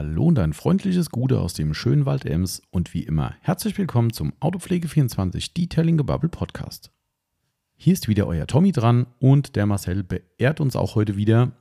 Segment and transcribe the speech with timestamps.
[0.00, 4.14] Hallo und ein freundliches Gute aus dem schönen Wald Ems und wie immer herzlich willkommen
[4.14, 6.90] zum Autopflege24 Detailing Gebubble Podcast.
[7.76, 11.52] Hier ist wieder euer Tommy dran und der Marcel beehrt uns auch heute wieder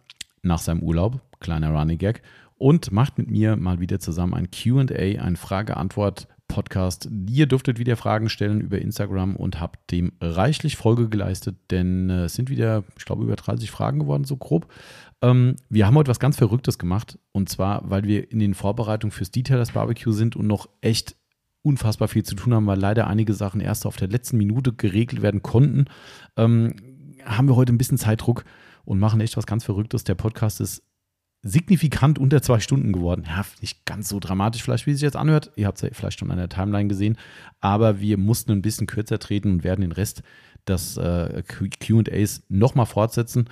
[0.42, 2.22] nach seinem Urlaub, kleiner Running Gag,
[2.56, 5.36] und macht mit mir mal wieder zusammen ein QA, ein
[6.50, 7.09] Frage-Antwort-Podcast.
[7.29, 12.25] Ihr dürftet wieder Fragen stellen über Instagram und habt dem reichlich Folge geleistet, denn äh,
[12.25, 14.67] es sind wieder, ich glaube, über 30 Fragen geworden, so grob.
[15.21, 17.17] Ähm, wir haben heute was ganz Verrücktes gemacht.
[17.31, 21.16] Und zwar, weil wir in den Vorbereitungen fürs Detailers Barbecue sind und noch echt
[21.62, 25.21] unfassbar viel zu tun haben, weil leider einige Sachen erst auf der letzten Minute geregelt
[25.21, 25.85] werden konnten,
[26.38, 26.76] ähm,
[27.26, 28.45] haben wir heute ein bisschen Zeitdruck
[28.85, 30.04] und machen echt was ganz Verrücktes.
[30.05, 30.84] Der Podcast ist
[31.41, 33.23] signifikant unter zwei Stunden geworden.
[33.25, 35.52] Ja, nicht ganz so dramatisch vielleicht, wie es sich jetzt anhört.
[35.55, 37.17] Ihr habt es ja vielleicht schon an der Timeline gesehen.
[37.62, 40.21] Aber wir mussten ein bisschen kürzer treten und werden den Rest
[40.67, 43.49] des äh, QAs nochmal fortsetzen.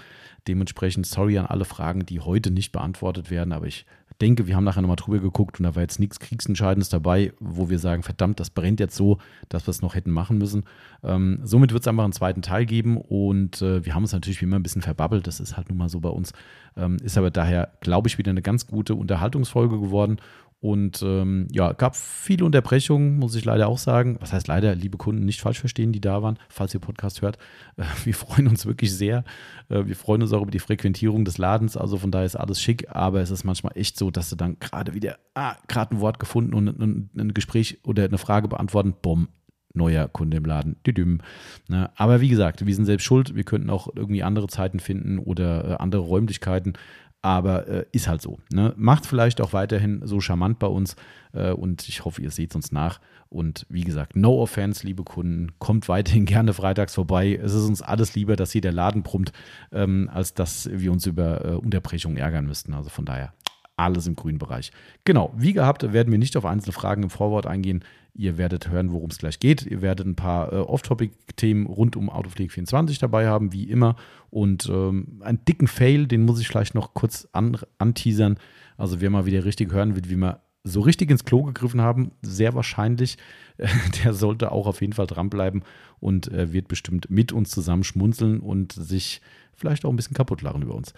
[0.48, 3.86] Dementsprechend sorry an alle Fragen, die heute nicht beantwortet werden, aber ich
[4.22, 7.70] denke, wir haben nachher nochmal drüber geguckt und da war jetzt nichts Kriegsentscheidendes dabei, wo
[7.70, 9.18] wir sagen, verdammt, das brennt jetzt so,
[9.50, 10.64] dass wir es noch hätten machen müssen.
[11.04, 14.42] Ähm, somit wird es einfach einen zweiten Teil geben und äh, wir haben uns natürlich
[14.42, 16.34] wie immer ein bisschen verbabbelt, das ist halt nun mal so bei uns.
[16.76, 20.18] Ähm, ist aber daher, glaube ich, wieder eine ganz gute Unterhaltungsfolge geworden
[20.60, 24.18] und ähm, ja, gab viele Unterbrechungen, muss ich leider auch sagen.
[24.22, 27.38] Was heißt leider, liebe Kunden, nicht falsch verstehen, die da waren, falls ihr Podcast hört.
[27.76, 29.24] Äh, wir freuen uns wirklich sehr.
[29.70, 31.78] Äh, wir freuen uns auch über die Frequentierung des Ladens.
[31.78, 34.58] Also von daher ist alles schick, aber es ist manchmal echt so, dass du dann
[34.60, 38.96] gerade wieder, ah, gerade ein Wort gefunden und ein, ein, Gespräch oder eine Frage beantworten,
[39.00, 39.28] bumm,
[39.76, 40.78] neuer Kunde im Laden.
[40.88, 41.20] Düdüm.
[41.68, 41.92] Ne?
[41.96, 43.36] Aber wie gesagt, wir sind selbst schuld.
[43.36, 46.74] Wir könnten auch irgendwie andere Zeiten finden oder äh, andere Räumlichkeiten
[47.22, 48.40] aber äh, ist halt so.
[48.52, 48.74] Ne?
[48.78, 50.96] Macht vielleicht auch weiterhin so charmant bei uns
[51.34, 53.00] äh, und ich hoffe, ihr seht uns nach.
[53.30, 57.40] Und wie gesagt, no offense, liebe Kunden, kommt weiterhin gerne freitags vorbei.
[57.42, 59.32] Es ist uns alles lieber, dass hier der Laden brummt,
[59.72, 62.74] ähm, als dass wir uns über äh, Unterbrechungen ärgern müssten.
[62.74, 63.34] Also von daher
[63.78, 64.72] alles im grünen Bereich.
[65.06, 67.84] Genau, wie gehabt, werden wir nicht auf einzelne Fragen im Vorwort eingehen.
[68.18, 69.66] Ihr werdet hören, worum es gleich geht.
[69.66, 73.96] Ihr werdet ein paar äh, Off-Topic-Themen rund um Autopflege 24 dabei haben, wie immer.
[74.32, 78.38] Und ähm, einen dicken Fail, den muss ich vielleicht noch kurz an, anteasern.
[78.76, 82.12] Also wer mal wieder richtig hören will, wie wir so richtig ins Klo gegriffen haben,
[82.22, 83.18] sehr wahrscheinlich,
[84.04, 85.64] der sollte auch auf jeden Fall dranbleiben
[86.00, 89.22] und äh, wird bestimmt mit uns zusammen schmunzeln und sich
[89.54, 90.94] vielleicht auch ein bisschen kaputt lachen über uns.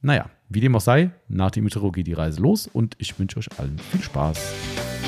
[0.00, 3.38] Naja, wie dem auch sei, nach dem Intro geht die Reise los und ich wünsche
[3.38, 5.07] euch allen viel Spaß.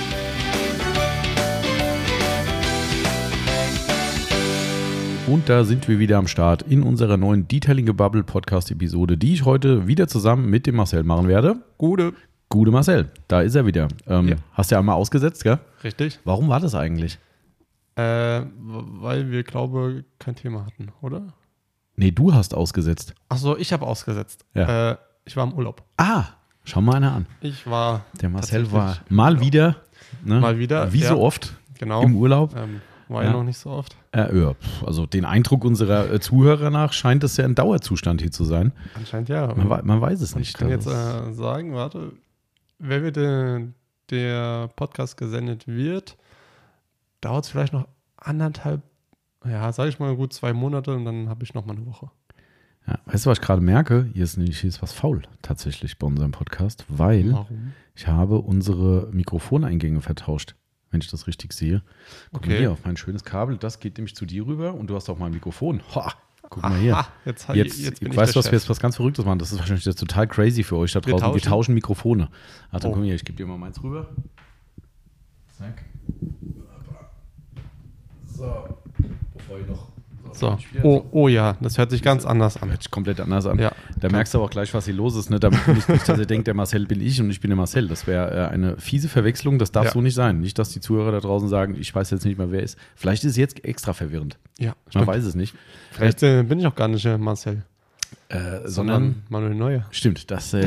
[5.31, 9.33] Und da sind wir wieder am Start in unserer neuen Detailing Bubble Podcast Episode, die
[9.35, 11.63] ich heute wieder zusammen mit dem Marcel machen werde.
[11.79, 12.15] Gute.
[12.49, 13.87] Gute Marcel, da ist er wieder.
[14.09, 14.37] Ähm, ja.
[14.55, 15.61] Hast du ja einmal ausgesetzt, gell?
[15.85, 16.19] Richtig.
[16.25, 17.21] Warum war das eigentlich?
[17.95, 21.33] Äh, weil wir, glaube kein Thema hatten, oder?
[21.95, 23.15] Nee, du hast ausgesetzt.
[23.29, 24.45] Ach so, ich habe ausgesetzt.
[24.55, 24.91] Ja.
[24.91, 25.85] Äh, ich war im Urlaub.
[25.97, 26.25] Ah,
[26.65, 27.27] schau mal einer an.
[27.41, 28.05] Ich war.
[28.21, 29.77] Der Marcel war mal wieder.
[30.25, 30.41] Ne?
[30.41, 30.93] Mal wieder.
[30.93, 31.11] Wie ja.
[31.11, 31.55] so oft.
[31.79, 32.03] Genau.
[32.03, 32.57] Im Urlaub.
[32.57, 33.31] Ähm, war ja.
[33.31, 33.97] ja noch nicht so oft.
[34.13, 34.55] Äh, ja,
[34.87, 38.73] also den Eindruck unserer äh, Zuhörer nach scheint es ja ein Dauerzustand hier zu sein.
[38.95, 39.53] Anscheinend ja.
[39.55, 40.49] Man, man weiß es nicht.
[40.49, 42.13] Ich kann jetzt äh, sagen, warte,
[42.79, 43.75] wenn wir den,
[44.11, 46.17] der Podcast gesendet wird,
[47.21, 48.83] dauert es vielleicht noch anderthalb,
[49.45, 52.11] ja, sage ich mal gut zwei Monate und dann habe ich noch mal eine Woche.
[52.87, 54.09] Ja, weißt du, was ich gerade merke?
[54.15, 57.73] Hier ist, hier ist was faul tatsächlich bei unserem Podcast, weil Warum?
[57.95, 60.55] ich habe unsere Mikrofoneingänge vertauscht
[60.91, 61.83] wenn ich das richtig sehe.
[62.33, 62.51] Guck okay.
[62.51, 65.09] mal hier auf mein schönes Kabel, das geht nämlich zu dir rüber und du hast
[65.09, 65.83] auch mein Mikrofon.
[65.95, 66.03] Ho,
[66.43, 66.97] guck mal hier.
[66.97, 69.39] Aha, jetzt, jetzt, jetzt ich weißt du, was wir jetzt was ganz Verrücktes machen?
[69.39, 71.15] Das ist wahrscheinlich jetzt total crazy für euch da draußen.
[71.15, 72.29] Wir tauschen, wir tauschen Mikrofone.
[72.71, 72.95] Ach, dann oh.
[72.95, 74.09] komm hier, ich gebe dir mal meins rüber.
[75.57, 75.85] Zack.
[78.25, 78.79] So,
[79.35, 79.89] bevor ich noch
[80.37, 80.59] so.
[80.83, 82.71] Oh, oh, ja, das hört sich ganz anders an.
[82.71, 83.59] Hört sich komplett anders an.
[83.59, 83.73] Ja.
[83.99, 85.31] Da merkst du aber auch gleich, was hier los ist.
[85.31, 85.41] Ne?
[85.41, 87.89] Damit nicht, nicht, dass er denkt, der Marcel bin ich und ich bin der Marcel.
[87.89, 89.59] Das wäre äh, eine fiese Verwechslung.
[89.59, 89.91] Das darf ja.
[89.93, 90.41] so nicht sein.
[90.41, 92.79] Nicht, dass die Zuhörer da draußen sagen, ich weiß jetzt nicht mehr, wer ist.
[92.95, 94.39] Vielleicht ist es jetzt extra verwirrend.
[94.59, 95.07] Ja, Man stimmt.
[95.07, 95.55] weiß es nicht.
[95.93, 97.65] Vielleicht äh, bin ich auch gar nicht äh, Marcel.
[98.31, 99.87] Äh, sondern, Manuel Neuer.
[99.91, 100.65] Stimmt, das äh,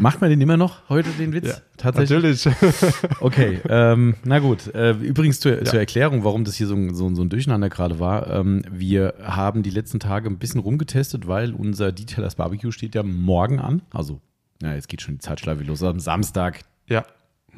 [0.00, 1.48] macht man den immer noch heute, den Witz?
[1.48, 2.46] Ja, Tatsächlich.
[2.46, 2.94] Natürlich.
[3.20, 4.74] okay, ähm, na gut.
[4.74, 5.64] Äh, übrigens zur, ja.
[5.64, 8.30] zur, Erklärung, warum das hier so, so, so ein Durcheinander gerade war.
[8.30, 13.02] Ähm, wir haben die letzten Tage ein bisschen rumgetestet, weil unser Detailers Barbecue steht ja
[13.02, 13.82] morgen an.
[13.92, 14.22] Also,
[14.62, 15.82] ja, jetzt geht schon die Zeitschleife los.
[15.82, 16.60] Am Samstag.
[16.88, 17.04] Ja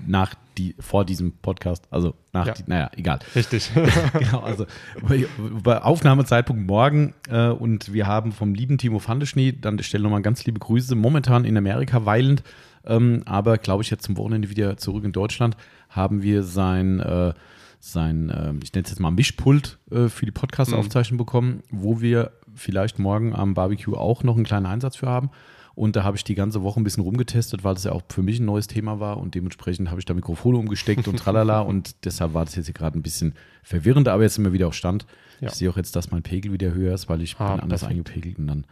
[0.06, 2.54] nach die, vor diesem Podcast, also nach, ja.
[2.54, 3.20] die, naja, egal.
[3.34, 3.70] Richtig.
[4.18, 4.66] genau, also
[5.06, 5.26] bei,
[5.62, 10.44] bei Aufnahmezeitpunkt morgen äh, und wir haben vom lieben Timo Fandeschnee, dann stelle nochmal ganz
[10.44, 12.42] liebe Grüße, momentan in Amerika weilend,
[12.84, 15.56] ähm, aber glaube ich jetzt zum Wochenende wieder zurück in Deutschland,
[15.88, 17.34] haben wir sein, äh,
[17.78, 21.24] sein äh, ich nenne es jetzt mal Mischpult äh, für die Podcast-Aufzeichnung mhm.
[21.24, 25.30] bekommen, wo wir vielleicht morgen am Barbecue auch noch einen kleinen Einsatz für haben.
[25.78, 28.20] Und da habe ich die ganze Woche ein bisschen rumgetestet, weil das ja auch für
[28.20, 32.04] mich ein neues Thema war und dementsprechend habe ich da Mikrofone umgesteckt und tralala und
[32.04, 34.74] deshalb war das jetzt hier gerade ein bisschen verwirrend, aber jetzt sind wir wieder auf
[34.74, 35.06] Stand.
[35.40, 35.48] Ja.
[35.48, 37.80] Ich sehe auch jetzt, dass mein Pegel wieder höher ist, weil ich Ah, bin anders
[37.82, 37.90] perfekt.
[37.98, 38.64] eingepegelt und dann,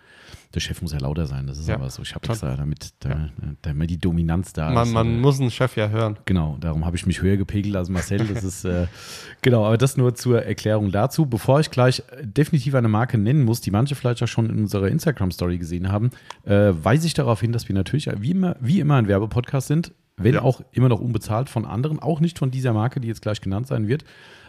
[0.55, 2.03] der Chef muss ja lauter sein, das ist Ja, aber so.
[2.03, 3.29] Ich habe extra, damit, da, Ja.
[3.63, 4.93] damit die Dominanz da Man, ist.
[4.93, 6.19] man aber- muss einen Chef ja hören.
[6.25, 8.19] Genau, darum habe ich mich höher gepegelt als Marcel.
[8.27, 8.87] Das ist äh,
[9.43, 11.27] genau, aber das nur zur Erklärung dazu.
[11.27, 14.59] Bevor ich gleich äh, definitiv eine Marke nennen muss, die manche vielleicht auch schon in
[14.59, 16.11] unserer Instagram-Story gesehen haben,
[16.45, 19.93] äh, weise ich darauf hin, dass wir natürlich wie immer, wie immer ein Werbepodcast sind,
[20.17, 20.43] wenn Ja.
[20.43, 23.67] auch immer noch unbezahlt von anderen, auch nicht von dieser Marke, die jetzt gleich genannt
[23.67, 24.05] sein wird.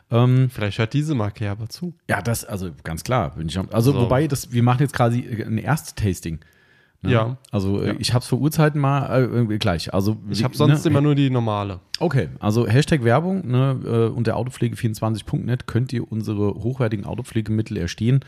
[0.09, 1.93] Ähm, Vielleicht hört diese Marke ja aber zu.
[2.09, 3.35] ja, das, also ganz klar.
[3.35, 4.01] Bin ich, also, So.
[4.01, 6.39] wobei, das, wir machen jetzt quasi äh, ein Ersttasting.
[7.01, 7.11] Ne?
[7.11, 7.37] Ja.
[7.51, 7.93] Also, äh, Ja.
[7.99, 9.93] ich habe es für Uhrzeiten mal äh, irgendwie gleich.
[9.93, 11.79] Also, Ich habe sonst ne, immer nur die normale.
[11.99, 18.21] Okay, also Hashtag Werbung ne, äh, unter autopflege24.net könnt ihr unsere hochwertigen Autopflegemittel erstehen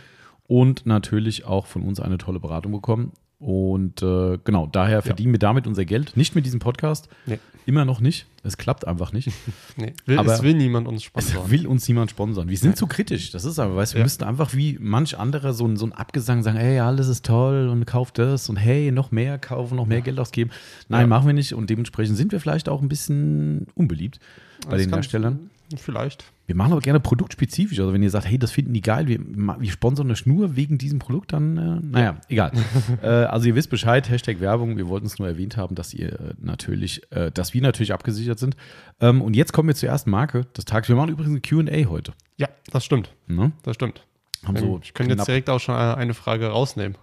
[0.48, 3.12] und natürlich auch von uns eine tolle Beratung bekommen.
[3.40, 6.18] Und äh, genau, daher verdienen wir damit unser Geld.
[6.18, 7.08] Nicht mit diesem Podcast.
[7.26, 7.40] Nee.
[7.66, 8.26] Immer noch nicht.
[8.44, 9.30] Es klappt einfach nicht.
[9.78, 11.50] Nee, will, Aber- es will niemand uns Es sponsoren.
[11.52, 12.50] will uns niemand sponsern.
[12.50, 13.32] Wir sind zu kritisch.
[13.32, 14.06] Das ist aber, weißt du, wir Ja.
[14.06, 17.70] müssten einfach wie manch anderer so ein, so ein Abgesang sagen, hey, alles ist toll
[17.70, 20.50] und kauft das und hey, noch mehr kaufen, noch mehr Geld ausgeben.
[20.90, 21.08] Nein, Ja.
[21.08, 24.20] machen wir nicht und dementsprechend sind wir vielleicht auch ein bisschen unbeliebt
[24.68, 25.50] bei Das den Herstellern.
[25.78, 26.26] Vielleicht.
[26.48, 27.80] Wir machen aber gerne produktspezifisch.
[27.80, 30.80] Also wenn ihr sagt, hey, das finden die geil, wir, wir sponsern das nur wegen
[30.80, 32.52] diesem Produkt, dann, äh, naja, egal.
[33.04, 36.20] äh, also ihr wisst Bescheid, Hashtag Werbung, wir wollten es nur erwähnt haben, dass ihr
[36.20, 38.58] äh, natürlich, äh, dass wir natürlich abgesichert sind.
[39.00, 40.90] Ähm, und jetzt kommen wir zur ersten Marke des Tages.
[40.90, 42.14] Wir machen übrigens ein Q&A heute.
[42.38, 43.14] Ja, das stimmt.
[43.28, 43.52] Ne?
[43.64, 44.06] Das stimmt.
[44.46, 46.98] Haben so ich könnte jetzt direkt auch schon eine Frage rausnehmen.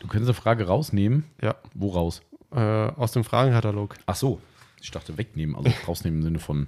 [0.00, 1.24] Du könntest eine Frage rausnehmen.
[1.40, 1.54] Ja.
[1.74, 2.22] Wo raus?
[2.50, 3.96] Äh, aus dem Fragenkatalog.
[4.06, 4.40] Ach so.
[4.82, 6.66] Ich dachte wegnehmen, also rausnehmen im Sinne von.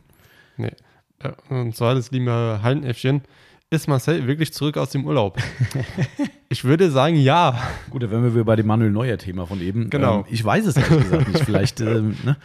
[0.56, 0.72] Nee.
[1.22, 3.22] Ja, und zwar das liebe Hallenäffchen.
[3.70, 5.38] Ist Marcel wirklich zurück aus dem Urlaub?
[6.48, 7.58] ich würde sagen, ja.
[7.90, 9.90] Gut, da wären wir wieder bei dem Manuel Neuer-Thema von eben.
[9.90, 10.18] Genau.
[10.20, 11.44] Ähm, ich weiß es ehrlich gesagt nicht.
[11.44, 12.36] Vielleicht, ähm, ne?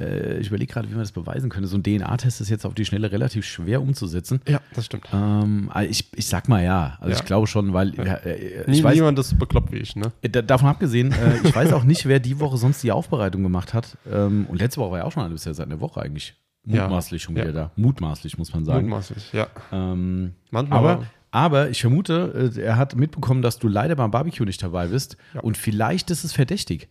[0.00, 1.68] äh, ich überlege gerade, wie man das beweisen könnte.
[1.68, 4.40] So ein DNA-Test ist jetzt auf die Schnelle relativ schwer umzusetzen.
[4.48, 5.06] Ja, das stimmt.
[5.12, 6.96] Ähm, also ich, ich sag mal ja.
[6.98, 7.16] Also Ja.
[7.20, 9.94] ich glaube schon, weil ja, äh, Nie, ich weiß, niemand ist so bekloppt wie ich,
[9.94, 10.10] ne?
[10.22, 13.42] äh, da- davon abgesehen, äh, ich weiß auch nicht, wer die Woche sonst die Aufbereitung
[13.44, 13.96] gemacht hat.
[14.10, 16.34] Ähm, und letzte Woche war ja auch schon alles ja seit einer Woche eigentlich.
[16.66, 16.82] Ja.
[16.82, 17.42] Mutmaßlich schon Ja.
[17.44, 17.70] wieder da.
[17.76, 18.82] Mutmaßlich, muss man sagen.
[18.88, 19.46] Mutmaßlich, ja.
[19.72, 24.44] Ähm, Manchmal aber, aber- ich vermute, äh, er hat mitbekommen, dass du leider beim Barbecue
[24.46, 25.16] nicht dabei bist.
[25.34, 25.40] Ja.
[25.40, 26.88] Und vielleicht ist es verdächtig.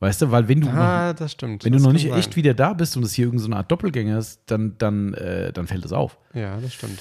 [0.00, 1.64] Weißt du, weil wenn du noch, Ah, stimmt.
[1.64, 2.18] wenn das du noch nicht sein.
[2.18, 5.14] echt wieder da bist und es hier irgendeine so eine Art Doppelgänger ist, dann, dann,
[5.14, 6.18] äh, dann fällt es auf.
[6.34, 6.98] Ja, das stimmt.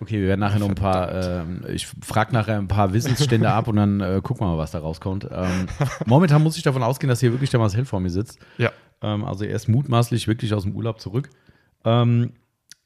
[0.00, 1.12] Okay, wir werden nachher noch ein paar,
[1.42, 4.70] ähm, ich frage nachher ein paar Wissensstände ab und dann äh, gucken wir mal, was
[4.70, 5.28] da rauskommt.
[5.30, 5.66] Ähm,
[6.06, 8.38] momentan muss ich davon ausgehen, dass hier wirklich der Marcel vor mir sitzt.
[8.56, 8.70] Ja.
[9.02, 11.30] Ähm, also er ist mutmaßlich wirklich aus dem Urlaub zurück.
[11.84, 12.32] Ähm,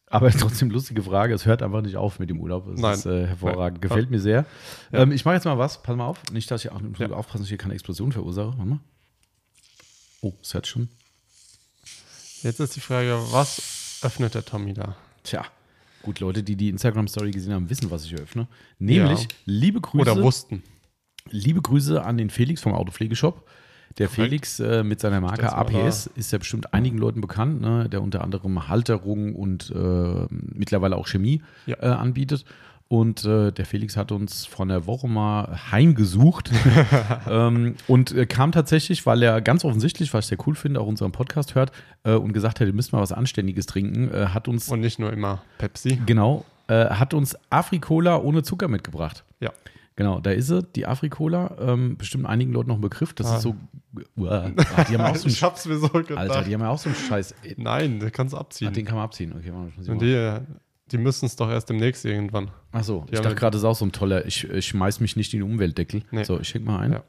[0.07, 1.35] aber trotzdem lustige Frage.
[1.35, 2.67] Es hört einfach nicht auf mit dem Urlaub.
[2.69, 2.95] Es Nein.
[2.95, 3.83] ist äh, hervorragend.
[3.83, 4.47] Gefällt mir sehr.
[4.91, 5.01] Ja.
[5.01, 5.83] Ähm, ich mache jetzt mal was.
[5.83, 6.23] Pass mal auf.
[6.33, 7.11] Nicht, dass ich auch Ja.
[7.11, 8.49] aufpassen, dass ich hier keine Explosion verursache.
[8.57, 8.81] Warte mal.
[10.23, 10.89] Oh, es hört schon.
[12.43, 14.97] Jetzt ist die Frage, was öffnet der Tommy da?
[15.25, 15.45] Tja.
[16.03, 18.47] Gut, Leute, die die Instagram-Story gesehen haben, wissen, was ich eröffne.
[18.79, 19.29] Nämlich, Ja.
[19.45, 20.01] liebe Grüße.
[20.11, 20.63] Oder wussten.
[21.31, 23.47] Liebe Grüße an den Felix vom Autopflegeshop.
[23.99, 24.09] Der.
[24.09, 27.89] Felix äh, mit seiner Marke APS ist ja bestimmt einigen Leuten bekannt, ne?
[27.89, 31.77] der unter anderem Halterung und äh, mittlerweile auch Chemie Ja.
[31.81, 32.45] äh, anbietet.
[32.91, 36.51] Und äh, der Felix hat uns vor einer Woche mal heimgesucht
[37.29, 40.87] ähm, und äh, kam tatsächlich, weil er ganz offensichtlich, was ich sehr cool finde, auch
[40.87, 41.71] unseren Podcast hört
[42.05, 44.99] äh, und gesagt hat, ihr müsst mal was Anständiges trinken, äh, hat uns, Und nicht
[44.99, 46.01] nur immer Pepsi.
[46.07, 49.23] genau, äh, hat uns Afrikola ohne Zucker mitgebracht.
[49.41, 49.51] Ja.
[49.99, 51.57] Genau, da ist sie, die Afrikola.
[51.59, 53.15] Ähm, bestimmt einigen Leuten noch ein Begriff.
[53.15, 53.37] Das Ah.
[53.39, 53.57] ist so.
[54.17, 56.17] Uah, ach, die haben auch so ich hab's mir so gedacht.
[56.17, 57.35] Alter, die haben ja auch so einen Scheiß.
[57.57, 58.73] Nein, den kannst du Ach, abziehen.
[58.73, 59.33] den kann man abziehen.
[59.37, 60.47] Okay, warte, muss ich Und mal.
[60.47, 62.53] die, die müssen es doch erst demnächst irgendwann.
[62.71, 64.25] Ach so, ich haben dachte gerade, das ist auch so ein toller.
[64.25, 66.05] Ich, ich schmeiß mich nicht in den Umweltdeckel.
[66.13, 66.23] Nee.
[66.23, 66.93] So, ich schenk mal ein.
[66.93, 67.03] Ja.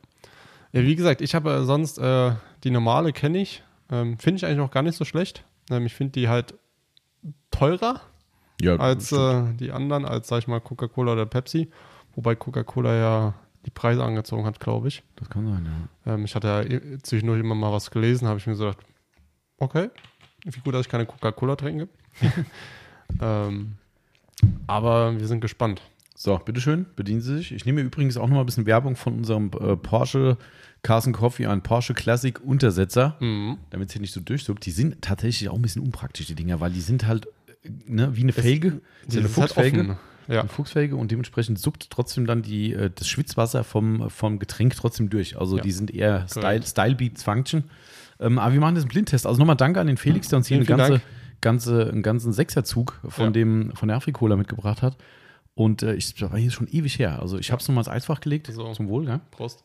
[0.72, 2.32] Ja, wie gesagt, ich habe äh, sonst äh,
[2.64, 3.62] die normale kenne ich.
[3.92, 5.44] Ähm, finde ich eigentlich auch gar nicht so schlecht.
[5.70, 6.56] Ähm, ich finde die halt
[7.52, 8.02] teurer
[8.62, 11.70] Ja, als äh, die anderen, als sag ich mal Coca-Cola oder Pepsi.
[12.20, 13.34] Wobei Coca-Cola ja
[13.66, 15.04] die Preise angezogen hat, glaube ich.
[15.16, 15.66] das kann sein,
[16.06, 16.14] ja.
[16.16, 18.86] Ähm, ich hatte ja eh- zwischendurch immer mal was gelesen, habe ich mir so gedacht,
[19.58, 19.90] okay,
[20.44, 21.88] wie gut, dass ich keine Coca-Cola trinke.
[23.22, 23.76] ähm,
[24.68, 25.82] aber wir sind gespannt.
[26.14, 27.54] So, bitteschön, bedienen Sie sich.
[27.54, 30.38] Ich nehme übrigens auch noch mal ein bisschen Werbung von unserem äh, Porsche
[30.84, 33.58] Carson Coffee, ein Porsche Classic Untersetzer, Mhm.
[33.70, 34.66] damit es hier nicht so durchsuckt.
[34.66, 37.28] Die sind tatsächlich auch ein bisschen unpraktisch, die Dinger, weil die sind halt
[37.64, 38.82] äh, ne, wie eine Felge.
[39.08, 39.80] Die So eine halt Fuchsfelge.
[39.82, 39.98] offen.
[40.30, 44.76] Ja, eine Fuchsfelge und dementsprechend suppt trotzdem dann die, äh, das Schwitzwasser vom, vom Getränk
[44.76, 45.38] trotzdem durch.
[45.40, 45.64] Also Ja.
[45.64, 46.62] die sind eher Style.
[46.64, 47.64] Style Beats Function.
[48.20, 49.26] Ähm, aber wir machen das einen Blindtest.
[49.26, 51.02] Also nochmal danke an den Felix, der uns hier eine ganze,
[51.42, 53.32] ganze, einen ganzen Sechserzug von, Ja.
[53.32, 54.98] dem, von der Afrikola mitgebracht hat.
[55.56, 57.20] Und äh, ich das war hier schon ewig her.
[57.22, 58.48] Also ich habe es nochmal ins Eisfach gelegt.
[58.54, 58.72] So.
[58.74, 59.20] Zum Wohl, ja.
[59.32, 59.64] Prost.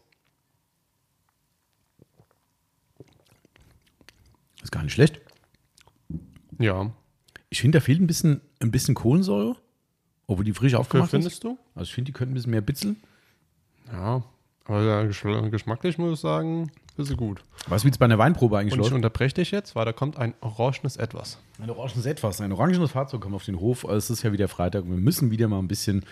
[4.63, 5.21] Ist gar nicht schlecht.
[6.59, 6.91] Ja.
[7.51, 9.57] Ich finde, da fehlt ein bisschen, ein bisschen Kohlensäure,
[10.27, 11.11] obwohl die frisch aufgemacht ist.
[11.13, 11.59] findest du?
[11.75, 12.97] Also ich finde, die könnten ein bisschen mehr bitzeln.
[13.93, 14.23] Ja.
[14.67, 15.07] Aber
[15.51, 17.43] geschmacklich muss ich sagen, ist sie gut.
[17.69, 18.95] Weißt du, wie es bei einer Weinprobe eigentlich Und ich läuft?
[18.95, 21.39] unterbreche dich jetzt, weil da kommt ein orangenes Etwas.
[21.61, 23.85] Ein orangenes Etwas, ein orangenes Fahrzeug kommt auf den Hof.
[23.85, 24.85] Es ist ja wieder Freitag.
[24.87, 26.05] Wir müssen wieder mal ein bisschen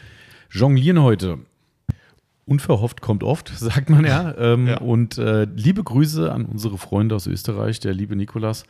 [0.50, 1.38] jonglieren heute.
[2.44, 4.36] Unverhofft kommt oft, sagt man ja.
[4.36, 4.78] Ähm, Ja.
[4.78, 8.64] Und äh, liebe Grüße an unsere Freunde aus Österreich, der liebe Nikolas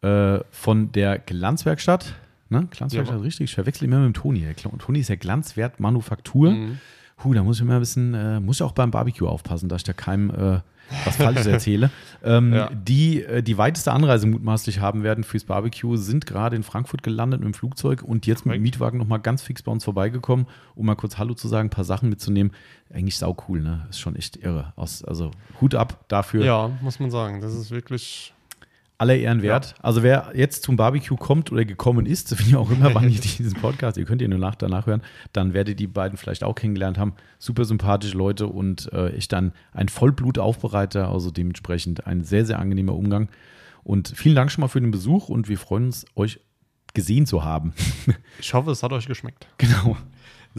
[0.00, 2.14] äh, von der Glanzwerkstatt.
[2.50, 2.66] Ne?
[2.70, 3.22] Glanzwerkstatt, Ja.
[3.22, 3.44] richtig.
[3.50, 4.46] Ich verwechsel immer mit dem Toni.
[4.78, 6.50] Toni ist ja Glanzwertmanufaktur.
[6.52, 6.78] Mhm.
[7.24, 9.80] Huh, da muss ich immer ein bisschen, äh, muss ich auch beim Barbecue aufpassen, dass
[9.80, 10.60] ich da keinem äh,
[11.04, 11.90] was Falsches erzähle.
[12.22, 12.70] Ähm, Ja.
[12.72, 17.40] Die äh, die weiteste Anreise mutmaßlich haben werden fürs Barbecue, sind gerade in Frankfurt gelandet
[17.40, 18.62] mit dem Flugzeug und jetzt mit dem.
[18.62, 21.84] Mietwagen nochmal ganz fix bei uns vorbeigekommen, um mal kurz Hallo zu sagen, ein paar
[21.84, 22.52] Sachen mitzunehmen.
[22.94, 23.86] Eigentlich sau cool, ne?
[23.90, 24.72] Ist schon echt irre.
[24.76, 26.44] Aus, also Hut ab dafür.
[26.44, 27.40] Ja, muss man sagen.
[27.40, 28.32] Das ist wirklich.
[28.98, 29.74] Aller Ehren wert.
[29.80, 33.54] Also wer jetzt zum Barbecue kommt oder gekommen ist, wie auch immer, wann ihr diesen
[33.54, 35.02] Podcast, ihr könnt ihn nur nach, danach hören,
[35.32, 37.14] dann werdet ihr die beiden vielleicht auch kennengelernt haben.
[37.38, 42.94] Super sympathische Leute und äh, ich dann ein Vollblutaufbereiter, also dementsprechend ein sehr, sehr angenehmer
[42.94, 43.28] Umgang.
[43.84, 46.40] Und vielen Dank schon mal für den Besuch und wir freuen uns, euch
[46.94, 47.74] gesehen zu haben.
[48.40, 49.46] Ich hoffe, es hat euch geschmeckt.
[49.58, 49.96] genau.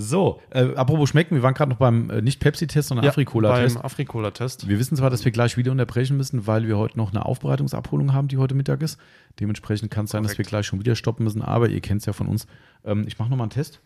[0.01, 3.75] So, äh, apropos schmecken, wir waren gerade noch beim äh, nicht Pepsi-Test, sondern Afrikola-Test.
[3.75, 4.67] Beim Afrikola-Test.
[4.69, 8.13] Wir wissen zwar, dass wir gleich wieder unterbrechen müssen, weil wir heute noch eine Aufbereitungsabholung
[8.13, 8.97] haben, die heute Mittag ist.
[9.41, 12.05] Dementsprechend kann es sein, dass wir gleich schon wieder stoppen müssen, aber ihr kennt es
[12.05, 12.47] ja von uns.
[12.85, 13.81] Ähm, ich mache nochmal einen Test.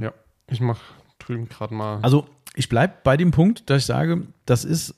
[0.00, 0.12] Ja.
[0.48, 0.80] Ich mache
[1.18, 1.98] drüben gerade mal.
[2.02, 4.94] Also, ich bleibe bei dem Punkt, dass ich sage, das ist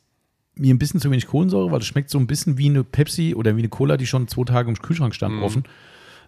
[0.56, 3.34] mir ein bisschen zu wenig Kohlensäure, weil das schmeckt so ein bisschen wie eine Pepsi
[3.34, 5.42] oder wie eine Cola, die schon zwei Tage im Kühlschrank stand, Mhm.
[5.42, 5.64] offen.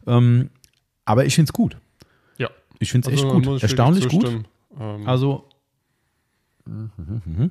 [0.06, 0.50] Ähm,
[1.04, 1.76] aber ich finde es gut.
[2.78, 3.56] Ich finde es Also, echt gut.
[3.56, 4.44] ich Erstaunlich gut.
[4.78, 5.48] Ähm, Also.
[6.66, 7.50] Mhm.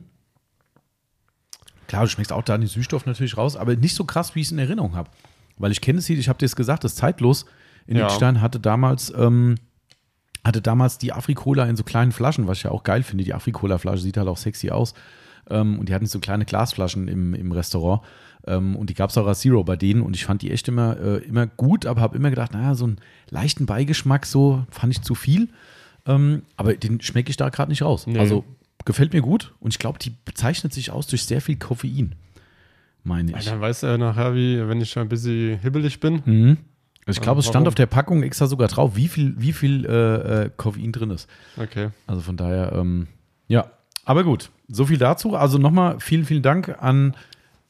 [1.88, 4.48] Klar, du schmeckst auch da den Süßstoff natürlich raus, aber nicht so krass, wie ich
[4.48, 5.10] es in Erinnerung habe.
[5.57, 7.46] Weil ich kenne es hier, ich habe dir es gesagt, das ist zeitlos.
[7.88, 8.03] In Ja.
[8.03, 9.55] Liechtenstein hatte damals, ähm,
[10.43, 13.24] hatte damals die Afrikola in so kleinen Flaschen, was ich ja auch geil finde.
[13.24, 14.93] Die Afrikola-Flasche sieht halt auch sexy aus.
[15.50, 18.01] Ähm, und die hatten so kleine Glasflaschen im, im Restaurant.
[18.48, 20.01] Ähm, und die gab es auch als Zero bei denen.
[20.01, 22.86] Und ich fand die echt immer, äh, immer gut, aber habe immer gedacht, naja, so
[22.86, 22.98] einen
[23.30, 25.50] leichten Beigeschmack, so fand ich zu viel.
[26.06, 28.08] Ähm, aber den schmecke ich da gerade nicht raus.
[28.08, 28.18] Nee.
[28.18, 28.46] Also
[28.86, 29.54] gefällt mir gut.
[29.60, 32.16] Und ich glaube, die bezeichnet sich aus durch sehr viel Koffein.
[33.04, 33.46] Meine ja, ich.
[33.46, 36.22] dann weißt du ja nachher, wie, wenn ich ein bisschen hibbelig bin.
[36.25, 36.58] Mhm.
[37.06, 39.86] Also ich glaube, es stand auf der Packung extra sogar drauf, wie viel, wie viel
[39.86, 41.30] äh, äh, Koffein drin ist.
[41.56, 41.89] Okay.
[42.06, 43.08] Also von daher, ähm,
[43.48, 43.72] ja.
[44.04, 45.36] Aber gut, so viel dazu.
[45.36, 47.16] Also nochmal vielen, vielen Dank an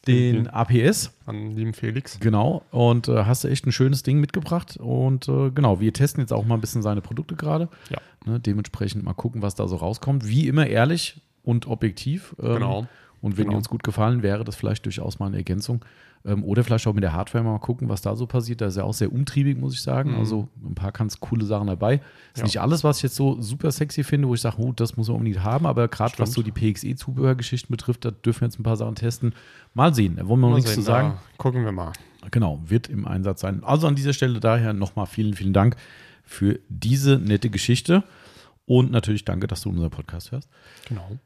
[0.07, 1.11] den APS.
[1.25, 2.19] An lieben Felix.
[2.19, 2.63] Genau.
[2.71, 4.77] Und äh, hast du echt ein schönes Ding mitgebracht.
[4.77, 7.69] Und äh, genau, wir testen jetzt auch mal ein bisschen seine Produkte gerade.
[7.89, 7.97] Ja.
[8.25, 10.27] Ne, dementsprechend mal gucken, was da so rauskommt.
[10.27, 12.35] Wie immer ehrlich und objektiv.
[12.41, 12.87] Ähm, Genau.
[13.21, 13.51] Und wenn Genau.
[13.53, 15.83] die uns gut gefallen, wäre das vielleicht durchaus mal eine Ergänzung.
[16.27, 18.59] Ähm, oder vielleicht auch mit der Hardware mal gucken, was da so passiert.
[18.59, 20.11] Da ist ja auch sehr umtriebig, muss ich sagen.
[20.11, 20.19] Mhm.
[20.19, 21.95] Also ein paar ganz coole Sachen dabei.
[22.33, 22.43] Ist Ja.
[22.43, 25.07] nicht alles, was ich jetzt so super sexy finde, wo ich sage, oh, das muss
[25.07, 25.65] man unbedingt haben.
[25.65, 29.33] Aber gerade was so die PXE-Zubehörgeschichten betrifft, da dürfen wir jetzt ein paar Sachen testen.
[29.73, 30.17] Mal sehen.
[30.17, 31.13] Da wollen wir noch Mal nichts zu sehen, sagen.
[31.15, 31.93] da Gucken wir mal.
[32.31, 33.63] Genau, wird im Einsatz sein.
[33.63, 35.77] Also an dieser Stelle daher nochmal vielen, vielen Dank
[36.23, 38.03] für diese nette Geschichte.
[38.65, 40.49] Und natürlich danke, dass du unseren Podcast hörst.
[40.89, 41.17] Genau.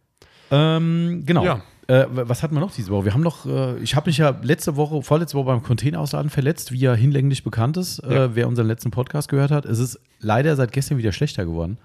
[0.52, 1.44] Ähm, genau.
[1.44, 1.62] Ja.
[1.88, 3.06] Äh, was hatten wir noch diese Woche?
[3.06, 6.72] Wir haben noch, äh, ich habe mich ja letzte Woche, vorletzte Woche beim Container-Ausladen verletzt,
[6.72, 8.36] wie ja hinlänglich bekannt ist, äh, Ja.
[8.36, 9.66] wer unseren letzten Podcast gehört hat.
[9.66, 11.80] Es ist leider seit gestern wieder schlechter geworden.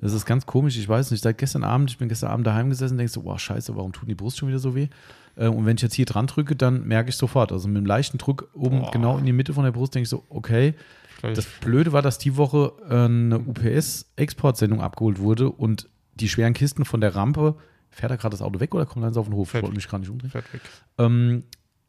[0.00, 1.22] Das ist ganz komisch, ich weiß nicht.
[1.22, 3.92] Seit gestern Abend, ich bin gestern Abend daheim gesessen und denkst so, boah, scheiße, warum
[3.92, 4.88] tut die Brust schon wieder so weh?
[5.34, 7.50] Äh, und wenn ich jetzt hier dran drücke, dann merke ich sofort.
[7.50, 8.90] Also mit einem leichten Druck oben Boah.
[8.92, 10.74] genau in die Mitte von der Brust denke ich so, okay.
[11.22, 16.84] Das Blöde war, dass die Woche äh, eine UPS-Exportsendung abgeholt wurde und die schweren Kisten
[16.84, 17.56] von der Rampe,
[17.98, 19.50] fährt da gerade das Auto weg oder kommt eins auf den Hof?
[19.50, 20.30] Fährt ich wollte mich gerade nicht umdrehen.
[20.30, 20.60] Fährt weg.
[20.98, 21.44] Ähm,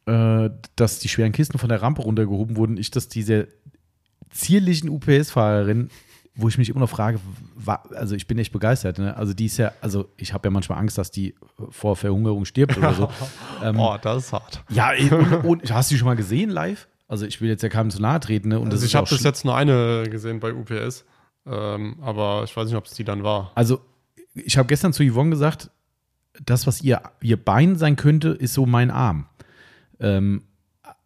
[0.06, 2.78] äh, dass die schweren Kisten von der Rampe runtergehoben wurden.
[2.78, 3.48] Ich, dass diese
[4.32, 5.90] zierlichen UPS-Fahrerin,
[6.36, 7.20] wo ich mich immer noch frage,
[7.94, 8.98] also ich bin echt begeistert.
[8.98, 9.16] Ne?
[9.16, 11.36] Also die ist ja, also ich habe ja manchmal Angst, dass die
[11.70, 13.10] vor Verhungerung stirbt oder so.
[13.64, 14.64] ähm, Oh, das ist hart.
[14.70, 16.88] ja, und, und, hast du die schon mal gesehen live?
[17.08, 18.50] Also ich will jetzt ja keinem zu nahe treten.
[18.50, 18.60] Ne?
[18.60, 21.06] Und Also ich habe bis jetzt nur eine gesehen bei UPS.
[21.46, 23.52] Ähm, aber ich weiß nicht, ob es die dann war.
[23.56, 23.82] Also,
[24.36, 25.72] ich habe gestern zu Yvonne gesagt,
[26.46, 29.26] das, was ihr, ihr Bein sein könnte, ist so mein Arm.
[30.00, 30.44] Ähm,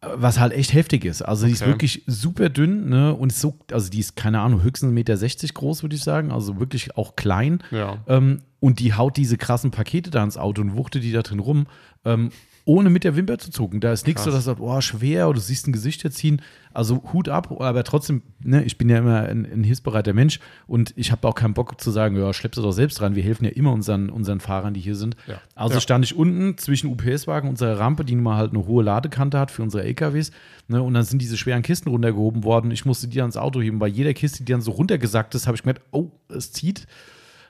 [0.01, 1.21] was halt echt heftig ist.
[1.21, 1.71] Also, die ist Okay.
[1.71, 3.13] wirklich super dünn, ne?
[3.13, 6.31] Und ist so, also die ist, keine Ahnung, höchstens 1,60 Meter groß, würde ich sagen.
[6.31, 7.59] Also wirklich auch klein.
[7.71, 7.97] Ja.
[8.07, 11.39] Ähm, und die haut diese krassen Pakete da ins Auto und wuchtet die da drin
[11.39, 11.67] rum,
[12.05, 12.31] ähm,
[12.65, 13.81] ohne mit der Wimper zu zucken.
[13.81, 16.41] Da ist nichts so, dass du sagst, oh, schwer oder du siehst ein Gesicht ziehen.
[16.73, 20.93] Also Hut ab, aber trotzdem, ne, ich bin ja immer ein, ein hilfsbereiter Mensch und
[20.95, 23.15] ich habe auch keinen Bock zu sagen, ja, schleppst du doch selbst dran.
[23.15, 25.15] Wir helfen ja immer unseren, unseren Fahrern, die hier sind.
[25.27, 25.41] Ja.
[25.55, 25.81] Also Ja.
[25.81, 29.37] stand ich unten zwischen UPS-Wagen und unserer Rampe, die nun mal halt eine hohe Ladekante
[29.39, 30.31] hat für unsere LKWs.
[30.69, 32.71] Ne, und dann sind diese schweren Kisten runtergehoben worden.
[32.71, 33.77] Ich musste die ans Auto heben.
[33.79, 36.87] Bei jeder Kiste, die dann so runtergesackt ist, habe ich gemerkt, oh, es zieht.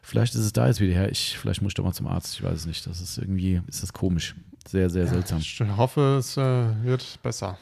[0.02, 1.10] Vielleicht ist es da jetzt wieder her.
[1.12, 2.34] Ich, vielleicht muss ich doch mal zum Arzt.
[2.34, 2.86] Ich weiß es nicht.
[2.88, 4.36] Das ist irgendwie, ist das komisch.
[4.68, 5.40] Sehr, sehr seltsam.
[5.40, 7.58] Ich hoffe, es äh, wird besser.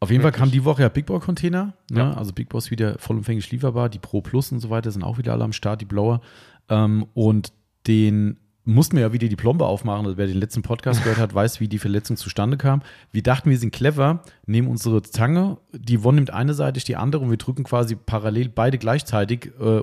[0.00, 1.74] Auf jeden Fall kam die Woche ja Big Boy Container.
[1.90, 2.00] Ne?
[2.00, 2.12] Ja.
[2.14, 3.90] Also Big Boy ist wieder vollumfänglich lieferbar.
[3.90, 6.22] Die Pro Plus und so weiter sind auch wieder alle am Start, die Blower.
[6.70, 7.52] Ähm, und
[7.86, 10.06] den mussten wir ja wieder die Plombe aufmachen.
[10.06, 12.82] Also wer den letzten Podcast gehört hat, weiß, wie die Verletzung zustande kam.
[13.12, 17.22] Wir dachten, wir sind clever, nehmen unsere Zange, die One nimmt eine Seite, die andere
[17.22, 19.52] und wir drücken quasi parallel beide gleichzeitig.
[19.60, 19.82] Äh,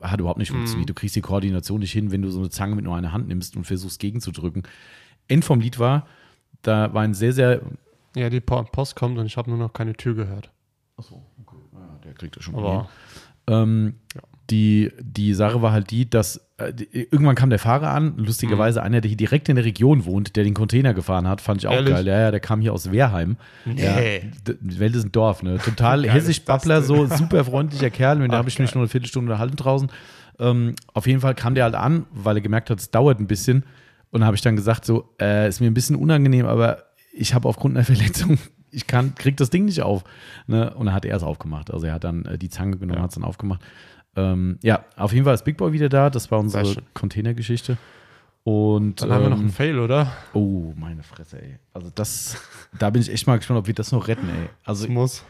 [0.00, 0.88] hat überhaupt nicht funktioniert.
[0.88, 3.28] Du kriegst die Koordination nicht hin, wenn du so eine Zange mit nur einer Hand
[3.28, 4.62] nimmst und versuchst gegenzudrücken.
[5.28, 6.06] End vom Lied war,
[6.62, 7.60] da war ein sehr, sehr
[8.16, 10.50] Ja, die Po- Post kommt und ich habe nur noch keine Tür gehört.
[10.96, 11.56] Achso, okay.
[11.72, 12.88] Ja, der kriegt das schon Aber.
[13.46, 14.20] Ähm, Ja.
[14.50, 18.82] die, die Sache war halt die, dass äh, die, irgendwann kam der Fahrer an, lustigerweise
[18.82, 21.66] einer, der hier direkt in der Region wohnt, der den Container gefahren hat, fand ich
[21.68, 21.94] auch Ehrlich?
[21.94, 22.06] geil.
[22.06, 23.36] Ja, ja, der kam hier aus Wehrheim.
[23.64, 23.82] Nee.
[23.84, 23.96] Ja,
[24.46, 25.58] D- Welt ist ein Dorf, ne?
[25.58, 28.16] Total Geil hessisch ist das Babbler, so super freundlicher Kerl.
[28.18, 28.78] Mit dem Ach, habe ich mich geil.
[28.78, 29.88] nur eine Viertelstunde unterhalten draußen.
[30.40, 33.26] Ähm, auf jeden Fall kam der halt an, weil er gemerkt hat, es dauert ein
[33.28, 33.64] bisschen.
[34.10, 37.48] Und habe ich dann gesagt, so, äh, ist mir ein bisschen unangenehm, aber ich habe
[37.48, 38.38] aufgrund einer Verletzung,
[38.70, 40.04] ich kann, krieg das Ding nicht auf.
[40.46, 40.72] Ne?
[40.74, 41.70] Und dann hat er es aufgemacht.
[41.72, 43.02] Also er hat dann äh, die Zange genommen, Ja.
[43.02, 43.60] hat es dann aufgemacht.
[44.16, 46.10] Ähm, ja, auf jeden Fall ist Big Boy wieder da.
[46.10, 46.76] Das war unsere.
[46.94, 47.76] Containergeschichte.
[48.44, 50.10] Und Dann haben wir noch ähm, einen Fail, oder?
[50.32, 51.58] oh, meine Fresse, ey.
[51.74, 52.36] Also das,
[52.78, 54.48] da bin ich echt mal gespannt, ob wir das noch retten, ey.
[54.64, 55.24] Also Es muss.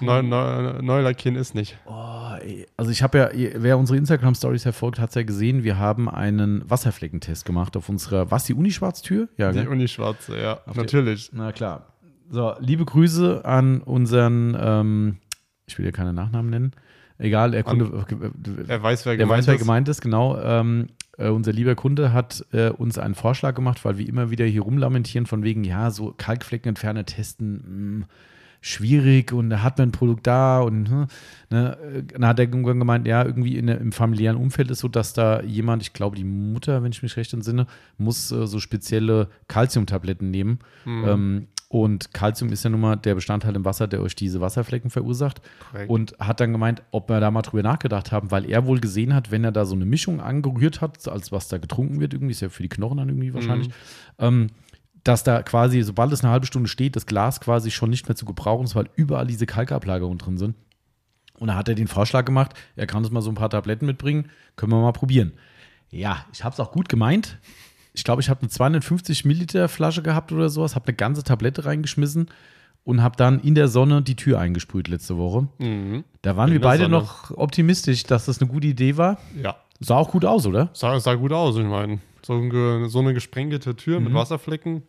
[0.00, 1.76] Neu, neu, Neulackieren ist nicht.
[1.86, 2.66] Oh, ey.
[2.76, 6.68] Also ich habe ja, wer unsere Instagram-Stories verfolgt, hat es ja gesehen, wir haben einen
[6.68, 9.28] Wasserfleckentest gemacht auf unserer, was, die Unischwarztür?
[9.36, 9.68] Ja, Die gell?
[9.68, 11.30] Uni-Schwarze, ja, Auf die- natürlich.
[11.32, 11.86] Na klar.
[12.30, 15.16] So, liebe Grüße an unseren, ähm,
[15.66, 16.72] ich will ja keine Nachnamen nennen,
[17.18, 17.84] egal, er Kunde,
[18.68, 19.60] Er weiß, wer der gemeint weiß, wer ist.
[19.60, 20.38] gemeint ist, genau.
[20.40, 20.86] Ähm,
[21.18, 24.62] äh, unser lieber Kunde hat äh, uns einen Vorschlag gemacht, weil wir immer wieder hier
[24.62, 28.06] rumlamentieren von wegen, ja, so Kalkfleckenentferner testen, mh,
[28.64, 31.06] schwierig und da hat man ein Produkt da und hm,
[31.50, 35.12] ne, dann hat er irgendwann gemeint, ja, irgendwie in, im familiären Umfeld ist so, dass
[35.12, 37.66] da jemand, ich glaube die Mutter, wenn ich mich recht entsinne,
[37.98, 40.60] muss äh, so spezielle Calciumtabletten nehmen.
[40.86, 41.04] Mhm.
[41.06, 44.90] Ähm, und Calcium ist ja nun mal der Bestandteil im Wasser, der euch diese Wasserflecken
[44.90, 45.42] verursacht.
[45.70, 45.90] Korrekt.
[45.90, 49.12] Und hat dann gemeint, ob wir da mal drüber nachgedacht haben, weil er wohl gesehen
[49.12, 52.30] hat, wenn er da so eine Mischung angerührt hat, als was da getrunken wird, irgendwie
[52.30, 53.68] ist ja für die Knochen dann irgendwie wahrscheinlich,
[54.20, 54.46] ähm,
[55.04, 58.16] dass da quasi, sobald es eine halbe Stunde steht, das Glas quasi schon nicht mehr
[58.16, 60.54] zu gebrauchen ist, weil überall diese Kalkablagerungen drin sind.
[61.38, 63.86] Und da hat er den Vorschlag gemacht, er kann uns mal so ein paar Tabletten
[63.86, 65.32] mitbringen, können wir mal probieren.
[65.90, 67.38] Ja, ich habe es auch gut gemeint.
[67.92, 71.64] Ich glaube, ich habe eine 250 Milliliter Flasche gehabt oder sowas, habe eine ganze Tablette
[71.64, 72.28] reingeschmissen
[72.82, 75.48] und habe dann in der Sonne die Tür eingesprüht letzte Woche.
[75.58, 76.04] Mhm.
[76.22, 76.96] Da waren In wir beide Sonne.
[76.98, 79.18] noch optimistisch, dass das eine gute Idee war.
[79.40, 80.70] Ja, Sah auch gut aus, oder?
[80.72, 81.98] sah, sah gut aus, ich meine.
[82.24, 84.06] So, ein so eine gesprengte Tür Mhm.
[84.06, 84.82] mit Wasserflecken.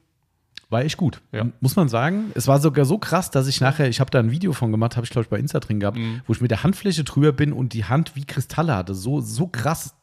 [0.76, 1.22] War echt gut.
[1.32, 1.46] Ja.
[1.62, 2.32] Muss man sagen.
[2.36, 4.98] Es war sogar so krass, dass ich nachher, ich habe da ein Video von gemacht,
[4.98, 6.20] habe ich glaube ich bei Insta drin gehabt, Mhm.
[6.28, 8.94] wo ich mit der Handfläche drüber bin und die Hand wie Kristalle hatte.
[8.94, 9.96] So, so krass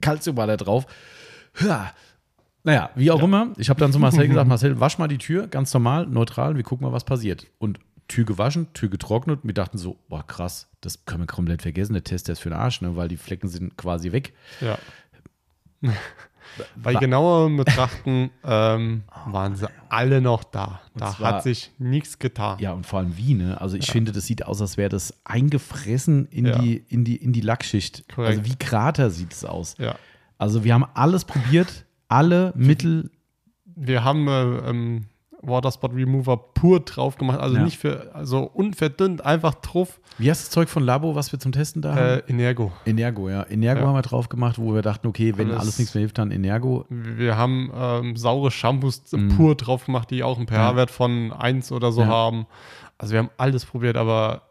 [0.00, 0.86] Kalzium war da drauf.
[1.60, 1.92] Ja.
[2.64, 3.52] Naja, wie auch immer.
[3.58, 6.64] Ich habe dann zu Marcel gesagt, Marcel, wasch mal die Tür, ganz normal, neutral, wir
[6.64, 7.46] gucken mal, was passiert.
[7.58, 9.40] Und Tür gewaschen, Tür getrocknet.
[9.44, 11.92] Wir dachten so, boah, krass, das können wir komplett vergessen.
[11.92, 14.32] Der Test der ist für den Arsch, ne, weil die Flecken sind quasi weg.
[14.60, 14.78] Ja.
[16.76, 20.80] Bei genauerem Betrachten ähm, waren sie alle noch da.
[20.96, 22.58] Da zwar- hat sich nichts getan.
[22.60, 23.60] Ja, und vor allem wie, ne?
[23.60, 26.58] Also ich finde, das sieht aus, als wäre das eingefressen in, Ja.
[26.58, 28.08] die, in, die, in die Lackschicht.
[28.14, 28.38] Korrekt.
[28.38, 29.74] Also wie Krater sieht es aus.
[29.78, 29.94] Ja.
[30.38, 33.10] Also wir haben alles probiert, alle Mittel.
[33.64, 35.04] Wir haben äh, ähm,
[35.46, 37.62] Waterspot Remover pur drauf gemacht, also Ja.
[37.62, 40.00] nicht für, also unverdünnt, einfach drauf.
[40.18, 41.98] Wie heißt das Zeug von Labo, was wir zum Testen da haben?
[41.98, 42.72] Äh, Energo.
[42.86, 43.46] Energo, ja.
[43.48, 43.86] Energo ja.
[43.86, 46.30] haben wir drauf gemacht, wo wir dachten, okay, wenn Alles- alles, nichts mehr hilft, dann
[46.30, 46.84] Energo.
[46.88, 49.28] Wir haben ähm, saure Shampoos Mhm.
[49.36, 52.46] pur drauf gemacht, die auch einen pH-Wert von 1 oder so haben.
[52.98, 54.42] Also wir haben alles probiert, aber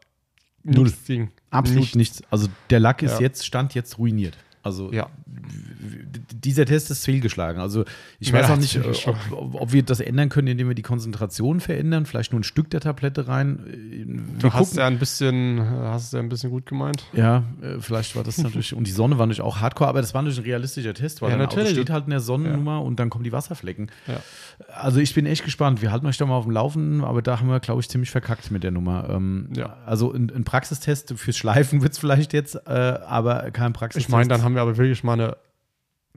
[0.64, 0.86] Null.
[0.86, 1.32] nichts.
[1.50, 2.22] Absolut Nichts.
[2.30, 4.38] Also der Lack ist jetzt, Stand jetzt ruiniert.
[4.64, 5.08] Also Ja.
[6.46, 7.60] Dieser Test ist fehlgeschlagen.
[7.60, 7.84] Also
[8.20, 10.76] ich Ja, weiß auch nicht, äh, ob, ob, ob wir das ändern können, indem wir
[10.76, 13.60] die Konzentration verändern, vielleicht nur ein Stück der Tablette rein.
[13.66, 14.06] Wir
[14.40, 17.04] Du hast ja ein bisschen, hast es ja ein bisschen gut gemeint.
[17.14, 20.14] Ja, äh, vielleicht war das natürlich, und die Sonne war natürlich auch hardcore, aber das
[20.14, 21.78] war natürlich ein realistischer Test, weil Ja, dein Auto natürlich.
[21.78, 22.78] steht halt in der Sonne Ja.
[22.78, 23.92] und dann kommen die Wasserflecken.
[24.08, 24.20] Ja.
[24.74, 25.82] Also ich bin echt gespannt.
[25.82, 28.12] Wir halten euch da mal auf dem Laufenden, aber da haben wir, glaube ich, ziemlich
[28.12, 29.10] verkackt mit der Nummer.
[29.10, 29.78] Ähm, Ja.
[29.86, 34.08] Also ein, ein Praxistest fürs Schleifen wird es vielleicht jetzt, äh, aber kein Praxistest.
[34.08, 35.38] Ich meine, dann haben wir aber wirklich mal eine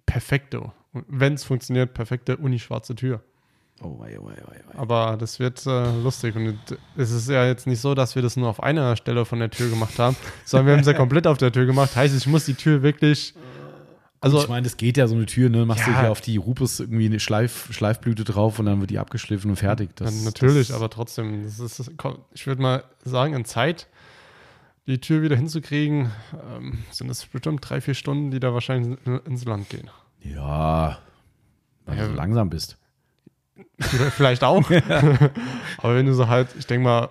[0.08, 3.20] perfekte, wenn es funktioniert, perfekte unischwarze Tür.
[3.80, 4.78] Oh, wei, wei, wei, wei.
[4.78, 6.34] Aber das wird äh, lustig.
[6.34, 6.58] Und
[6.96, 9.50] es ist ja jetzt nicht so, dass wir das nur auf einer Stelle von der
[9.50, 11.94] Tür gemacht haben, sondern wir haben es ja komplett auf der Tür gemacht.
[11.94, 13.34] Heißt, ich muss die Tür wirklich.
[14.20, 15.64] Also, ich meine, das geht ja so eine Tür, ne?
[15.64, 16.00] Machst du Ja.
[16.00, 19.56] hier auf die Rupus irgendwie eine Schleif, Schleifblüte drauf und dann wird die abgeschliffen und
[19.56, 19.90] fertig.
[19.94, 21.92] Das, natürlich, das, aber trotzdem, das ist,
[22.34, 23.86] ich würde mal sagen, in Zeit,
[24.88, 26.10] die Tür wieder hinzukriegen,
[26.56, 29.88] ähm, sind es bestimmt drei, vier Stunden, die da wahrscheinlich in- ins Land gehen.
[30.22, 30.98] Ja,
[31.86, 32.04] weil Ja.
[32.04, 32.76] du so langsam bist.
[33.78, 34.68] Vielleicht auch.
[35.78, 37.08] aber wenn du so halt, ich denke mal,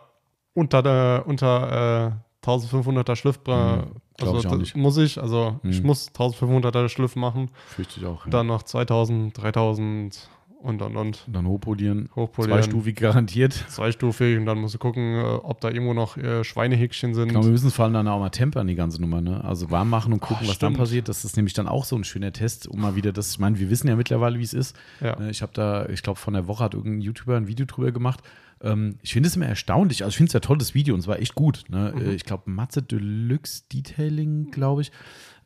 [0.53, 2.13] unter der, unter
[2.43, 4.75] äh, 1500er Schliff, Hm, glaub also ich das nicht.
[4.75, 5.85] muss ich, also ich Hm.
[5.85, 8.25] muss 1500er Schliff machen, Fürchte ich auch.
[8.25, 8.31] Ja.
[8.31, 10.29] dann noch 2000, 3000
[10.61, 12.09] und und und Und dann hochpolieren.
[12.15, 12.61] hochpolieren.
[12.61, 13.53] Zweistufig garantiert.
[13.69, 17.29] Zweistufig und dann musst du gucken, äh, ob da irgendwo noch äh, Schweinehäkchen sind.
[17.29, 19.21] Genau, wir müssen vor allem dann auch mal tempern, die ganze Nummer.
[19.21, 19.43] Ne?
[19.43, 21.07] Also warm machen und gucken, Oh, was dann passiert.
[21.09, 23.59] Das ist nämlich dann auch so ein schöner Test, um mal wieder das, ich meine,
[23.59, 24.75] wir wissen ja mittlerweile, wie es ist.
[24.99, 25.17] Ja.
[25.19, 27.91] Ne, Ich habe da, ich glaube, von der Woche hat irgendein YouTuber ein Video drüber
[27.91, 28.21] gemacht.
[28.59, 30.03] Ähm, ich finde es immer erstaunlich.
[30.03, 31.65] Also ich finde es ja toll, das Video, und es war echt gut.
[31.69, 31.93] Ne?
[31.95, 32.01] Mhm.
[32.01, 34.91] Äh, Ich glaube, Matze Deluxe Detailing, glaube ich.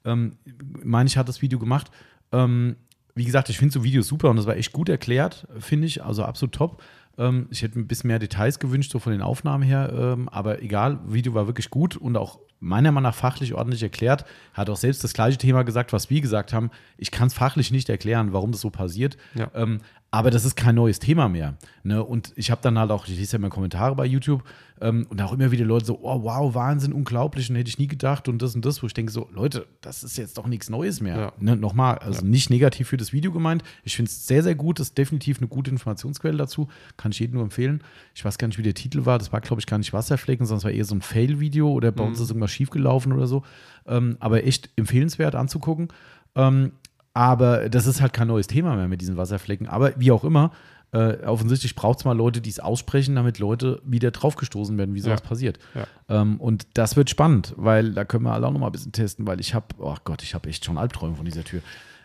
[0.06, 0.38] Ähm,
[0.84, 1.91] meine ich, hat das Video gemacht.
[2.32, 2.78] Ähm,
[3.15, 6.04] wie gesagt, ich finde so Videos super und das war echt gut erklärt, finde ich.
[6.04, 6.84] Also absolut top.
[7.17, 9.93] Ähm, ich hätte ein bisschen mehr Details gewünscht, so von den Aufnahmen her.
[9.95, 14.24] Ähm, aber egal, Video war wirklich gut und auch meiner Meinung nach fachlich ordentlich erklärt.
[14.54, 16.71] Hat auch selbst das gleiche Thema gesagt, was wir gesagt haben.
[16.97, 19.17] Ich kann es fachlich nicht erklären, warum das so passiert.
[19.36, 19.52] Ja.
[19.54, 19.82] Ähm,
[20.13, 21.56] aber das ist kein neues Thema mehr.
[21.84, 22.04] Ne?
[22.04, 24.43] Und ich habe dann halt auch, ich lese ja immer Kommentare bei YouTube
[24.82, 27.88] ähm, und auch immer wieder Leute so, oh wow, Wahnsinn, unglaublich und hätte ich nie
[27.88, 30.69] gedacht und das und das, wo ich denke so, Leute, das ist jetzt doch nichts
[30.69, 31.17] Neues mehr.
[31.17, 31.34] Ja.
[31.39, 31.56] Ne?
[31.56, 33.63] Nochmal, also nicht negativ für das Video gemeint.
[33.86, 36.67] Ich finde es sehr, sehr gut, ist definitiv eine gute Informationsquelle dazu.
[36.97, 37.82] Kann ich jedem nur empfehlen.
[38.13, 39.17] Ich weiß gar nicht, wie der Titel war.
[39.17, 41.93] Das war, glaube ich, gar nicht Wasserflecken, sondern es war eher so ein Fail-Video oder
[41.93, 43.43] bei uns ist irgendwas schiefgelaufen oder so.
[43.87, 45.87] Ähm, aber echt empfehlenswert anzugucken.
[46.35, 46.73] Ähm,
[47.13, 49.67] aber das ist halt kein neues Thema mehr mit diesen Wasserflecken.
[49.67, 50.51] Aber wie auch immer,
[50.93, 54.99] äh, offensichtlich braucht es mal Leute, die es aussprechen, damit Leute wieder draufgestoßen werden, wie
[54.99, 55.27] sowas Ja.
[55.27, 55.59] passiert.
[55.73, 56.21] Ja.
[56.21, 58.91] Ähm, und das wird spannend, weil da können wir alle auch noch mal ein bisschen
[58.91, 61.61] testen, weil ich habe, oh Gott, ich habe echt schon Albträume von dieser Tür.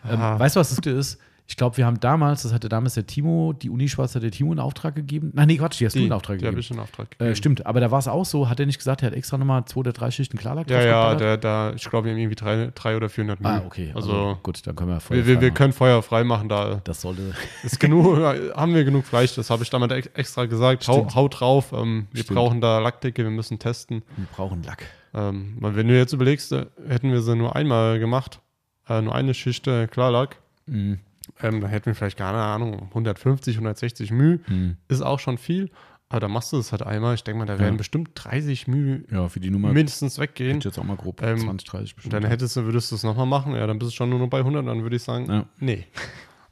[0.08, 1.18] Ähm, weißt du, was das Gute ist?
[1.48, 4.32] Ich glaube, wir haben damals, das hatte damals der Timo, die Uni Schwarz hat der
[4.32, 5.30] Timo in Auftrag gegeben.
[5.32, 6.58] Nein, nee, Quatsch, die hast du in Auftrag die gegeben.
[6.60, 7.36] ich in Auftrag Äh, gegeben.
[7.36, 9.64] stimmt, aber da war es auch so, hat er nicht gesagt, er hat extra nochmal
[9.66, 12.72] zwei oder drei Schichten Klarlack Ja, ja, der, da, ich glaube, wir haben irgendwie drei,
[12.74, 13.48] drei oder 400 Mühe.
[13.52, 13.92] Ah, okay.
[13.94, 16.80] Also, Also, gut, dann können wir wir, wir, wir können Feuer frei machen, da.
[16.82, 17.32] Das sollte.
[17.62, 18.18] ist genug,
[18.56, 20.88] haben wir genug Fleisch, das habe ich damals ex- extra gesagt.
[20.88, 22.38] Hau, haut drauf, ähm, wir Stimmt.
[22.38, 24.02] brauchen da Lackdicke, wir müssen testen.
[24.16, 24.82] Wir brauchen Lack.
[25.14, 28.40] Ähm, wenn du jetzt überlegst, äh, hätten wir sie nur einmal gemacht,
[28.88, 30.98] äh, nur eine Schicht äh, Klarlack, Mhm.
[31.42, 34.40] Ähm, dann hätten wir vielleicht, keine Ahnung, 150, 160 Mühe.
[34.48, 34.76] Mhm.
[34.88, 35.70] Ist auch schon viel,
[36.08, 37.14] aber da machst du es halt einmal.
[37.14, 37.78] Ich denke mal, da werden Ja.
[37.78, 40.58] bestimmt 30 Mühe Ja, für die Nummer mindestens weggehen.
[40.58, 42.12] ich jetzt auch mal grob Ähm, 20, 30 Und bestimmt.
[42.14, 44.28] dann hättest du, würdest du es nochmal machen, ja, dann bist du schon nur noch
[44.28, 45.44] bei 100, dann würde ich sagen, Ja.
[45.58, 45.84] nee.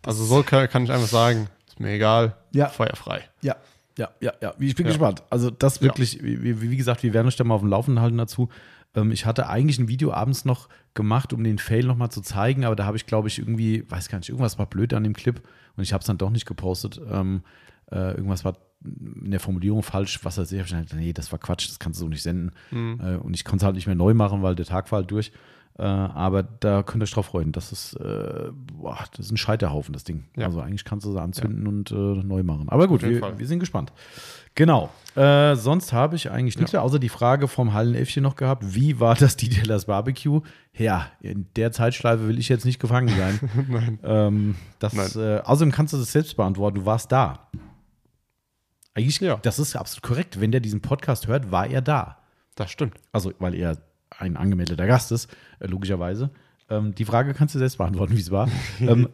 [0.03, 2.69] Also so kann, kann ich einfach sagen, ist mir egal, Ja.
[2.69, 3.23] feuerfrei.
[3.43, 3.57] Ja,
[3.97, 4.53] ja, ja, ja.
[4.59, 5.23] Ich bin gespannt.
[5.31, 8.03] Also das wirklich, wie, wie wie gesagt, wir werden euch da mal auf dem Laufenden
[8.03, 8.49] halten dazu.
[8.95, 12.65] Ähm, ich hatte eigentlich ein Video abends noch gemacht, um den Fail nochmal zu zeigen,
[12.65, 15.15] aber da habe ich, glaube ich, irgendwie, weiß gar nicht, irgendwas war blöd an dem
[15.15, 15.43] Clip
[15.77, 17.01] und ich habe es dann doch nicht gepostet.
[17.11, 17.43] Ähm,
[17.91, 21.33] äh, irgendwas war in der Formulierung falsch, was er sehr hab ich gedacht, nee, das
[21.33, 22.53] war Quatsch, das kannst du so nicht senden.
[22.71, 23.01] Mhm.
[23.03, 25.11] Äh, und ich konnte es halt nicht mehr neu machen, weil der Tag war halt
[25.11, 25.33] durch.
[25.77, 27.51] Äh, aber da könnt ihr euch drauf freuen.
[27.51, 30.25] Das ist, äh, boah, das ist ein Scheiterhaufen, das Ding.
[30.37, 30.47] Ja.
[30.47, 32.69] Also eigentlich kannst du sie anzünden und äh, neu machen.
[32.69, 33.93] Aber gut, wir, wir sind gespannt.
[34.55, 34.91] Genau.
[35.17, 38.75] Äh, sonst habe ich eigentlich nichts mehr, außer die Frage vom Hallenelfchen noch gehabt.
[38.75, 40.41] Wie war das Detailers Barbecue?
[40.73, 43.39] Ja, in der Zeitschleife will ich jetzt nicht gefangen sein.
[43.69, 43.99] Nein.
[44.03, 45.11] ähm, das, Nein.
[45.17, 46.79] Äh, außerdem kannst du das selbst beantworten.
[46.81, 47.49] Du warst da.
[48.95, 49.37] Eigentlich, Ja.
[49.43, 50.41] das ist absolut korrekt.
[50.41, 52.19] Wenn der diesen Podcast hört, war er da.
[52.57, 52.95] Das stimmt.
[53.13, 53.79] Also, weil er
[54.19, 55.29] ein angemeldeter Gast ist,
[55.61, 56.31] äh, logischerweise.
[56.71, 58.49] Ähm, die Frage kannst du selbst beantworten, wie es war.
[58.81, 59.09] ähm,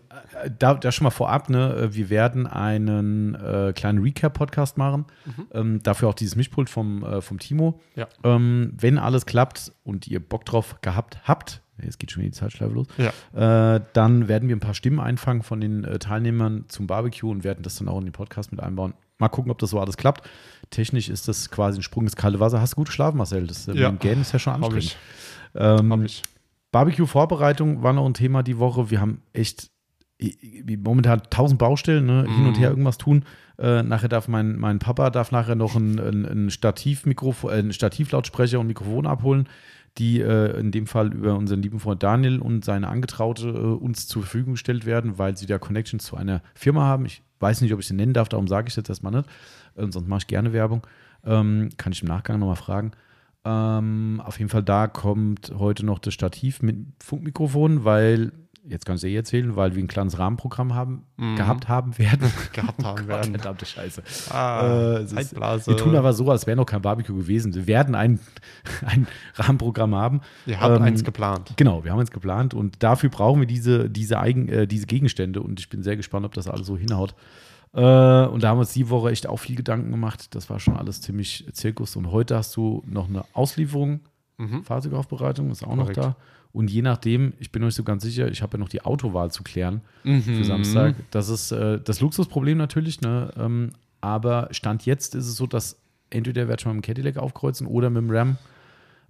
[0.45, 5.07] äh, da, da schon mal vorab, ne, äh, wir werden einen äh, kleinen Recap-Podcast machen.
[5.53, 7.81] Ähm, dafür auch dieses Mischpult vom, äh, vom Timo.
[7.97, 8.07] Ja.
[8.25, 12.39] Ähm, wenn alles klappt und ihr Bock drauf gehabt habt, jetzt geht schon wieder die
[12.39, 13.75] Zeitschleife los, Ja.
[13.77, 17.43] äh, dann werden wir ein paar Stimmen einfangen von den äh, Teilnehmern zum Barbecue und
[17.43, 18.95] werden das dann auch in den Podcast mit einbauen.
[19.19, 20.27] Mal gucken, ob das so alles klappt.
[20.71, 22.61] Technisch ist das quasi ein Sprung ins kalte Wasser.
[22.61, 23.47] Hast du gut geschlafen, Marcel?
[23.47, 23.73] Das Ja.
[23.75, 24.85] mit dem Gähnen ist ja schon Hab anstrengend.
[24.85, 24.97] ich.
[25.61, 26.23] Ähm, Hab ich.
[26.73, 28.91] Barbecue-Vorbereitung war noch ein Thema die Woche.
[28.91, 29.71] Wir haben echt
[30.85, 32.27] momentan tausend Baustellen, ne?
[32.29, 32.61] hin und Mhm.
[32.61, 33.25] her irgendwas tun.
[33.59, 37.73] Äh, nachher darf mein, mein Papa darf nachher noch ein, ein, ein Stativmikrofon, äh, ein
[37.73, 39.49] Stativlautsprecher und Mikrofon abholen,
[39.99, 44.07] die äh, in dem Fall über unseren lieben Freund Daniel und seine Angetraute äh, uns
[44.09, 47.07] zur Verfügung gestellt werden, weil sie da Connections zu einer Firma haben.
[47.07, 49.29] Ich weiß nicht, ob ich sie nennen darf, darum sage ich jetzt erstmal nicht.
[49.77, 50.87] Äh, sonst mache ich gerne Werbung.
[51.25, 52.93] Ähm, kann ich im Nachgang nochmal fragen.
[53.45, 58.33] Ähm, auf jeden Fall, da kommt heute noch das Stativ mit Funkmikrofon, weil
[58.69, 61.05] jetzt kannst du eh erzählen, weil wir ein kleines Rahmenprogramm haben,
[61.37, 62.31] gehabt haben werden.
[62.53, 63.35] gehabt haben Gott, werden.
[63.35, 64.03] verdammte Scheiße.
[64.31, 65.67] Ah, Äh, ist-.
[65.67, 67.55] Wir tun aber so, als wäre noch kein Barbecue gewesen.
[67.55, 68.21] Wir werden ein,
[68.87, 70.21] ein Rahmenprogramm haben.
[70.45, 71.55] Ihr habt Ähm, eins geplant.
[71.57, 75.41] Genau, wir haben es geplant und dafür brauchen wir diese, diese, Eigen, äh, diese Gegenstände
[75.41, 77.15] und ich bin sehr gespannt, ob das alles so hinhaut.
[77.73, 77.81] Äh,
[78.27, 80.35] und da haben wir uns die Woche echt auch viel Gedanken gemacht.
[80.35, 81.97] Das war schon alles ziemlich Zirkus.
[81.97, 84.01] Und heute hast du noch eine Auslieferung,
[84.65, 85.99] Fahrzeugaufbereitung, ist auch noch Korrekt.
[85.99, 86.17] da.
[86.53, 89.31] Und je nachdem, ich bin euch so ganz sicher, ich habe ja noch die Autowahl
[89.31, 90.23] zu klären Mhm.
[90.23, 90.95] für Samstag.
[91.11, 93.31] Das ist äh, das Luxusproblem natürlich, ne?
[93.37, 95.77] Ähm, aber Stand jetzt ist es so, dass
[96.09, 98.39] entweder werde ich mal mit dem Cadillac aufkreuzen oder mit dem Ram.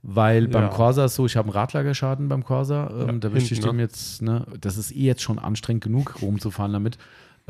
[0.03, 0.69] Weil beim Ja.
[0.69, 2.91] Corsa ist so, ich habe einen Radlagerschaden beim Corsa.
[2.91, 3.83] Ähm, Ja, da möchte ich dem ne?
[3.83, 6.99] jetzt, ne, das ist eh jetzt schon anstrengend genug, rumzufahren damit.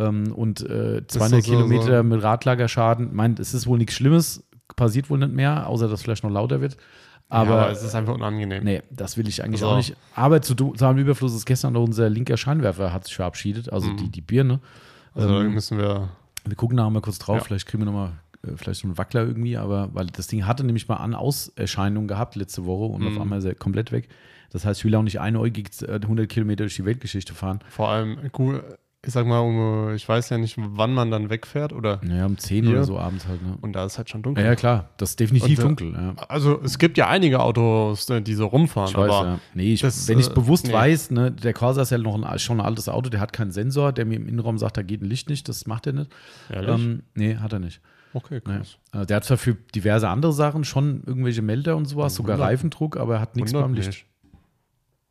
[0.01, 3.95] Ähm, und äh, so- 200 so- Kilometer so- mit Radlagerschaden, meint, es ist wohl nichts
[3.95, 4.45] Schlimmes,
[4.77, 6.77] passiert wohl nicht mehr, außer dass es vielleicht noch lauter wird.
[7.29, 8.65] Aber, ja, aber es ist einfach unangenehm.
[8.65, 9.69] nee, das will ich eigentlich So.
[9.69, 9.95] auch nicht.
[10.17, 13.93] Aber zu, zu einem Überfluss ist gestern noch unser linker Scheinwerfer hat sich verabschiedet, also
[13.95, 14.59] die, die Birne.
[15.15, 16.09] Also da Ähm, müssen wir.
[16.45, 17.45] wir gucken nachher mal kurz drauf, Ja.
[17.45, 18.13] vielleicht kriegen wir nochmal
[18.45, 22.09] äh, vielleicht so einen Wackler irgendwie, aber weil das Ding hatte nämlich mal an Auserscheinungen
[22.09, 23.09] gehabt letzte Woche und Mhm.
[23.17, 24.09] auf einmal ist er komplett weg.
[24.51, 27.61] Das heißt, ich will auch nicht einäugig äh, 100 Kilometer durch die Weltgeschichte fahren.
[27.69, 28.63] Vor allem, gut,
[29.07, 32.01] ich sag mal, um, ich weiß ja nicht, wann man dann wegfährt oder.
[32.05, 32.73] Naja, um 10 Hier.
[32.75, 33.43] oder so abends halt.
[33.43, 33.57] Ne?
[33.61, 34.45] Und da ist halt schon Ja, dunkel.
[34.45, 35.93] ja, klar, das ist definitiv Und, äh, dunkel.
[35.95, 36.15] Ja.
[36.29, 39.41] Also es gibt ja einige Autos, äh, die so rumfahren, Ich weiß, aber ja.
[39.55, 40.73] Nee, ich, das, wenn ich äh, bewusst nee.
[40.75, 43.53] weiß, ne, der Corsa ist ja noch ein, schon ein altes Auto, der hat keinen
[43.53, 46.11] Sensor, der mir im Innenraum sagt, da geht ein Licht nicht, das macht er nicht.
[46.51, 46.69] Ehrlich?
[46.71, 47.81] Ähm, nee, hat er nicht.
[48.13, 48.59] okay, Nee.
[48.59, 48.77] krass.
[48.93, 52.99] Äh, Der hat zwar für diverse andere Sachen schon irgendwelche Melder und sowas, sogar Reifendruck,
[52.99, 54.05] aber er hat nichts beim Licht.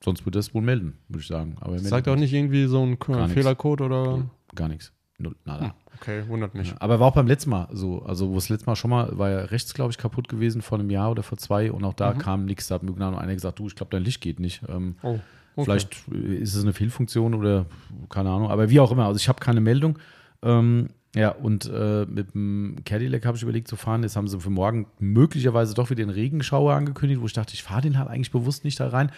[0.03, 1.57] Sonst würde es wohl melden, würde ich sagen.
[1.59, 2.97] Aber er Sagt auch nicht irgendwie so ein.
[3.29, 4.29] Fehlercode oder.
[4.55, 4.93] Gar nichts.
[5.17, 5.75] Null, nada.
[5.97, 6.73] Okay, wundert mich.
[6.79, 8.01] Aber war auch beim letzten Mal so.
[8.03, 10.79] Also, wo es letztes Mal schon mal war ja rechts, glaube ich, kaputt gewesen vor
[10.79, 12.67] einem Jahr oder vor zwei und auch da kam nichts.
[12.67, 14.61] Da hat mir genau einer gesagt, du, ich glaube, dein Licht geht nicht.
[14.69, 15.19] Ähm, Oh,
[15.55, 15.63] okay.
[15.65, 17.65] Vielleicht äh, ist es eine Fehlfunktion oder
[18.07, 18.49] keine Ahnung.
[18.49, 19.05] Aber wie auch immer.
[19.07, 19.99] Also, ich habe keine Meldung.
[20.41, 24.03] Ähm, ja, und äh, mit dem Cadillac habe ich überlegt zu fahren.
[24.03, 27.63] Jetzt haben sie für morgen möglicherweise doch wieder den Regenschauer angekündigt, wo ich dachte, ich
[27.63, 29.11] fahre den halt eigentlich bewusst nicht da rein.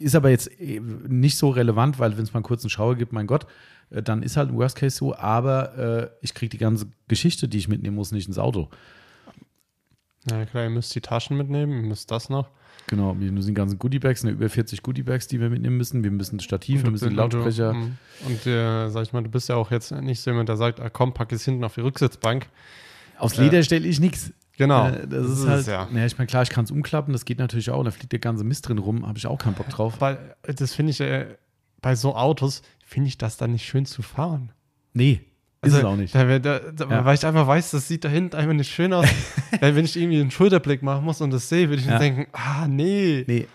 [0.00, 3.12] Ist aber jetzt eh nicht so relevant, weil wenn es mal einen kurzen Schauer gibt,
[3.12, 3.46] mein Gott,
[3.90, 5.14] äh, dann ist halt ein Worst Case so.
[5.14, 8.68] Aber äh, ich kriege die ganze Geschichte, die ich mitnehmen muss, nicht ins Auto.
[10.28, 12.48] Ja, klar, ihr müsst die Taschen mitnehmen, ihr müsst das noch.
[12.92, 16.04] Genau, wir müssen die ganzen Goodiebags, ne, über 40 Goodiebags, die wir mitnehmen müssen.
[16.04, 17.72] Wir müssen Stativ, wir müssen Und du- Lautsprecher.
[17.72, 17.96] mm.
[18.26, 20.78] Und äh, sag ich mal, du bist ja auch jetzt nicht so jemand, der sagt,
[20.78, 22.48] ah, komm, pack es hinten auf die Rücksitzbank.
[23.16, 24.34] Aufs Leder stelle ich nichts.
[24.58, 24.88] Genau.
[24.88, 25.88] Äh, das, ist halt, ja.
[25.90, 26.04] ja.
[26.04, 27.78] ich meine, klar, ich kann es umklappen, das geht natürlich auch.
[27.78, 30.02] Und da fliegt der ganze Mist drin rum, habe ich auch keinen Bock drauf.
[30.02, 31.28] Weil äh, das finde ich, äh,
[31.80, 34.52] bei so Autos finde ich das dann nicht schön zu fahren.
[34.92, 35.22] Nee,
[35.62, 36.14] ist es auch nicht.
[36.14, 37.04] Da, da, da, Ja.
[37.04, 39.06] Weil ich einfach weiß, das sieht da hinten einfach nicht schön aus.
[39.60, 41.94] wenn ich irgendwie einen Schulterblick machen muss und das sehe, würde ich Ja.
[41.94, 43.24] mir denken, ah, nee.
[43.26, 43.46] Nee.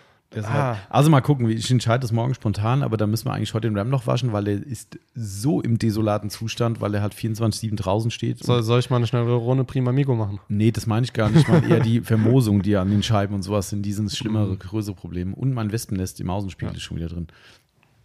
[0.43, 0.75] Ah.
[0.89, 3.77] also mal gucken, ich entscheide das morgen spontan, aber da müssen wir eigentlich heute den
[3.77, 8.11] Ram noch waschen, weil der ist so im desolaten Zustand, weil er halt 24-7 draußen
[8.11, 8.43] steht.
[8.43, 10.39] Soll, soll ich mal eine schnelle Runde Prima Amigo machen?
[10.49, 11.43] Nee, das meine ich gar nicht.
[11.43, 13.83] Ich meine eher die Vermosung, die an den Scheiben und sowas sind.
[13.83, 14.59] Die sind das schlimmere, Mhm.
[14.59, 15.33] größere Problem.
[15.33, 17.27] Und mein Wespennest im Außenspiegel ist schon wieder drin.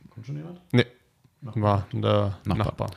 [0.09, 0.61] Kommt schon jemand?
[0.71, 0.87] Nee.
[1.43, 2.57] War der Nachbar.
[2.57, 2.91] Nachbar.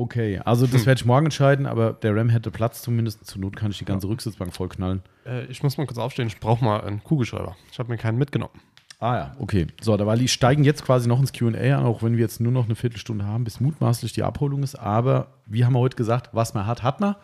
[0.00, 3.26] Okay, also das werde ich morgen entscheiden, aber der Ram hätte Platz zumindest.
[3.26, 5.02] Zur Not kann ich die ganze Rücksitzbank vollknallen.
[5.26, 7.54] Äh, ich muss mal kurz aufstehen, ich brauche mal einen Kugelschreiber.
[7.70, 8.54] Ich habe mir keinen mitgenommen.
[8.98, 9.66] Ah ja, okay.
[9.82, 12.40] So, da war die steigen jetzt quasi noch ins QA an, auch wenn wir jetzt
[12.40, 14.74] nur noch eine Viertelstunde haben, bis mutmaßlich die Abholung ist.
[14.74, 17.14] Aber wie haben wir heute gesagt, was man hat, hat man.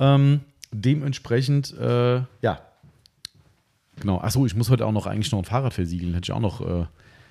[0.00, 0.40] Ähm,
[0.72, 2.60] dementsprechend, äh, ja.
[4.00, 4.18] Genau.
[4.18, 6.14] Achso, ich muss heute auch noch eigentlich noch ein Fahrrad versiegeln.
[6.14, 6.60] Hätte ich auch noch.
[6.60, 6.86] Äh,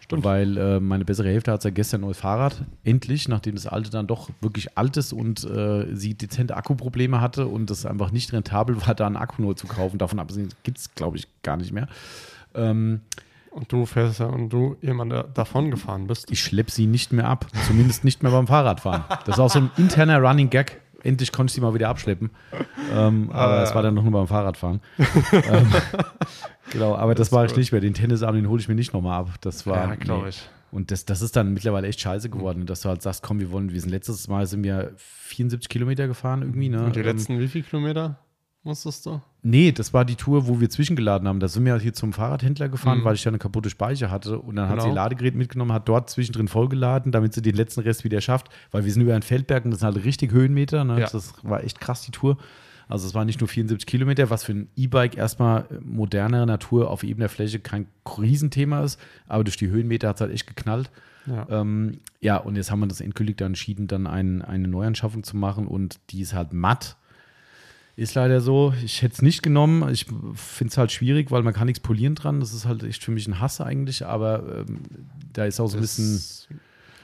[0.10, 2.64] Weil äh, meine bessere Hälfte hat ja gestern ein neues Fahrrad.
[2.86, 7.48] Endlich, nachdem das alte dann doch wirklich alt ist und äh, sie dezente Akkuprobleme hatte
[7.48, 9.98] und es einfach nicht rentabel war, da einen Akku neu zu kaufen.
[9.98, 11.88] Davon abgesehen gibt es, glaube ich, gar nicht mehr.
[12.56, 13.02] Ähm,
[13.52, 16.32] Und du fährst ja und du jemand der davon gefahren bist.
[16.32, 17.48] ich schleppe sie nicht mehr ab.
[17.68, 19.04] Zumindest nicht mehr beim Fahrradfahren.
[19.26, 20.80] Das ist auch so ein interner Running Gag.
[21.04, 22.32] Endlich konnte ich sie mal wieder abschleppen.
[22.94, 23.64] Ähm, aber Ah.
[23.64, 24.80] es war dann noch nur beim Fahrradfahren.
[25.34, 25.68] ähm,
[26.72, 27.58] genau, aber das, Das ist ich gut.
[27.58, 27.82] nicht mehr.
[27.82, 29.30] Den Tennisarm, den hole ich mir nicht nochmal ab.
[29.42, 29.90] Das war.
[29.90, 30.30] ja, glaube nee.
[30.30, 30.50] ich.
[30.72, 33.52] Und das, das ist dann mittlerweile echt scheiße geworden, dass du halt sagst, komm, wir
[33.52, 36.70] wollen, wir sind letztes Mal sind wir 74 Kilometer gefahren irgendwie.
[36.70, 36.84] Ne?
[36.86, 38.20] Und die Ähm, letzten wie viele Kilometer
[38.68, 39.22] musstest du?
[39.42, 41.40] Nee, das war die Tour, wo wir zwischengeladen haben.
[41.40, 43.04] Da sind wir halt hier zum Fahrradhändler gefahren, Mhm.
[43.06, 44.40] weil ich ja eine kaputte Speicher hatte.
[44.40, 44.96] Und dann hat sie Genau.
[44.96, 48.50] Ladegerät mitgenommen, hat dort zwischendrin vollgeladen, damit sie den letzten Rest wieder schafft.
[48.72, 50.84] Weil wir sind über einen Feldberg und das sind halt richtig Höhenmeter.
[50.84, 51.00] Ne?
[51.00, 51.08] Ja.
[51.10, 52.38] Das war echt krass, die Tour.
[52.90, 57.04] Also es waren nicht nur 74 Kilometer, was für ein E-Bike erstmal modernere Natur auf
[57.04, 59.00] ebener Fläche kein Riesenthema ist.
[59.28, 60.90] Aber durch die Höhenmeter hat es halt echt geknallt.
[61.26, 61.46] Ja.
[61.50, 65.36] Ähm, ja, und jetzt haben wir das endgültig dann entschieden, dann ein, eine Neuanschaffung zu
[65.36, 66.96] machen und die ist halt matt.
[67.98, 68.74] Ist leider so.
[68.86, 69.90] Ich hätte es nicht genommen.
[69.92, 70.06] Ich
[70.36, 72.40] finde es halt schwierig, weil man kann nichts polieren dran.
[72.40, 74.06] Das ist halt echt für mich ein Hass eigentlich.
[74.06, 74.84] Aber ähm,
[75.34, 76.22] da ist auch so ein bisschen.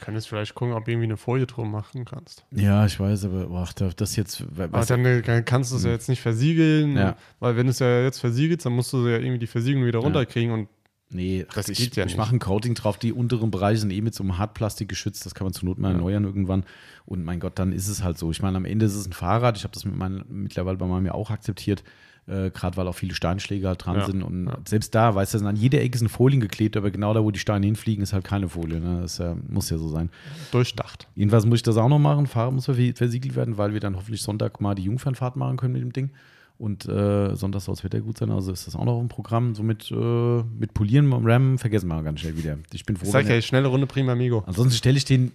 [0.01, 2.43] Kann jetzt vielleicht gucken, ob du irgendwie eine Folie drum machen kannst.
[2.51, 4.41] Ja, ich weiß, aber da- das jetzt.
[4.41, 7.15] Aber Was, dann äh, kannst du es ja jetzt nicht versiegeln, Ja.
[7.39, 9.99] weil wenn du es ja jetzt versiegelst, dann musst du ja irgendwie die Versiegelung wieder
[9.99, 10.67] runterkriegen und
[11.13, 12.17] nee, das ich, geht ja Ich nicht.
[12.17, 12.97] mache ein Coating drauf.
[12.97, 15.26] Die unteren Bereiche sind eh mit so einem Hartplastik geschützt.
[15.26, 15.95] Das kann man zur Not mal Ja.
[15.95, 16.63] erneuern irgendwann.
[17.06, 18.32] Und mein Gott, dann ist es halt so.
[18.32, 19.58] Ich meine, am Ende ist es ein Fahrrad.
[19.58, 21.84] Ich habe das mit meinen, mittlerweile bei meinem ja auch akzeptiert.
[22.26, 24.23] Äh, Gerade weil auch viele Steinschläge halt dran Ja, sind.
[24.23, 24.58] Und ja.
[24.65, 27.39] selbst da, weißt du, an jeder Ecke sind Folien geklebt, aber genau da, wo die
[27.39, 28.80] Steine hinfliegen, ist halt keine Folie.
[28.80, 29.02] Ne?
[29.02, 30.10] Das äh, muss ja so sein.
[30.52, 31.10] durchdacht.
[31.15, 32.28] Jedenfalls muss ich das auch noch machen.
[32.28, 35.82] Fahrrad muss versiegelt werden, weil wir dann hoffentlich Sonntag mal die Jungfernfahrt machen können mit
[35.82, 36.12] dem Ding.
[36.57, 39.55] Und äh, Sonntag soll das Wetter gut sein, also ist das auch noch im Programm.
[39.55, 42.57] Somit äh, mit Polieren beim Ram vergessen wir ganz schnell wieder.
[42.71, 43.05] Ich bin froh.
[43.05, 44.43] Ich sag ja, schnelle Runde Prima Amigo.
[44.45, 45.31] Ansonsten stelle ich den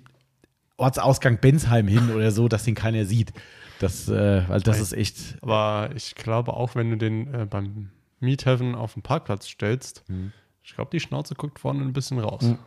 [0.77, 3.33] Ortsausgang Bensheim hin oder so, dass den keiner sieht.
[3.81, 4.83] Das, äh, weil das Nein.
[4.83, 5.39] ist echt.
[5.43, 10.33] Aber ich glaube auch, wenn du den äh, beim Miethaven auf den Parkplatz stellst, Mhm.
[10.63, 12.43] ich glaube, die Schnauze guckt vorne ein bisschen raus.
[12.43, 12.59] Mhm.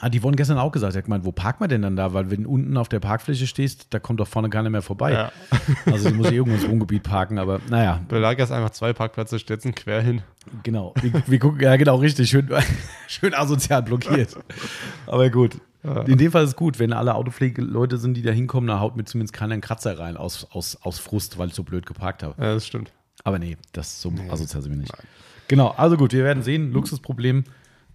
[0.00, 0.94] Ah, die wurden gestern auch gesagt.
[0.94, 2.12] Er hat gemeint, wo parkt man denn dann da?
[2.14, 5.12] Weil wenn du unten auf der Parkfläche stehst, da kommt doch vorne keiner mehr vorbei.
[5.12, 5.32] Ja.
[5.86, 9.74] Also du musst irgendwo ins Wohngebiet parken, aber naja, Belagerst einfach zwei Parkplätze, stellst ihn
[9.74, 10.22] quer hin.
[10.62, 12.48] Genau, wir, wir gucken, ja genau, richtig, schön,
[13.06, 14.36] schön asozial blockiert.
[15.06, 15.58] Aber gut.
[16.06, 18.96] In dem Fall ist es gut, wenn alle Autopflegeleute sind, die da hinkommen, da haut
[18.96, 22.22] mir zumindest keiner einen Kratzer rein aus, aus, aus Frust, weil ich so blöd geparkt
[22.22, 22.34] habe.
[22.42, 22.92] Ja, das stimmt.
[23.24, 24.92] Aber nee, das so asozial sind wir nicht.
[25.48, 27.44] Genau, also gut, wir werden sehen, Luxusproblem.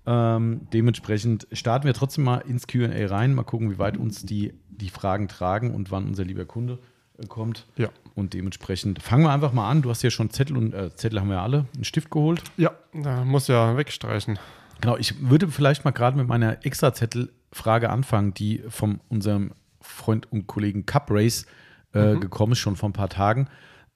[0.06, 4.54] Ähm, dementsprechend starten wir trotzdem mal ins QA rein, mal gucken, wie weit uns die,
[4.70, 6.80] die Fragen tragen und wann unser lieber Kunde
[7.18, 7.68] äh, kommt.
[7.78, 7.90] Ja.
[8.16, 9.82] Und dementsprechend fangen wir einfach mal an.
[9.82, 12.44] Du hast ja schon Zettel und äh, Zettel haben wir alle, einen Stift geholt.
[12.58, 14.38] Ja, da muss ja wegstreichen.
[14.82, 20.48] Genau, ich würde vielleicht mal gerade mit meiner Extrazettel-Frage anfangen, die von unserem Freund und
[20.48, 21.46] Kollegen Cup Race
[21.94, 23.48] äh, gekommen ist, schon vor ein paar Tagen,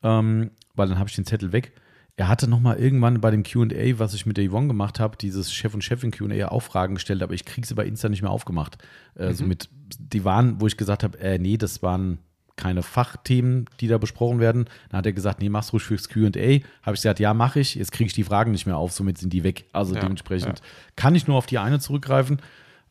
[0.04, 1.74] ähm, weil dann habe ich den Zettel weg.
[2.19, 5.17] Er hatte noch mal irgendwann bei dem Q&A, was ich mit der Yvonne gemacht habe,
[5.17, 8.23] dieses Chef und Chefin Q&A auch Fragen gestellt, aber ich kriege sie bei Insta nicht
[8.23, 8.80] mehr aufgemacht.
[9.13, 12.17] Äh, so mit, die waren, wo ich gesagt habe, äh, nee, das waren
[12.56, 14.65] keine Fachthemen, die da besprochen werden.
[14.89, 16.25] Dann hat er gesagt, nee, mach's ruhig fürs Q&A.
[16.25, 17.75] Habe ich gesagt, ja, mache ich.
[17.75, 19.65] Jetzt kriege ich die Fragen nicht mehr auf, somit sind die weg.
[19.71, 20.63] Also Ja, dementsprechend
[20.95, 22.41] kann ich nur auf die eine zurückgreifen.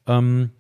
[0.07, 0.51] Ähm,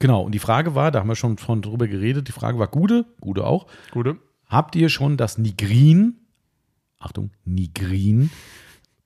[0.00, 2.68] genau, und die Frage war, da haben wir schon von drüber geredet, die Frage war
[2.68, 3.66] Gude, Gude auch.
[3.90, 4.18] Gute.
[4.48, 6.16] Habt ihr schon das Nigrin,
[7.06, 8.30] Achtung, Nigrin,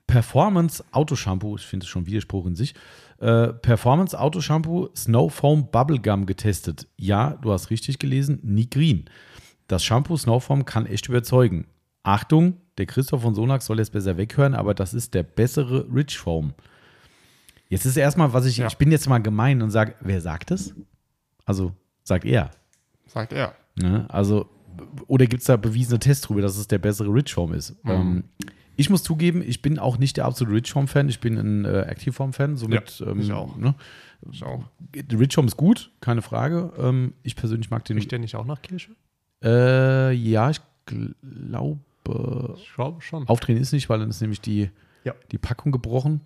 [0.06, 2.74] Performance Autoshampoo, ich finde es schon Widerspruch in sich,
[3.18, 6.88] äh, Performance Autoshampoo Snow Foam Bubblegum getestet?
[6.96, 9.04] Ja, du hast richtig gelesen, Nigrin.
[9.68, 11.66] Das Shampoo Snow Foam kann echt überzeugen.
[12.02, 16.18] Achtung, der Christoph von Sonax soll jetzt besser weghören, aber das ist der bessere Rich
[16.18, 16.54] Foam.
[17.68, 18.66] Jetzt ist erstmal, was ich, Ja.
[18.66, 20.74] ich bin jetzt mal gemein und sage, wer sagt es?
[21.44, 22.50] Also, sagt er.
[23.06, 23.54] Sagt er.
[23.76, 24.06] Ne?
[24.08, 24.48] Also,
[25.06, 27.82] oder gibt es da bewiesene Tests drüber, dass es der bessere Richform ist?
[27.84, 27.90] Mhm.
[27.90, 28.24] Ähm,
[28.76, 32.56] ich muss zugeben, ich bin auch nicht der absolute Richform-Fan, ich bin ein äh, Activeform-Fan.
[32.56, 33.56] Somit, Ja, ähm, ich auch.
[33.56, 33.74] Ne?
[34.30, 34.64] Ich auch.
[35.12, 36.72] Richform ist gut, keine Frage.
[36.78, 37.96] Ähm, ich persönlich mag den.
[37.98, 38.92] Riecht der nicht auch nach Kirsche?
[39.42, 40.60] Äh, ja, ich
[41.26, 41.78] glaube,
[42.58, 43.28] Ich glaube schon.
[43.28, 44.70] aufdrehen ist nicht, weil dann ist nämlich die,
[45.04, 45.14] Ja.
[45.30, 46.20] die Packung gebrochen.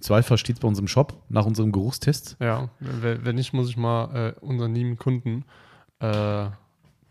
[0.00, 2.36] Zweifel steht es bei uns im Shop nach unserem Geruchstest.
[2.40, 5.44] Ja, wenn wenn nicht, muss ich mal äh, unseren lieben Kunden,
[6.00, 6.46] äh,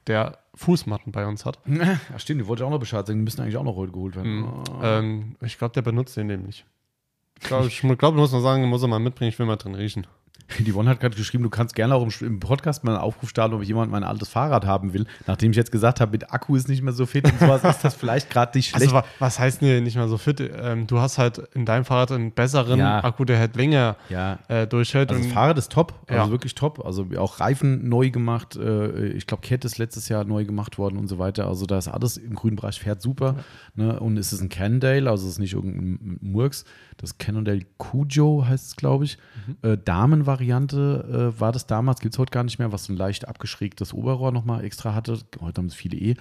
[0.08, 3.20] der Fußmatten bei uns hat, Ja, stimmt, die wollte ich auch noch Bescheid sagen.
[3.20, 4.42] Die müssen eigentlich auch noch heute geholt werden.
[4.42, 4.64] Mhm.
[4.82, 6.66] ähm, ich glaube, der benutzt den nämlich.
[7.40, 9.76] Ich glaube, ich glaub, muss man sagen, muss er mal mitbringen, ich will mal drin
[9.76, 10.08] riechen.
[10.60, 13.30] Die Yvonne hat gerade geschrieben, du kannst gerne auch im, im Podcast mal einen Aufruf
[13.30, 15.06] starten, ob jemand mein altes Fahrrad haben will.
[15.26, 17.84] Nachdem ich jetzt gesagt habe, mit Akku ist nicht mehr so fit und sowas, ist
[17.84, 18.84] das vielleicht gerade nicht schlecht.
[18.84, 20.40] Also, wa was heißt denn nicht mal so fit?
[20.40, 23.04] Ähm, du hast halt in deinem Fahrrad einen besseren Ja.
[23.04, 25.10] Akku, der halt länger ja, äh, durchhält.
[25.12, 26.32] also das Fahrrad ist top, also Ja.
[26.32, 26.86] wirklich top.
[26.86, 28.56] Also auch Reifen neu gemacht.
[28.56, 31.48] Äh, ich glaube, Kette ist letztes Jahr neu gemacht worden und so weiter.
[31.48, 33.36] Also da ist alles im grünen Bereich, fährt super.
[33.76, 34.00] Ne?
[34.00, 36.64] Und es ist ein Cannondale, also es ist nicht irgendein Murks.
[36.96, 39.18] Das Cannondale Cujo heißt es, glaube ich.
[39.62, 42.98] Äh, Damenvariante äh, war das damals, gibt es heute gar nicht mehr, was so ein
[42.98, 45.20] leicht abgeschrägtes Oberrohr nochmal extra hatte.
[45.42, 46.16] Heute haben es viele eh.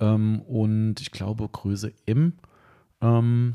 [0.00, 2.34] Ähm, und ich glaube Größe M.
[3.00, 3.54] Ähm,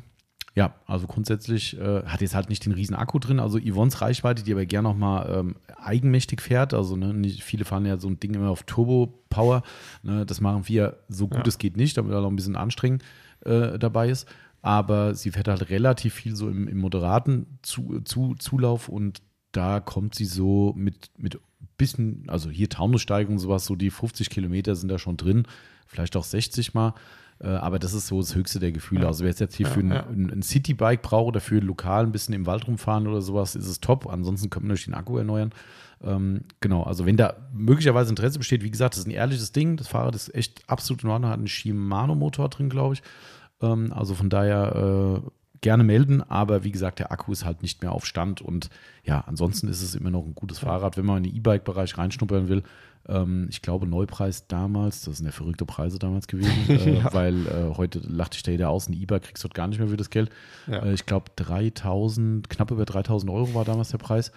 [0.55, 3.39] ja, also grundsätzlich äh, hat jetzt halt nicht den riesen Akku drin.
[3.39, 6.73] Also Yvonnes Reichweite, die aber gerne noch mal ähm, eigenmächtig fährt.
[6.75, 9.63] Also ne, nicht, viele fahren ja so ein Ding immer auf Turbo-Power.
[10.03, 11.47] Ne, das machen wir so gut Ja.
[11.47, 12.99] es geht nicht, damit da noch ein bisschen Anstrengung
[13.45, 14.27] äh, dabei ist.
[14.61, 19.21] Aber sie fährt halt relativ viel so im, im moderaten zu, zu, Zulauf und
[19.53, 21.39] da kommt sie so mit, mit
[21.77, 25.47] bisschen, also hier Taunussteigung und sowas, so die 50 Kilometer sind da schon drin,
[25.87, 26.93] vielleicht auch 60 mal.
[27.39, 29.01] Äh, aber das ist so das höchste der Gefühle.
[29.01, 29.07] Ja.
[29.07, 30.05] Also wer jetzt hier Ja, für ein, ja.
[30.07, 33.79] ein, Citybike braucht oder für lokal ein bisschen im Wald rumfahren oder sowas, ist es
[33.79, 34.07] top.
[34.07, 35.51] Ansonsten können wir natürlich den Akku erneuern.
[36.03, 39.77] Ähm, genau, also wenn da möglicherweise Interesse besteht, wie gesagt, das ist ein ehrliches Ding.
[39.77, 43.03] Das Fahrrad ist echt absolut in Ordnung, hat einen Shimano-Motor drin, glaube ich.
[43.61, 45.29] Ähm, also von daher äh,
[45.63, 48.69] gerne melden, aber wie gesagt, der Akku ist halt nicht mehr auf Stand und
[49.03, 52.47] ja, ansonsten ist es immer noch ein gutes Fahrrad, wenn man in den E-Bike-Bereich reinschnuppern
[52.49, 52.61] will.
[53.09, 57.13] Ähm, ich glaube, Neupreis damals, das sind ja verrückte Preise damals gewesen, äh, Ja.
[57.13, 59.79] weil äh, heute lacht dich da jeder aus, ein E-Bike kriegst du dort gar nicht
[59.79, 60.29] mehr für das Geld.
[60.67, 60.83] Ja.
[60.83, 64.31] Äh, ich glaube, 3000, knapp über 3000 Euro war damals der Preis.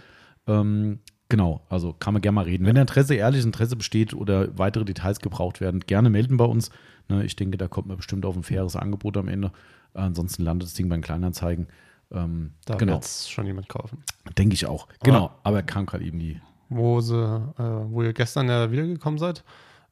[0.46, 0.98] Ähm,
[1.28, 2.66] genau, also kann man gerne mal reden.
[2.66, 6.70] Wenn Interesse, ehrliches Interesse besteht oder weitere Details gebraucht werden, gerne melden bei uns.
[7.08, 9.52] Ne, ich denke, da kommt man bestimmt auf ein faires Angebot am Ende.
[9.96, 11.68] Ansonsten landet das Ding bei den Kleinanzeigen.
[12.12, 14.02] Ähm, Da genau, wird es schon jemand kaufen.
[14.38, 14.86] denke ich auch.
[15.02, 16.40] Genau, aber kam gerade eben die.
[16.68, 19.44] Wo, sie, äh, wo ihr gestern ja wiedergekommen seid,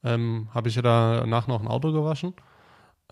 [0.03, 2.35] ähm, habe ich ja danach noch ein Auto gewaschen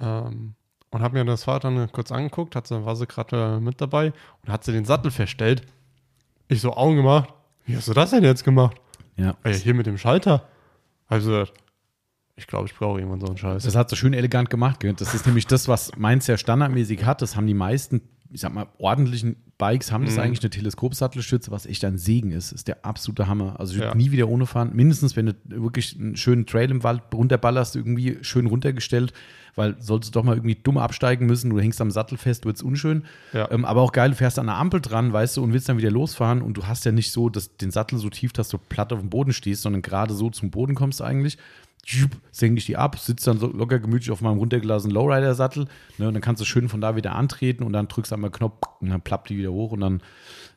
[0.01, 0.55] ähm,
[0.91, 3.81] und habe mir das Fahrrad dann kurz angeguckt, hat sie, war sie gerade äh, mit
[3.81, 4.13] dabei
[4.45, 5.63] und hat sie den Sattel verstellt.
[6.49, 7.33] Ich so Augen gemacht.
[7.65, 8.77] Wie hast du das denn jetzt gemacht?
[9.17, 10.49] Ja, ja, hier mit dem Schalter.
[11.07, 11.45] Also,
[12.37, 13.63] ich glaube, ich brauche irgendwann so einen Scheiß.
[13.65, 14.85] Das hat so schön elegant gemacht.
[14.97, 17.21] Das ist nämlich das, was Mainz ja standardmäßig hat.
[17.23, 20.21] Das haben die meisten, ich sag mal, ordentlichen Bikes, haben das Mhm.
[20.21, 22.53] eigentlich eine Teleskopsattelstütze, was echt ein Segen ist.
[22.53, 23.61] Ist der absolute Hammer.
[23.61, 23.95] Also ich würde Ja.
[23.95, 24.71] nie wieder ohne fahren.
[24.75, 29.13] Mindestens, wenn du wirklich einen schönen Trail im Wald runterballerst, irgendwie schön runtergestellt,
[29.55, 32.57] weil solltest du doch mal irgendwie dumm absteigen müssen, du hängst am Sattel fest, wird
[32.57, 33.05] es unschön.
[33.35, 33.51] Ja.
[33.51, 35.77] Ähm, aber auch geil, du fährst an der Ampel dran, weißt du, und willst dann
[35.77, 38.57] wieder losfahren und du hast ja nicht so dass den Sattel so tief, dass du
[38.57, 41.37] platt auf dem Boden stehst, sondern gerade so zum Boden kommst eigentlich.
[42.31, 45.67] Senke ich die ab, sitzt dann so locker gemütlich auf meinem runtergelassenen Lowrider-Sattel.
[45.99, 48.31] Ne, und dann kannst du schön von da wieder antreten und dann drückst du einmal
[48.31, 50.03] Knopf und dann plappt die wieder hoch und dann,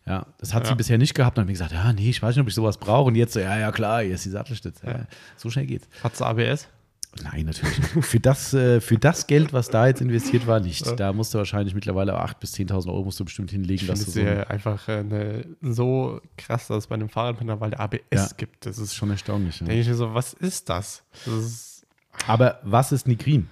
[0.05, 0.75] ja, das hat sie Ja.
[0.75, 1.37] bisher nicht gehabt.
[1.37, 3.07] Dann habe ich gesagt, ja, nee, ich weiß nicht, ob ich sowas brauche.
[3.07, 4.85] Und jetzt so, ja, ja, klar, hier ist die Sattelstütze.
[4.85, 5.05] Ja,
[5.35, 5.87] so schnell geht's.
[6.03, 6.67] Hat sie ABS?
[7.23, 8.05] Nein, natürlich nicht.
[8.05, 10.99] für, das, äh, für das Geld, was da jetzt investiert war, nicht.
[10.99, 14.03] Da musst du wahrscheinlich mittlerweile 8.000 bis 10.000 Euro musst du bestimmt hinlegen, Ich dass
[14.05, 14.19] du so.
[14.19, 18.27] ja einfach äh, ne, so krass, dass es bei einem Fahrrad mittlerweile ABS Ja.
[18.37, 18.65] gibt.
[18.65, 19.59] Das ist schon erstaunlich.
[19.61, 19.65] Ja.
[19.67, 21.03] denke ich mir so, was ist das?
[21.25, 21.85] Das ist
[22.27, 23.47] Aber was ist Nigrin?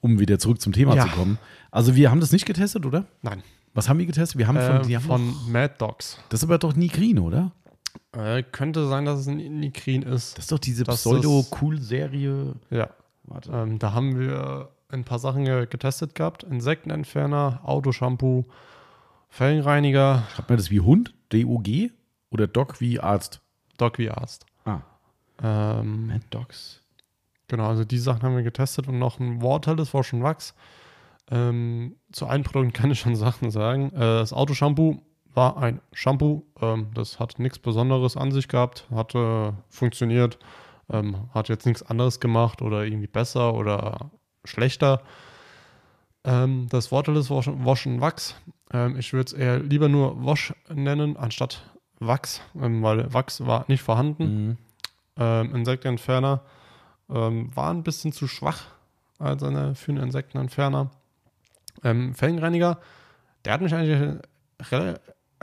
[0.00, 1.04] Um wieder zurück zum Thema Ja.
[1.04, 1.38] zu kommen.
[1.70, 3.06] Also, wir haben das nicht getestet, oder?
[3.22, 3.42] Nein.
[3.72, 4.36] Was haben wir getestet?
[4.36, 6.18] Wir haben von, Äh, haben von Mad Dogs.
[6.28, 7.52] Das ist aber doch Nigrin, oder?
[8.12, 10.36] Äh, könnte sein, dass es ein Nikrin ist.
[10.36, 12.54] Das ist doch diese Das Pseudo-Cool-Serie.
[12.70, 12.90] Ja.
[13.24, 13.50] Warte.
[13.52, 16.42] Ähm, da haben wir ein paar Sachen ge- getestet gehabt.
[16.42, 18.44] Insektenentferner, Autoshampoo,
[19.30, 21.14] Felgenreiniger, Schreibt man das wie Hund?
[21.32, 21.90] D-O-G?
[22.30, 23.40] Oder Dog wie Arzt?
[23.78, 24.44] Dog wie Arzt.
[24.64, 24.80] Ah,
[25.42, 26.80] Ähm, Mad Dogs.
[27.48, 30.54] Genau, also die Sachen haben wir getestet und noch ein Waterless war schon Wachs.
[31.30, 33.90] Ähm, zu allen Produkten kann ich schon Sachen sagen.
[33.94, 35.00] Äh, das Autoshampoo
[35.34, 36.44] war ein Shampoo.
[36.60, 40.38] Ähm, das hat nichts Besonderes an sich gehabt, hat äh, funktioniert,
[40.90, 44.10] ähm, hat jetzt nichts anderes gemacht oder irgendwie besser oder
[44.44, 45.02] schlechter.
[46.24, 48.36] Ähm, das Wash, Wash and Wachs.
[48.72, 51.62] Ähm, ich würde es eher lieber nur Wash nennen, anstatt
[51.98, 54.58] Wachs, ähm, weil Wachs war nicht vorhanden Mhm.
[55.18, 56.42] ähm, Insektenentferner
[57.08, 58.62] war ein bisschen zu schwach
[59.18, 60.90] als eine, für einen Insektenentferner.
[61.82, 62.78] Felgenreiniger,
[63.44, 64.18] der hat mich eigentlich,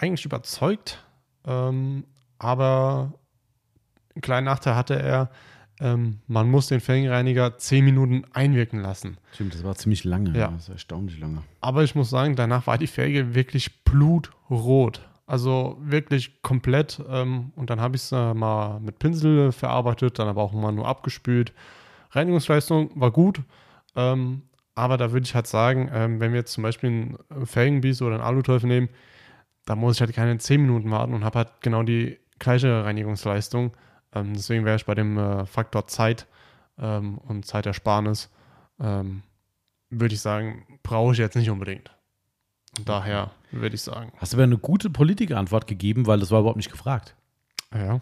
[0.01, 1.03] eigentlich überzeugt,
[1.45, 2.05] ähm,
[2.37, 3.13] aber
[4.15, 5.29] einen kleinen Nachteil hatte er,
[5.81, 9.17] ähm, man muss den Felgenreiniger 10 Minuten einwirken lassen.
[9.33, 10.37] Stimmt, das war ziemlich lange.
[10.37, 10.49] Ja.
[10.49, 11.43] Das ist erstaunlich lange.
[11.61, 15.07] Aber ich muss sagen, danach war die Felge wirklich blutrot.
[15.25, 17.01] Also wirklich komplett.
[17.09, 20.71] Ähm, und dann habe ich es äh, mal mit Pinsel verarbeitet, dann aber auch mal
[20.71, 21.53] nur abgespült.
[22.11, 23.41] Reinigungsleistung war gut.
[23.95, 24.41] Ähm,
[24.75, 28.15] aber da würde ich halt sagen, ähm, wenn wir jetzt zum Beispiel einen Felgenbies oder
[28.15, 28.89] einen Aluteufel nehmen,
[29.69, 33.71] da muss ich halt keine 10 Minuten warten und habe halt genau die gleiche Reinigungsleistung.
[34.15, 36.25] Ähm, deswegen wäre ich bei dem äh, Faktor Zeit
[36.79, 38.31] ähm, und Zeitersparnis,
[38.79, 39.21] ähm,
[39.91, 41.91] würde ich sagen, brauche ich jetzt nicht unbedingt.
[42.83, 46.57] Daher würde ich sagen, Hast du aber eine gute Politikerantwort gegeben, weil das war überhaupt
[46.57, 47.15] nicht gefragt.
[47.73, 47.99] ja.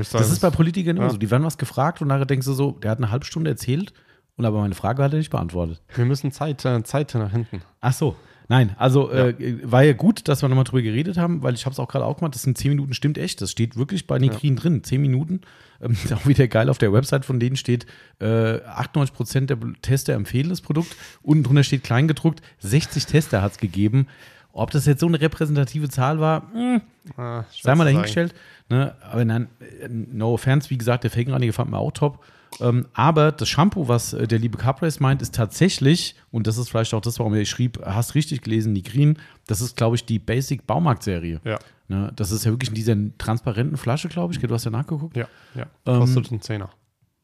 [0.00, 1.10] Ich Das ist bei Politikern immer Ja.
[1.10, 1.16] so.
[1.16, 3.92] Die werden was gefragt und nachher denkst du so, der hat eine halbe Stunde erzählt
[4.36, 5.80] und aber meine Frage hat er nicht beantwortet.
[5.94, 7.62] wir müssen Zeit, äh, Zeit nach hinten.
[7.80, 8.16] Ach so.
[8.52, 11.72] Nein, also Äh, war ja gut, dass wir nochmal drüber geredet haben, weil ich habe
[11.72, 13.40] es auch gerade auch gemacht, das sind 10 Minuten, stimmt echt.
[13.40, 15.40] Das steht wirklich bei Nikrin drin, 10 Minuten.
[15.80, 17.86] Ähm, ist auch wieder geil, auf der Website von denen steht,
[18.20, 20.94] äh, 98% der Tester empfehlen das Produkt.
[21.22, 24.06] Unten drunter steht kleingedruckt, 60 Tester hat es gegeben.
[24.52, 26.82] Ob das jetzt so eine repräsentative Zahl war, hm,
[27.16, 28.34] Äh, sei mal dahingestellt.
[28.68, 28.94] Ne?
[29.10, 29.48] Aber nein,
[29.80, 32.22] äh, no offense, wie gesagt, der Felgenreiniger fand mir auch top.
[32.60, 36.68] Ähm, aber das Shampoo, was äh, der liebe Caprace meint, ist tatsächlich, und das ist
[36.68, 40.18] vielleicht auch das, warum er schrieb, hast richtig gelesen, Nigrin, das ist, glaube ich, die
[40.18, 41.40] Basic Baumarkt-Serie.
[41.44, 42.10] Ja, Ne?
[42.16, 44.40] Das ist ja wirklich in dieser transparenten Flasche, glaube ich.
[44.40, 45.14] Du hast ja nachgeguckt.
[45.16, 45.66] ja, ja.
[45.84, 46.70] Ähm, Kostet einen Zehner.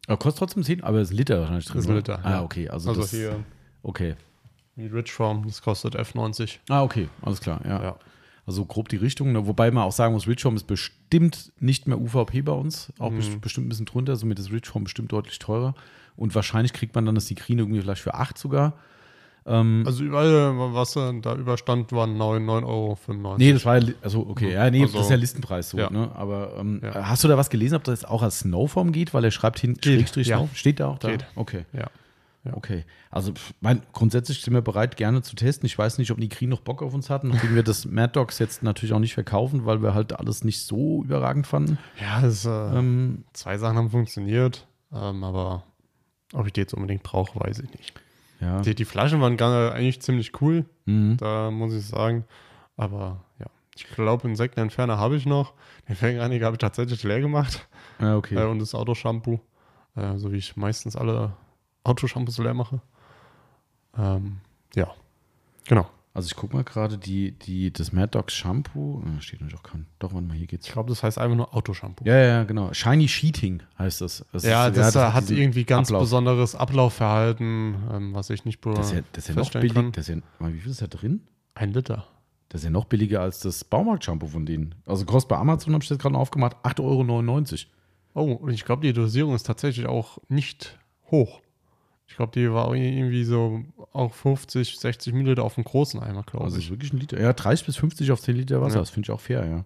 [0.07, 1.79] Aber kostet trotzdem 10, aber es ist ein Liter wahrscheinlich drin.
[1.81, 1.95] Ist ein?
[1.97, 2.43] Liter, Ah, ja.
[2.43, 2.69] okay.
[2.69, 3.45] Also, Also das, hier
[3.83, 4.15] Okay.
[4.77, 6.59] die Rich Form, das kostet F90.
[6.69, 7.09] Ah, okay.
[7.23, 7.83] Alles klar, ja.
[7.83, 7.97] Ja.
[8.49, 9.33] Also grob die Richtung.
[9.33, 9.47] ne?
[9.47, 12.91] Wobei man auch sagen muss, Richform ist bestimmt nicht mehr UVP bei uns.
[12.99, 13.17] Auch Mhm.
[13.17, 14.17] best- bestimmt ein bisschen drunter.
[14.17, 15.75] Somit ist Richform bestimmt deutlich teurer.
[16.17, 18.73] Und wahrscheinlich kriegt man dann das Sikrin irgendwie vielleicht für 8 sogar.
[19.47, 23.37] Ähm, Also überall, was äh, da überstand, waren 9, 9,95 Euro.
[23.39, 25.91] Nee, das war ja, also okay, ja, nee, Also- das ist ja Listenpreis so, Ja.
[25.91, 26.11] ne?
[26.15, 27.09] Aber ähm, Ja.
[27.09, 29.75] hast du da was gelesen, ob das auch als Snowform geht, weil er schreibt hin
[29.75, 30.39] Geht, Schrägstrich ja.
[30.39, 30.49] Snow?
[30.55, 31.11] Steht da auch da?
[31.11, 31.27] Geht.
[31.35, 31.65] Okay.
[31.73, 31.87] Ja.
[32.45, 32.55] Ja.
[32.55, 32.85] Okay.
[33.11, 35.67] Also mein, grundsätzlich sind wir bereit, gerne zu testen.
[35.67, 38.39] Ich weiß nicht, ob Nikri noch Bock auf uns hatten, nachdem wir das Mad Dogs
[38.39, 41.79] jetzt natürlich auch nicht verkaufen, weil wir halt alles nicht so überragend fanden.
[42.01, 45.65] Ja, das, äh, Ähm, zwei Sachen haben funktioniert, ähm, aber
[46.33, 47.93] ob ich die jetzt unbedingt brauche, weiß ich nicht.
[48.41, 48.61] ja.
[48.63, 51.17] Die, die Flaschen waren gar, eigentlich ziemlich cool, Mhm.
[51.19, 52.25] da muss ich sagen.
[52.77, 55.55] Aber ja, ich glaube, Insektenentferner habe ich noch.
[55.89, 57.67] Den Fängerreiniger habe ich tatsächlich leer gemacht.
[58.01, 58.37] Ja, okay.
[58.37, 59.41] Äh, und das Autoshampoo,
[59.97, 61.33] äh, so wie ich meistens alle
[61.89, 62.81] Autoshampoos leer mache.
[63.97, 64.39] Ähm,
[64.75, 64.89] ja,
[65.67, 65.89] genau.
[66.15, 69.63] Also ich gucke mal gerade, die, die, das Mad Dogs Shampoo, äh, steht natürlich auch
[69.71, 70.67] kein, doch, warte mal, hier geht's.
[70.67, 72.05] Ich glaube, das heißt einfach nur Autoshampoo.
[72.05, 72.73] Ja, ja, ja, genau.
[72.73, 74.25] Shiny Sheeting heißt das.
[74.33, 76.03] das Ja, ist, das, äh, hat irgendwie ganz Ablauf.
[76.03, 79.75] besonderes Ablaufverhalten, ähm, was ich nicht be- Das ist ja, das ist ja noch billig.
[79.75, 79.93] kann.
[79.93, 81.21] Das ist ja, mal, wie viel ist da drin?
[81.55, 82.05] Ein Liter.
[82.49, 84.75] Das ist ja noch billiger als das Baumarkt-Shampoo von denen.
[84.87, 87.67] Also kostet bei Amazon, habe ich das gerade aufgemacht, 8,99
[88.15, 88.33] Euro.
[88.33, 90.79] Oh, und ich glaube, die Dosierung ist tatsächlich auch nicht
[91.11, 91.41] hoch.
[92.09, 96.47] Ich glaube, die war irgendwie so auch 50, 60 Milliliter auf dem großen Eimer, glaube
[96.47, 96.71] Also ist ich.
[96.71, 97.21] wirklich ein Liter.
[97.21, 98.77] Ja, 30 bis 50 auf 10 Liter Wasser.
[98.77, 98.81] Ja.
[98.81, 99.65] Das finde ich auch fair, ja.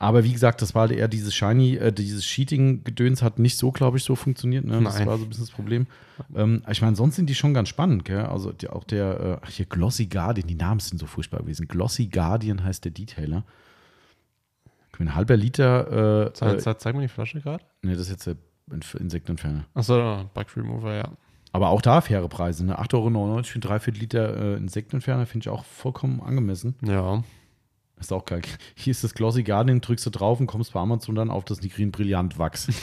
[0.00, 3.72] Aber wie gesagt, das war halt eher dieses Shiny, äh, dieses Cheating-Gedöns hat nicht so,
[3.72, 4.64] glaube ich, so funktioniert.
[4.64, 4.80] Ne?
[4.82, 5.06] Das Nein.
[5.08, 5.88] war so ein bisschen das Problem.
[6.36, 8.20] Ähm, ich meine, sonst sind die schon ganz spannend, gell?
[8.26, 11.66] Also die, auch der, äh, ach hier Glossy Guardian, die Namen sind so furchtbar gewesen.
[11.68, 13.44] Glossy Guardian heißt der Detailer.
[15.00, 17.62] Ein halber Liter, äh, Zeig, äh, zeig, zeig mal die Flasche gerade.
[17.82, 18.36] ne, das ist jetzt der
[19.00, 19.64] Insektenentferner.
[19.74, 21.08] Achso, Bug Remover, ja.
[21.58, 22.78] Aber auch da faire Preise, ne?
[22.78, 26.76] 8,99 Euro für ein Dreiviertel Liter äh, Insektenentferner finde ich auch vollkommen angemessen.
[26.84, 27.24] Ja.
[27.98, 28.42] Ist auch geil.
[28.76, 31.60] Hier ist das Glossy Guardian, drückst du drauf und kommst bei Amazon dann auf das
[31.60, 32.68] Nigrin Brillant Wachs.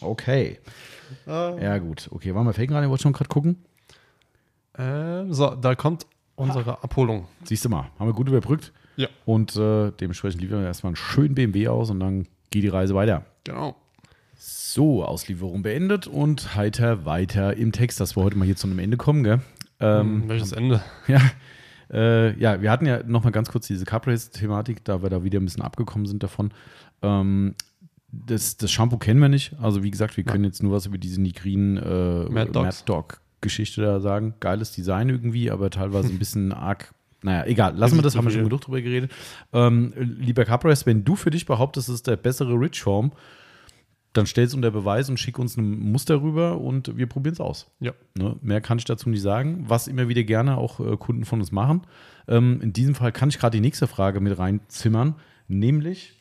[0.00, 0.58] Okay.
[1.26, 2.08] Ja, gut.
[2.10, 2.84] Okay, waren wir rein?
[2.84, 3.62] Ihr wollt schon gerade gucken?
[4.78, 7.26] Ähm, so, da kommt unsere Abholung.
[7.44, 8.72] Siehst du mal, haben wir gut überbrückt.
[8.96, 9.08] Ja.
[9.26, 12.94] Und äh, dementsprechend liefern wir erstmal einen schönen BMW aus und dann geht die Reise
[12.94, 13.24] weiter.
[13.44, 13.76] Genau.
[14.46, 18.78] So, Auslieferung beendet und heiter weiter im Text, dass wir heute mal hier zu einem
[18.78, 19.40] Ende kommen, gell?
[19.80, 20.82] Ähm, Welches Ende?
[21.08, 21.22] Ja,
[21.90, 25.24] äh, ja, wir hatten ja noch mal ganz kurz diese Cup Race-Thematik, da wir da
[25.24, 26.52] wieder ein bisschen abgekommen sind davon.
[27.00, 27.54] Ähm,
[28.12, 29.54] das, das Shampoo kennen wir nicht.
[29.62, 32.50] Also wie gesagt, wir können jetzt nur was über diese Nigrin äh, Mad.
[32.84, 34.34] Dog Geschichte da sagen.
[34.40, 36.92] Geiles Design irgendwie, aber teilweise ein bisschen arg.
[37.22, 39.10] Naja, egal, lassen wir das, haben wir schon genug drüber geredet.
[39.54, 43.12] Ähm, lieber Caprace, wenn du für dich behauptest, es ist der bessere Rich Form,
[44.14, 47.40] dann stell es unter Beweis und schick uns ein Muster rüber und wir probieren es
[47.40, 47.66] aus.
[47.80, 47.92] Ja.
[48.16, 51.40] Ne, mehr kann ich dazu nicht sagen, was immer wieder gerne auch äh, Kunden von
[51.40, 51.82] uns machen.
[52.28, 55.16] Ähm, in diesem Fall kann ich gerade die nächste Frage mit reinzimmern,
[55.48, 56.14] nämlich,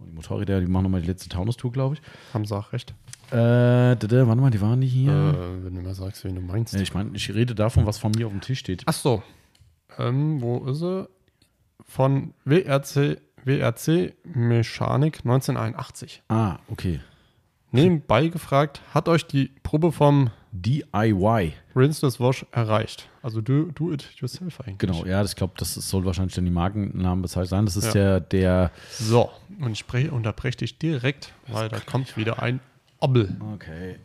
[0.00, 2.02] die Motorräder, die machen nochmal die letzte Taunus-Tour, glaube ich.
[2.32, 2.94] Haben sie auch recht.
[3.30, 5.12] Äh, warte mal, die waren die hier.
[5.12, 6.74] Äh, wenn du mal sagst, wen du meinst.
[6.74, 8.82] Ich meine, ich rede davon, was von mir auf dem Tisch steht.
[8.86, 9.22] Ach so.
[9.98, 11.08] Ähm, wo ist sie?
[11.86, 16.22] Von WRC, WRC Mechanik 1981.
[16.28, 17.00] Ah, okay.
[17.72, 21.54] Nebenbei gefragt, hat euch die Probe vom DIY.
[21.74, 23.08] Rinseless Wash erreicht?
[23.22, 24.78] Also do, do it yourself eigentlich.
[24.78, 27.64] Genau, ja, ich glaube, das soll wahrscheinlich dann die Markennamen bezeichnet sein.
[27.64, 27.92] Das ist Ja.
[27.92, 28.70] der, der.
[28.92, 29.30] So,
[29.60, 32.60] und ich unterbreche dich direkt, weil da kommt wieder ein
[33.00, 33.36] Obbel.
[33.54, 33.96] Okay.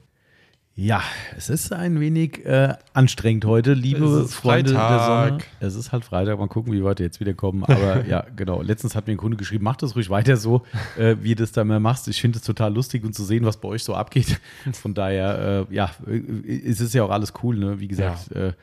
[0.81, 1.03] Ja,
[1.35, 5.29] es ist ein wenig äh, anstrengend heute, liebe Freunde der Freitag.
[5.29, 5.43] Sonne.
[5.59, 7.65] Es ist halt Freitag, mal gucken, wie weit wir jetzt wieder kommen.
[7.65, 8.61] Aber ja, genau.
[8.61, 10.63] Letztens hat mir ein Kunde geschrieben, mach das ruhig weiter so,
[10.97, 12.07] äh, wie du das da mal machst.
[12.07, 14.39] Ich finde es total lustig und zu sehen, was bei euch so abgeht.
[14.71, 17.81] Von daher, äh, ja, äh, es ist ja auch alles cool, ne?
[17.81, 18.53] Wie gesagt, äh,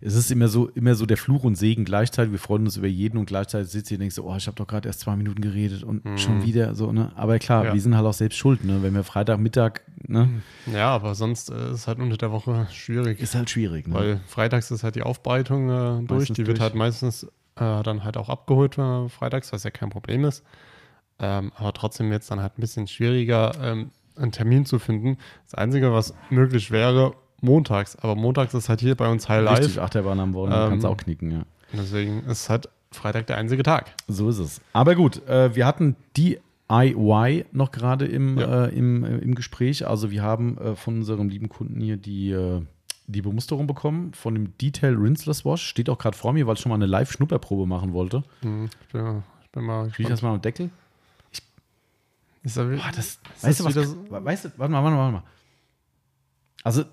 [0.00, 2.32] es ist immer so, immer so der Fluch und Segen gleichzeitig.
[2.32, 4.56] Wir freuen uns über jeden und gleichzeitig sitzt ihr und denkst so, oh, ich habe
[4.56, 7.12] doch gerade erst zwei Minuten geredet und schon wieder so, ne?
[7.16, 7.66] Aber klar, Mhm.
[7.68, 7.74] Ja.
[7.74, 8.82] wir sind halt auch selbst schuld, ne?
[8.82, 10.28] Wenn wir Freitagmittag, ne?
[10.72, 13.20] Ja, aber sonst äh, ist es halt unter der Woche schwierig.
[13.20, 13.94] Ist halt schwierig, ne?
[13.94, 16.28] Weil freitags ist halt die Aufbereitung äh, durch.
[16.32, 16.60] Die wird durch.
[16.60, 17.24] halt meistens
[17.56, 20.42] äh, dann halt auch abgeholt äh, freitags, was ja kein Problem ist.
[21.18, 25.16] Ähm, aber trotzdem jetzt dann halt ein bisschen schwieriger, ähm, einen Termin zu finden.
[25.44, 27.14] Das Einzige, was möglich wäre,
[27.44, 27.96] montags.
[27.96, 29.82] Aber montags ist halt hier bei uns High Richtig, Life.
[29.82, 31.42] Achterbahn am Wochenende Ähm, kannst du auch knicken, ja.
[31.72, 33.92] Deswegen ist halt Freitag der einzige Tag.
[34.08, 34.60] So ist es.
[34.72, 38.66] Aber gut, äh, wir hatten DIY noch gerade im, Ja.
[38.66, 39.86] äh, im, äh, im Gespräch.
[39.86, 42.62] Also wir haben äh, von unserem lieben Kunden hier die, äh,
[43.06, 45.62] die Bemusterung bekommen von dem Detail Rinseless Wash.
[45.66, 48.22] Steht auch gerade vor mir, weil ich schon mal eine Live-Schnupperprobe machen wollte.
[48.42, 50.12] Hm, ich, bin, ich bin mal Riech gespannt.
[50.12, 50.70] das mal am Deckel.
[52.44, 53.74] Ist er, Boah, das, ist weißt du das was?
[53.74, 55.22] wieder so- Weißt du, warte mal, warte mal, warte mal.
[56.62, 56.84] Also,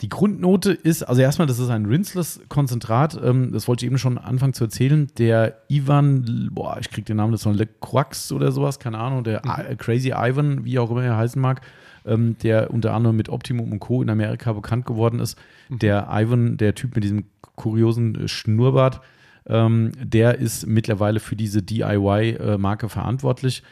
[0.00, 4.16] die Grundnote ist, also erstmal, das ist ein Rinseless-Konzentrat, ähm, das wollte ich eben schon
[4.16, 5.08] anfangen zu erzählen.
[5.18, 9.24] Der Ivan, boah, ich krieg den Namen, das ein Le Croix oder sowas, keine Ahnung,
[9.24, 11.62] der I- Crazy Ivan, wie auch immer er heißen mag,
[12.06, 14.00] ähm, der unter anderem mit Optimum und Co.
[14.02, 15.36] in Amerika bekannt geworden ist.
[15.68, 17.24] Der Ivan, der Typ mit diesem
[17.56, 19.00] kuriosen äh, Schnurrbart,
[19.48, 23.62] ähm, der ist mittlerweile für diese DIY-Marke verantwortlich.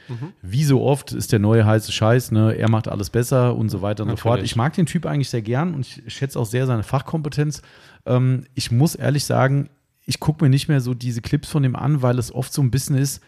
[0.42, 2.54] Wie so oft ist der neue heiße Scheiß, ne?
[2.56, 4.36] er macht alles besser und so weiter und so fort.
[4.36, 4.52] Natürlich.
[4.52, 7.62] Ich mag den Typ eigentlich sehr gern und ich schätze auch sehr seine Fachkompetenz.
[8.06, 9.68] Ähm, ich muss ehrlich sagen,
[10.06, 12.62] ich gucke mir nicht mehr so diese Clips von dem an, weil es oft so
[12.62, 13.22] ein bisschen ist,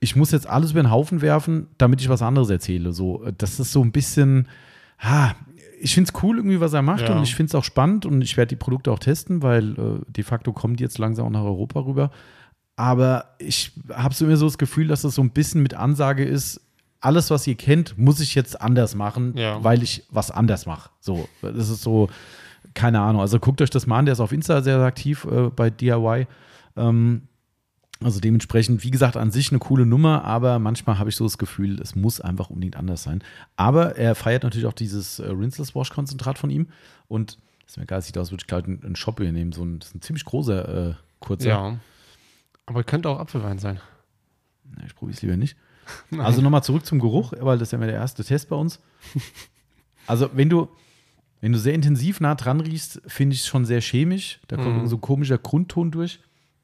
[0.00, 2.92] ich muss jetzt alles über den Haufen werfen, damit ich was anderes erzähle.
[2.92, 4.48] So, äh, das ist so ein bisschen,
[4.98, 5.34] ha,
[5.80, 7.16] ich finde es cool irgendwie, was er macht Ja.
[7.16, 10.00] und ich finde es auch spannend und ich werde die Produkte auch testen, weil äh,
[10.12, 12.10] de facto kommen die jetzt langsam auch nach Europa rüber.
[12.76, 16.24] Aber ich habe so immer so das Gefühl, dass das so ein bisschen mit Ansage
[16.24, 16.60] ist,
[17.00, 19.62] alles, was ihr kennt, muss ich jetzt anders machen, Ja.
[19.62, 20.90] weil ich was anders mache.
[21.00, 22.08] So, das ist so,
[22.72, 23.20] keine Ahnung.
[23.20, 26.26] Also guckt euch das mal an, der ist auf Insta sehr aktiv äh, bei DIY.
[26.76, 27.22] Ähm,
[28.02, 31.38] also dementsprechend, wie gesagt, an sich eine coole Nummer, aber manchmal habe ich so das
[31.38, 33.22] Gefühl, es muss einfach unbedingt anders sein.
[33.56, 36.68] Aber er feiert natürlich auch dieses äh, Rinseless Wash Konzentrat von ihm
[37.08, 39.52] und ist mir egal, sieht aus, würde ich gleich einen, Shop hier nehmen.
[39.52, 41.48] So ein, das ist ein ziemlich großer, äh, kurzer.
[41.48, 41.78] Ja.
[42.66, 43.80] Aber könnte auch Apfelwein sein.
[44.64, 45.56] Na, Ich probiere es lieber nicht.
[46.18, 48.80] Also nochmal zurück zum Geruch, weil das ist ja immer der erste Test bei uns.
[50.06, 50.68] Also wenn du,
[51.40, 54.40] wenn du sehr intensiv nah dran riechst, finde ich es schon sehr chemisch.
[54.48, 54.86] Da kommt Mhm.
[54.86, 56.20] so ein komischer Grundton durch,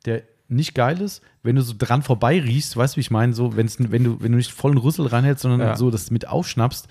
[0.07, 1.23] der nicht geil ist.
[1.43, 4.21] Wenn du so dran vorbei riechst, weißt du, wie ich meine, so, wenn's, wenn, du,
[4.21, 5.77] wenn du nicht vollen Rüssel reinhältst, sondern Ja.
[5.77, 6.89] so das mit aufschnappst,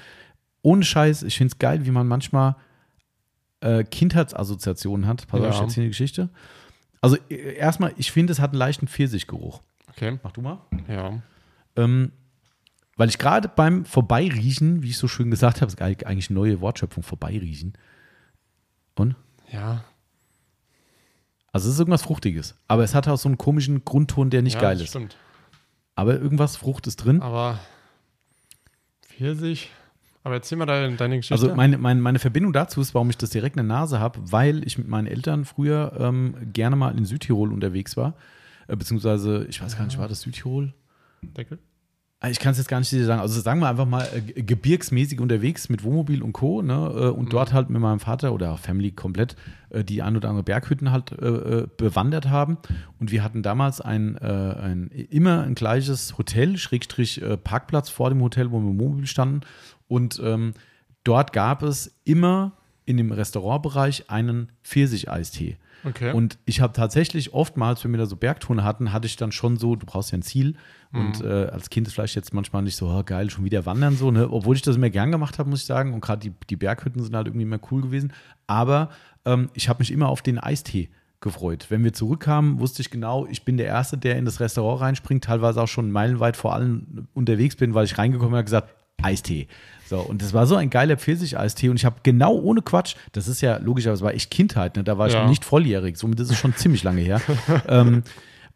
[0.61, 2.55] ohne Scheiß, ich finde es geil, wie man manchmal
[3.61, 5.27] äh, Kindheitsassoziationen hat.
[5.27, 6.29] Pass auf, ich erzähle eine Geschichte.
[7.01, 9.61] Also äh, erstmal, ich finde, es hat einen leichten Pfirsichgeruch.
[9.89, 10.17] Okay.
[10.23, 10.59] Mach du mal.
[10.87, 11.21] Ja.
[11.75, 12.11] Ähm,
[12.97, 16.39] weil ich gerade beim Vorbeiriechen, wie ich so schön gesagt habe, ist eigentlich eigentlich eine
[16.39, 17.73] neue Wortschöpfung, Vorbeiriechen.
[18.95, 19.15] Und?
[19.51, 19.85] Ja.
[21.51, 22.55] Also es ist irgendwas Fruchtiges.
[22.67, 24.89] Aber es hat auch so einen komischen Grundton, der nicht ja, geil ist.
[24.89, 25.15] Stimmt.
[25.95, 27.21] Aber irgendwas Frucht ist drin.
[27.21, 27.59] Aber
[29.01, 29.71] Pfirsich.
[30.23, 31.33] Aber erzähl mal deine, deine Geschichte.
[31.33, 34.19] Also meine, meine, meine Verbindung dazu ist, warum ich das direkt in der Nase habe,
[34.31, 38.13] weil ich mit meinen Eltern früher ähm, gerne mal in Südtirol unterwegs war.
[38.67, 40.73] Äh, beziehungsweise, ich weiß gar nicht, war das Südtirol?
[41.21, 41.59] Deckel.
[42.21, 43.21] Ah, Ich kann es jetzt gar nicht sagen.
[43.21, 46.61] Also sagen wir einfach mal äh, ge- gebirgsmäßig unterwegs mit Wohnmobil und Co.
[46.61, 46.73] Ne?
[46.73, 49.37] äh, Und dort halt mit meinem Vater oder Family komplett
[49.69, 51.15] äh, die ein oder andere Berghütten halt
[51.77, 52.57] bewandert haben.
[52.99, 58.51] Und wir hatten damals ein, ein immer ein gleiches Hotel, Schrägstrich Parkplatz vor dem Hotel,
[58.51, 59.41] wo wir im Wohnmobil standen.
[59.87, 60.53] Und ähm,
[61.05, 62.51] dort gab es immer
[62.85, 65.57] in dem Restaurantbereich einen Pfirsich-Eistee.
[65.83, 66.13] Okay.
[66.13, 69.57] Und ich habe tatsächlich oftmals, wenn wir da so Bergtouren hatten, hatte ich dann schon
[69.57, 70.55] so, du brauchst ja ein Ziel.
[70.91, 73.95] Und äh, als Kind ist vielleicht jetzt manchmal nicht so, oh, geil, schon wieder wandern
[73.95, 74.29] so, ne?
[74.31, 75.93] Obwohl ich das immer gern gemacht habe, muss ich sagen.
[75.93, 78.11] Und gerade die, die Berghütten sind halt irgendwie immer cool gewesen.
[78.47, 78.89] Aber
[79.25, 80.89] ähm, ich habe mich immer auf den Eistee
[81.21, 81.67] gefreut.
[81.69, 85.25] Wenn wir zurückkamen, wusste ich genau, ich bin der Erste, der in das Restaurant reinspringt,
[85.25, 88.73] teilweise auch schon meilenweit vor allen unterwegs bin, weil ich reingekommen bin und gesagt,
[89.03, 89.47] Eistee.
[89.87, 93.27] So, und das war so ein geiler Pfirsich-Eistee und ich habe genau ohne Quatsch, das
[93.27, 94.83] ist ja logisch, aber es war echt Kindheit, ne?
[94.83, 95.23] da war ich Ja.
[95.23, 97.21] noch nicht volljährig, somit ist es schon ziemlich lange her.
[97.67, 98.03] ähm,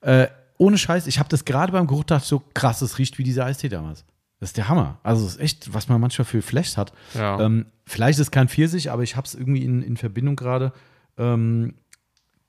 [0.02, 0.28] äh,
[0.60, 3.46] ohne Scheiß, ich habe das gerade beim Geruch gedacht, so krass, es riecht wie dieser
[3.46, 4.06] Eistee damals.
[4.39, 5.00] Das ist der Hammer.
[5.04, 6.91] Also, es ist echt, was man manchmal für Flashs hat.
[7.14, 7.39] Ja.
[7.39, 10.74] Ähm, vielleicht ist es kein Pfirsich, aber ich habe es irgendwie in, in Verbindung gerade.
[11.18, 11.76] Ähm,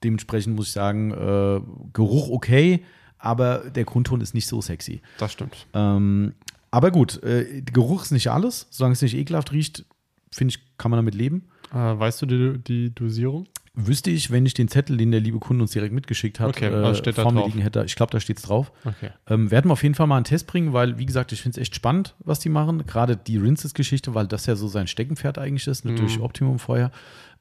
[0.03, 1.61] dementsprechend muss ich sagen, äh,
[1.93, 2.85] Geruch okay,
[3.19, 5.01] aber der Grundton ist nicht so sexy.
[5.19, 5.67] das stimmt.
[5.73, 6.35] Ähm,
[6.75, 8.66] aber gut, äh, Geruch ist nicht alles.
[8.70, 9.85] Solange es nicht ekelhaft riecht,
[10.33, 11.45] finde ich, kann man damit leben.
[11.72, 13.47] Äh, weißt du die, die Dosierung?
[13.77, 16.70] Wüsste ich, wenn ich den Zettel, den der liebe Kunde uns direkt mitgeschickt hat, Okay,
[16.70, 18.70] da vor mir liegen hätte, ich glaube, da steht es drauf.
[18.85, 19.11] Okay.
[19.29, 21.59] Ähm, werden wir auf jeden Fall mal einen Test bringen, weil, wie gesagt, ich finde
[21.59, 22.87] es echt spannend, was die machen.
[22.87, 25.93] Gerade die Rinses-Geschichte, weil das ja so sein Steckenpferd eigentlich ist, Mhm.
[25.93, 26.93] natürlich Optimum vorher.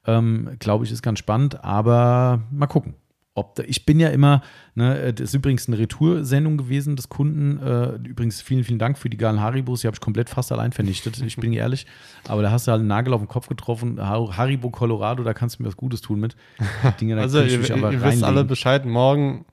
[0.06, 2.94] Ähm, Glaube ich, ist ganz spannend, aber mal gucken.
[3.36, 4.42] Ob da, ich bin ja immer,
[4.76, 7.58] ne, äh, das ist übrigens eine Retour-Sendung gewesen des Kunden.
[7.60, 9.80] Äh, übrigens vielen, vielen Dank für die geilen Haribos.
[9.80, 11.84] Die habe ich komplett fast allein vernichtet, ich bin ehrlich.
[12.28, 14.00] Aber da hast du halt einen Nagel auf den Kopf getroffen.
[14.00, 16.36] Har- Haribo Colorado, da kannst du mir was Gutes tun mit.
[16.60, 18.44] Die Dinge, da Also, kann ich ihr, mich ihr, aber ihr wisst alle.
[18.44, 18.84] Bescheid.
[18.86, 19.44] Morgen.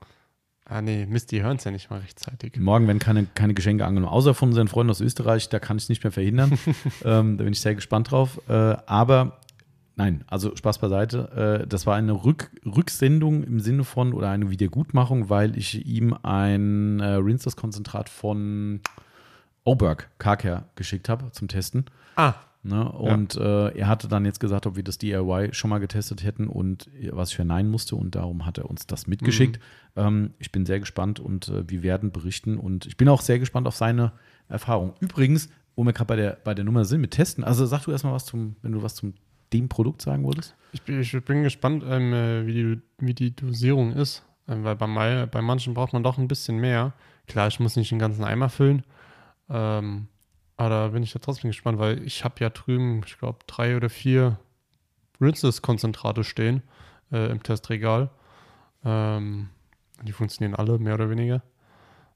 [0.64, 2.56] Ah, nee, Mist, die hören es ja nicht mal rechtzeitig.
[2.58, 5.48] Morgen werden keine, keine Geschenke angenommen, außer von unseren Freunden aus Österreich.
[5.48, 6.52] Da kann ich es nicht mehr verhindern.
[7.04, 8.40] ähm, da bin ich sehr gespannt drauf.
[8.48, 8.52] Äh,
[8.86, 9.40] aber
[9.96, 11.62] nein, also Spaß beiseite.
[11.62, 16.14] Äh, das war eine Rück, Rücksendung im Sinne von oder eine Wiedergutmachung, weil ich ihm
[16.22, 18.80] ein äh, Rinseless-Konzentrat von
[19.64, 21.86] Oberg Carcare geschickt habe zum Testen.
[22.16, 22.34] Ah,
[22.64, 22.90] Ne?
[22.92, 26.46] Und äh, er hatte dann jetzt gesagt, ob wir das DIY schon mal getestet hätten
[26.46, 27.96] und was ich verneinen musste.
[27.96, 29.58] Und darum hat er uns das mitgeschickt.
[29.96, 30.02] Mhm.
[30.02, 32.58] Ähm, ich bin sehr gespannt und äh, wir werden berichten.
[32.58, 34.12] Und ich bin auch sehr gespannt auf seine
[34.48, 34.94] Erfahrung.
[35.00, 37.90] Übrigens, wo wir gerade bei der, bei der Nummer sind mit Testen, also sag du
[37.90, 39.14] erstmal was zum, wenn du was zum
[39.52, 40.54] dem Produkt sagen wolltest.
[40.72, 44.24] Ich bin, ich bin gespannt, ähm, äh, wie, die, wie die Dosierung ist.
[44.48, 46.92] Ähm, weil bei, bei manchen braucht man doch ein bisschen mehr.
[47.26, 48.82] Klar, ich muss nicht den ganzen Eimer füllen.
[49.48, 50.08] Ähm,
[50.56, 53.76] aber da bin ich ja trotzdem gespannt, weil ich habe ja drüben, ich glaube, drei
[53.76, 54.38] oder vier
[55.20, 56.62] Rinseless-Konzentrate stehen
[57.12, 58.10] äh, im Testregal.
[58.84, 59.48] Ähm,
[60.02, 61.42] die funktionieren alle, mehr oder weniger.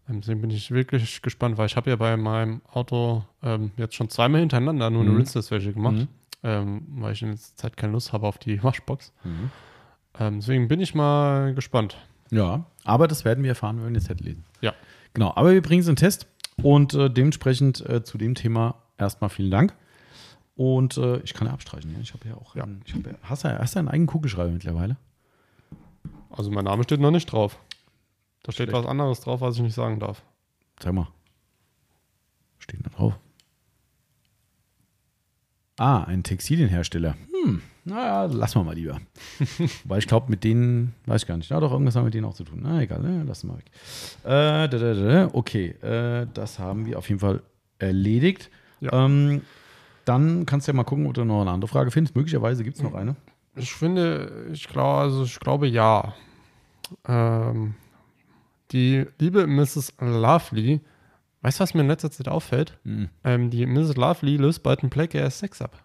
[0.09, 3.95] Ähm, deswegen bin ich wirklich gespannt, weil ich habe ja bei meinem Auto ähm, jetzt
[3.95, 5.19] schon zweimal hintereinander nur eine Mhm.
[5.19, 6.09] Rinseless-Wäsche gemacht, Mhm.
[6.47, 9.13] Ähm, weil ich in letzter Zeit keine Lust habe auf die Waschbox.
[10.19, 11.99] Ähm, deswegen bin ich mal gespannt.
[12.31, 14.45] Ja, aber das werden wir erfahren, wenn wir das Set lesen.
[14.61, 14.73] Ja.
[15.13, 16.27] Genau, aber wir bringen es in Test
[16.63, 19.75] und äh, dementsprechend äh, zu dem Thema erstmal vielen Dank.
[20.55, 21.93] Und äh, ich kann ja abstreichen.
[21.93, 21.99] Ja?
[22.01, 22.55] Ich habe ja auch.
[22.55, 22.63] Ja.
[22.63, 24.97] Einen, ich hab ja, hast, du, hast du einen eigenen Kugelschreiber mittlerweile?
[26.31, 27.59] Also mein Name steht noch nicht drauf.
[28.43, 28.85] Da steht Schlecht.
[28.85, 30.23] was anderes drauf, was ich nicht sagen darf.
[30.81, 31.09] Sag mal.
[32.59, 33.19] Steht da drauf.
[35.79, 37.17] Ah, ein Textilienhersteller.
[37.45, 38.99] Hm, naja, lassen wir mal lieber.
[39.85, 41.51] Weil ich glaube, mit denen, weiß ich gar nicht.
[41.51, 42.61] Ja, doch, irgendwas haben mit denen auch zu tun.
[42.63, 43.25] Na, egal, ne?
[43.25, 43.71] lassen wir mal weg.
[44.25, 47.43] Äh, da, da, da, okay, äh, das haben wir auf jeden Fall
[47.79, 48.51] erledigt.
[48.81, 49.05] Ja.
[49.05, 49.43] Ähm,
[50.07, 52.17] dann kannst du ja mal gucken, ob du noch eine andere Frage findest.
[52.17, 53.17] Möglicherweise gibt es noch eine.
[53.55, 56.15] Ich finde, ich glaube, also ich glaube ja.
[57.07, 57.75] Ähm,
[58.73, 59.95] die liebe Mrs.
[60.01, 60.81] Lovely,
[61.47, 62.77] weißt du, was mir in letzter Zeit auffällt?
[62.85, 63.09] Mhm.
[63.25, 63.97] Ähm, die Mrs.
[63.97, 65.83] Lovely löst bald ein Black Air 6 ab.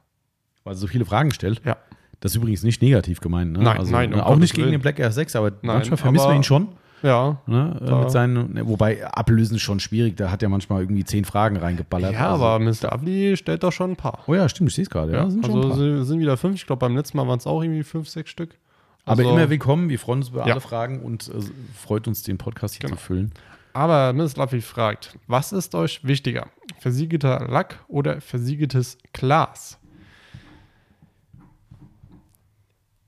[0.63, 1.61] Weil sie so viele Fragen stellt.
[1.65, 1.77] Ja.
[2.19, 3.53] Das ist übrigens nicht negativ gemeint.
[3.53, 3.59] Ne?
[3.63, 4.73] Nein, also, nein, um ne, auch nicht gegen Willen.
[4.73, 6.67] den Black Air 6, aber Nein, manchmal vermissen wir aber- ihn schon.
[7.03, 7.41] Ja.
[7.47, 10.81] Ne, äh, Da- mit seinen, ne, wobei ablösen ist schon schwierig, da hat er manchmal
[10.81, 12.13] irgendwie zehn Fragen reingeballert.
[12.13, 12.83] Ja, also, aber Mrs.
[12.83, 14.19] Lovely stellt doch schon ein paar.
[14.27, 15.13] Oh ja, stimmt, ich sehe es gerade.
[15.13, 15.77] Ja, sind schon ein also paar.
[15.77, 16.55] sind, sind wieder fünf.
[16.55, 18.55] Ich glaube, beim letzten Mal waren es auch irgendwie fünf, sechs Stück.
[19.03, 20.51] aber Also- immer willkommen, wir freuen uns über Ja.
[20.53, 21.41] alle Fragen und äh,
[21.75, 22.97] freut uns, den Podcast hier Genau.
[22.97, 23.31] zu füllen.
[23.73, 24.37] Aber Mrs.
[24.37, 26.47] Lovely fragt, was ist euch wichtiger?
[26.79, 29.79] Versiegelter Lack oder versiegeltes Glas?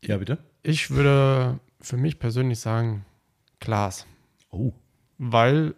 [0.03, 0.37] Ja, bitte.
[0.63, 3.05] Ich würde für mich persönlich sagen
[3.59, 4.05] Glas.
[4.51, 4.73] Oh.
[5.17, 5.75] Weil,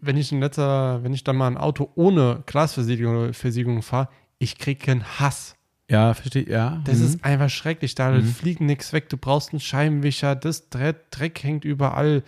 [0.00, 4.08] wenn ich in letzter, wenn ich dann mal ein Auto ohne Glasversiegelung oder Versiegelung fahre,
[4.38, 5.56] ich kriege einen Hass.
[5.90, 6.80] Ja, verstehe, ja.
[6.84, 7.04] Das mhm.
[7.04, 7.94] ist einfach schrecklich.
[7.94, 8.24] Da Mhm.
[8.24, 9.08] fliegt nichts weg.
[9.08, 10.34] Du brauchst einen Scheibenwischer.
[10.34, 12.22] Das Dreck, Dreck hängt überall.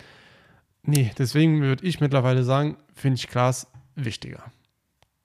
[0.87, 4.41] Nee, deswegen würde ich mittlerweile sagen, finde ich Glas wichtiger.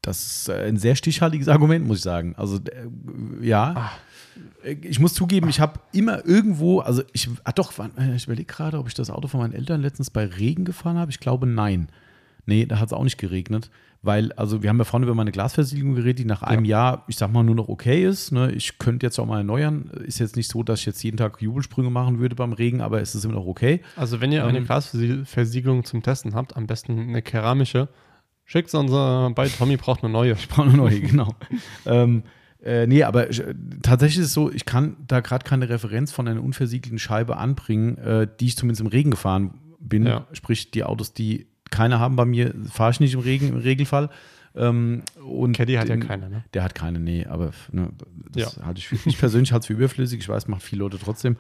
[0.03, 2.35] Das ist äh, ein sehr stichhaltiges Argument, muss ich sagen.
[2.37, 3.75] Also, äh, ja.
[3.77, 3.93] Ah.
[4.65, 8.53] Äh, Ich muss zugeben, ich habe immer irgendwo, also ich, ah doch, äh, ich überlege
[8.53, 11.13] gerade, ob ich das Auto von meinen Eltern letztens bei Regen gefahren habe.
[11.13, 11.89] Ich glaube, nein.
[12.45, 13.71] Nee, da hat es auch nicht geregnet.
[14.05, 17.17] Weil, also wir haben ja vorne über meine Glasversiegelung geredet, die nach einem Jahr, ich
[17.17, 18.33] sag mal, nur noch okay ist.
[18.33, 18.51] Ne?
[18.51, 19.93] Ich könnte jetzt auch mal erneuern.
[20.05, 23.01] Ist jetzt nicht so, dass ich jetzt jeden Tag Jubelsprünge machen würde beim Regen, aber
[23.01, 23.81] es ist immer noch okay.
[23.95, 24.65] Also, wenn ihr eine Ähm.
[24.65, 27.89] Glasversiegelung zum Testen habt, am besten eine keramische,
[28.45, 30.33] schickt es uns äh, bei Tommy braucht eine neue.
[30.39, 31.37] Ich brauche eine neue, genau.
[31.87, 32.25] ähm,
[32.61, 36.11] äh, nee, aber ich, äh, tatsächlich ist es so, ich kann da gerade keine Referenz
[36.11, 40.07] von einer unversiegelten Scheibe anbringen, äh, die ich zumindest im Regen gefahren bin.
[40.07, 40.27] Ja.
[40.33, 44.09] Sprich, die Autos, die keine haben bei mir, fahre ich nicht im Regen im Regelfall.
[44.55, 46.45] Ähm, und Caddy hat ja den- keine, ne?
[46.55, 47.89] Der hat keine, nee, aber ne,
[48.33, 50.21] das halte ich für, ich persönlich halte es für überflüssig.
[50.21, 51.37] Ich weiß, macht viele Leute trotzdem.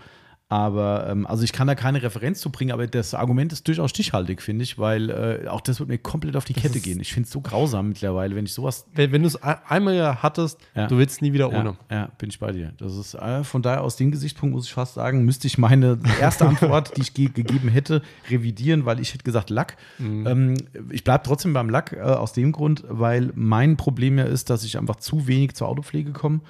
[0.52, 3.88] Aber ähm, also ich kann da keine Referenz zu bringen, aber das Argument ist durchaus
[3.88, 7.00] stichhaltig, finde ich, weil äh, auch das wird mir komplett auf die Kette ist- gehen.
[7.00, 10.18] Ich finde es so grausam mittlerweile, wenn ich sowas Wenn, wenn du es einmal ja
[10.22, 10.88] hattest, Ja.
[10.88, 11.76] du willst nie wieder ohne.
[11.90, 12.74] ja, ja, bin ich bei dir.
[12.76, 15.98] Das ist äh, von daher aus dem Gesichtspunkt muss ich fast sagen, müsste ich meine
[16.20, 19.78] erste Antwort, die ich ge gegeben hätte, revidieren, weil ich hätte gesagt Lack.
[20.00, 20.54] Ähm,
[20.90, 24.64] ich bleibe trotzdem beim Lack äh, aus dem Grund, weil mein Problem ja ist, dass
[24.64, 26.40] ich einfach zu wenig zur Autopflege komme.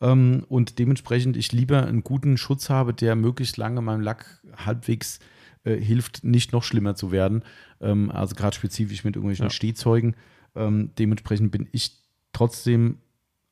[0.00, 5.20] Ähm, und dementsprechend ich lieber einen guten Schutz habe, der möglichst lange meinem Lack halbwegs
[5.64, 7.42] äh, hilft, nicht noch schlimmer zu werden.
[7.80, 9.50] Ähm, also gerade spezifisch mit irgendwelchen Ja.
[9.50, 10.16] Stehzeugen.
[10.54, 11.92] Ähm, dementsprechend bin ich
[12.32, 12.98] trotzdem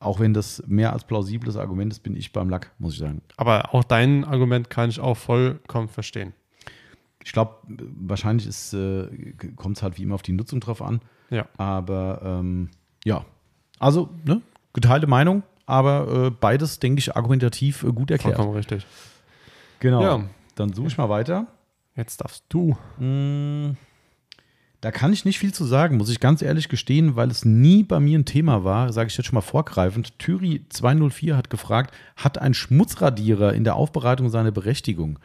[0.00, 3.20] auch wenn das mehr als plausibles Argument ist, bin ich beim Lack, muss ich sagen.
[3.36, 6.34] Aber auch dein Argument kann ich auch vollkommen verstehen.
[7.24, 11.00] Ich glaube, wahrscheinlich äh, kommt es halt wie immer auf die Nutzung drauf an.
[11.30, 11.46] Ja.
[11.56, 12.70] Aber ähm,
[13.04, 13.24] ja,
[13.80, 14.40] also ne,
[14.72, 18.36] geteilte Meinung, aber äh, beides, denke ich, argumentativ äh, gut erklärt.
[18.36, 18.86] Vollkommen richtig.
[19.80, 20.02] Genau.
[20.02, 20.24] Ja.
[20.54, 21.46] Dann suche ich mal weiter.
[21.94, 22.76] Jetzt darfst du.
[22.98, 23.76] Mm,
[24.80, 27.82] Da kann ich nicht viel zu sagen, muss ich ganz ehrlich gestehen, weil es nie
[27.82, 30.18] bei mir ein Thema war, sage ich jetzt schon mal vorgreifend.
[30.18, 35.18] Thüri 204 hat gefragt, hat ein Schmutzradierer in der Aufbereitung seine Berechtigung?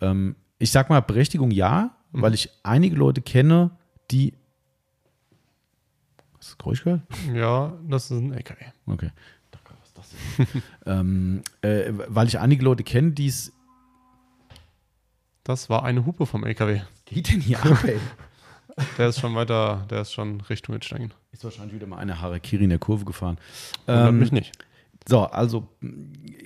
[0.00, 3.70] Ähm, ich sag mal Berechtigung ja, weil ich einige Leute kenne,
[4.10, 4.32] die.
[6.38, 7.02] Hast du das Geräusch gehört?
[7.34, 8.64] Ja, das ist ein LKW.
[8.86, 9.10] Okay.
[9.94, 10.10] Was.
[10.38, 10.46] das
[10.86, 13.52] ähm, äh, weil ich einige Leute kenne, die es.
[15.44, 16.80] Das war eine Hupe vom LKW.
[17.04, 17.98] Geht denn hier ab, ey?
[18.96, 21.12] Der ist schon weiter, der ist schon Richtung Wittsteigen.
[21.30, 23.36] Ist wahrscheinlich wieder mal eine Harakiri in der Kurve gefahren.
[23.86, 24.52] Ähm, mich nicht.
[25.06, 25.68] So, also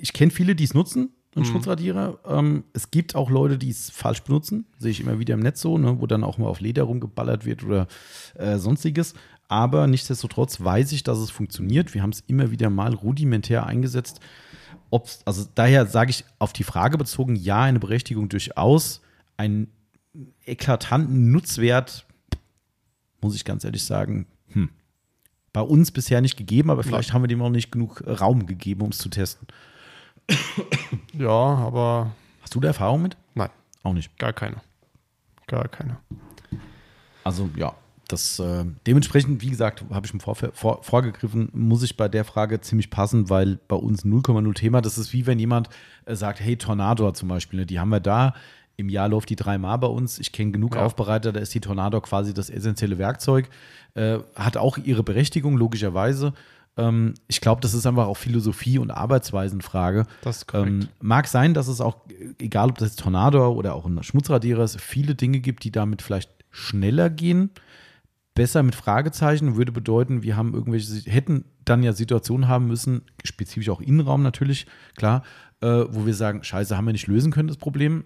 [0.00, 1.50] ich kenne viele, die es nutzen, einen Mhm.
[1.50, 2.18] Schmutzradierer.
[2.26, 4.66] Ähm, es gibt auch Leute, die es falsch benutzen.
[4.76, 7.44] Sehe ich immer wieder im Netz so, ne, wo dann auch mal auf Leder rumgeballert
[7.44, 7.86] wird oder
[8.34, 9.14] äh, sonstiges.
[9.48, 11.94] Aber nichtsdestotrotz weiß ich, dass es funktioniert.
[11.94, 14.20] Wir haben es immer wieder mal rudimentär eingesetzt.
[14.90, 19.02] Ob's, also daher sage ich auf die Frage bezogen, ja, eine Berechtigung durchaus.
[19.36, 19.68] Einen
[20.44, 22.06] eklatanten Nutzwert,
[23.20, 24.70] muss ich ganz ehrlich sagen, hm,
[25.52, 28.46] bei uns bisher nicht gegeben, aber vielleicht haben wir dem auch nicht genug äh, Raum
[28.46, 29.46] gegeben, um es zu testen.
[31.12, 33.16] Ja, aber Hast du da Erfahrung mit?
[33.34, 33.50] nein,
[33.82, 34.16] Auch nicht.
[34.18, 34.56] gar keine.
[35.46, 35.96] Gar keine.
[37.24, 37.74] Also ja,
[38.08, 42.24] das äh, dementsprechend, wie gesagt, habe ich im Vorfe- vor, vorgegriffen, muss ich bei der
[42.24, 44.80] Frage ziemlich passen, weil bei uns 0,0 Thema.
[44.80, 45.68] Das ist wie wenn jemand
[46.04, 48.34] äh, sagt, hey, Tornado zum Beispiel, ne, die haben wir da.
[48.76, 50.18] Im Jahr läuft die dreimal bei uns.
[50.18, 50.84] Ich kenne genug Ja.
[50.84, 53.48] Aufbereiter, da ist die Tornado quasi das essentielle Werkzeug.
[53.94, 56.34] Äh, hat auch ihre Berechtigung, logischerweise.
[56.76, 60.06] Ähm, ich glaube, das ist einfach auch Philosophie- und Arbeitsweisenfrage.
[60.20, 60.68] Das ist korrekt.
[60.68, 61.96] Ähm, mag sein, dass es auch,
[62.38, 66.30] egal ob das Tornado oder auch ein Schmutzradierer ist, viele Dinge gibt, die damit vielleicht
[66.50, 67.50] schneller gehen.
[68.36, 73.70] Besser mit Fragezeichen würde bedeuten, wir haben irgendwelche, hätten dann ja Situationen haben müssen, spezifisch
[73.70, 75.22] auch Innenraum natürlich, klar,
[75.62, 78.04] äh, wo wir sagen, scheiße, haben wir nicht lösen können, das Problem,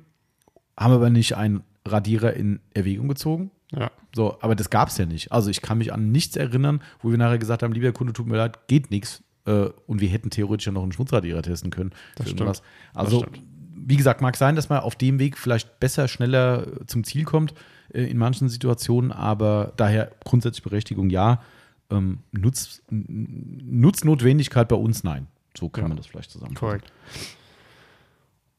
[0.78, 3.50] haben aber nicht einen Radierer in Erwägung gezogen.
[3.72, 5.32] ja, So, aber das gab es ja nicht.
[5.32, 8.28] Also ich kann mich an nichts erinnern, wo wir nachher gesagt haben, lieber Kunde, tut
[8.28, 9.24] mir leid, geht nichts.
[9.46, 11.90] Äh, und wir hätten theoretisch ja noch einen Schmutzradierer testen können.
[12.14, 12.40] Das stimmt.
[12.40, 12.62] irgendwas.
[12.94, 13.42] Also, stimmt.
[13.74, 17.52] wie gesagt, mag sein, dass man auf dem Weg vielleicht besser, schneller zum Ziel kommt
[17.92, 21.42] äh, in manchen Situationen, aber daher grundsätzlich Berechtigung ja.
[21.90, 25.26] Ähm, Nutz, Nutznotwendigkeit bei uns nein.
[25.56, 25.88] So kann Ja.
[25.88, 26.60] man das vielleicht zusammenfassen.
[26.66, 26.92] korrekt.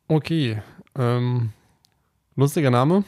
[0.07, 0.61] Okay.
[0.95, 1.51] Ähm,
[2.35, 3.03] lustiger Name.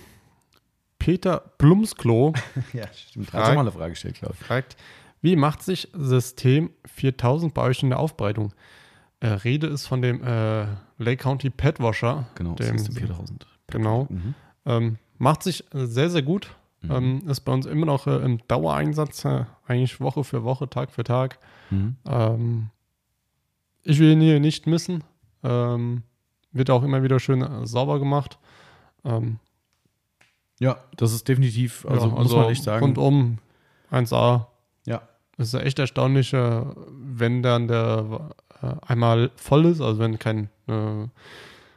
[1.00, 2.34] Peter Plumsklo
[2.74, 3.34] Ja, stimmt.
[3.34, 4.46] Hast du mal eine Frage gestellt, glaube ich.
[4.46, 4.78] fragt,
[5.22, 8.54] wie macht sich System 4000 bei euch in der Aufbereitung?
[9.20, 10.66] Äh, Rede ist von dem äh,
[10.98, 12.28] Lake County Pet Washer.
[12.36, 13.46] Genau, dem, System 4000.
[13.68, 14.08] Genau.
[14.10, 14.34] Mhm.
[14.66, 16.56] Ähm, macht sich sehr, sehr gut.
[16.82, 16.92] Mhm.
[16.92, 20.92] Ähm, ist bei uns immer noch äh, im Dauereinsatz, äh, eigentlich Woche für Woche, Tag
[20.92, 21.40] für Tag.
[21.70, 21.96] Mhm.
[22.06, 22.70] Ähm,
[23.84, 25.04] ich will ihn hier nicht missen.
[25.44, 26.04] Ähm,
[26.52, 28.38] wird auch immer wieder schön äh, sauber gemacht.
[29.06, 29.40] Ähm,
[30.60, 32.86] Ja, das ist definitiv, also, ja, muss man echt sagen.
[32.86, 33.38] Rundum
[33.92, 34.48] 1A.
[34.86, 35.02] Ja.
[35.38, 40.50] Es ist echt erstaunlich, äh, wenn dann der äh, einmal voll ist, also wenn keine
[40.68, 41.08] äh,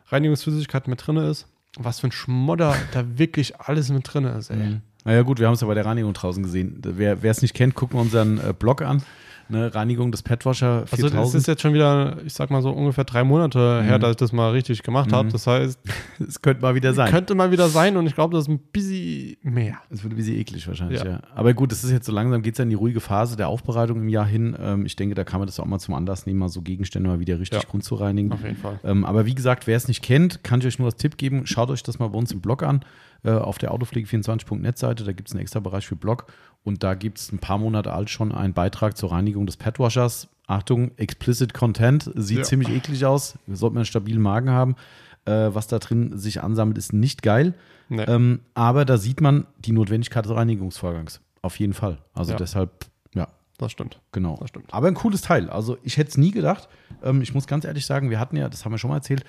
[0.09, 1.49] Reinigungsflüssigkeit mit drin ist.
[1.79, 4.57] Was für ein Schmodder da wirklich alles mit drin ist, ey.
[4.57, 4.81] Mhm.
[5.05, 6.81] Naja, gut, wir haben es ja bei der Reinigung draußen gesehen.
[6.83, 9.03] Wer es nicht kennt, gucken wir unseren äh, Blog an.
[9.49, 11.15] Ne, Reinigung des Petwasher 4000.
[11.15, 14.01] Also das ist jetzt schon wieder, ich sag mal so ungefähr drei Monate her, Mhm.
[14.01, 15.29] dass ich das mal richtig gemacht habe.
[15.29, 15.33] Mhm.
[15.33, 15.79] Das heißt,
[16.29, 17.11] Es könnte mal wieder sein.
[17.11, 19.77] könnte mal wieder sein und ich glaube, das ist ein bisschen mehr.
[19.91, 21.11] Es wird ein bisschen eklig wahrscheinlich, ja.
[21.13, 21.21] Ja.
[21.35, 23.49] Aber gut, es ist jetzt so langsam, geht es ja in die ruhige Phase der
[23.49, 24.57] Aufbereitung im Jahr hin.
[24.61, 27.09] Ähm, ich denke, da kann man das auch mal zum Anlass nehmen, mal so Gegenstände
[27.09, 27.69] mal wieder richtig Ja.
[27.69, 28.33] grund zu reinigen.
[28.33, 28.81] Auf jeden Fall.
[28.85, 31.47] Ähm, aber wie gesagt, wer es nicht kennt, kann ich euch nur als Tipp geben,
[31.47, 32.81] schaut euch das mal bei uns im Blog an,
[33.25, 36.27] äh, auf der autopflege24.net Seite, da gibt es einen extra Bereich für Blog
[36.67, 40.29] und da gibt es ein paar Monate alt schon einen Beitrag zur Reinigung des Petwashers.
[40.47, 42.45] Achtung, explicit Content, sieht Ja.
[42.45, 44.77] ziemlich eklig aus, sollte man einen stabilen Magen haben.
[45.25, 47.55] Äh, was da drin sich ansammelt, ist nicht geil.
[47.89, 48.03] Nee.
[48.05, 51.21] Ähm, aber da sieht man die Notwendigkeit des Reinigungsvorgangs.
[51.43, 51.99] Auf jeden Fall.
[52.15, 52.37] Also Ja.
[52.39, 53.27] deshalb, ja,
[53.59, 53.99] Das stimmt.
[54.13, 54.37] genau.
[54.39, 54.73] Das stimmt.
[54.73, 55.51] Aber ein cooles Teil.
[55.51, 56.69] Also ich hätte es nie gedacht.
[57.03, 59.25] Ähm, ich muss ganz ehrlich sagen, wir hatten ja, das haben wir schon mal erzählt,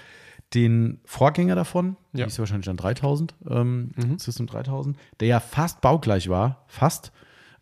[0.53, 2.25] den Vorgänger davon, Ja.
[2.25, 4.19] die ist wahrscheinlich dann 3000, ähm, Mhm.
[4.19, 7.11] System 3000, der ja fast baugleich war, fast.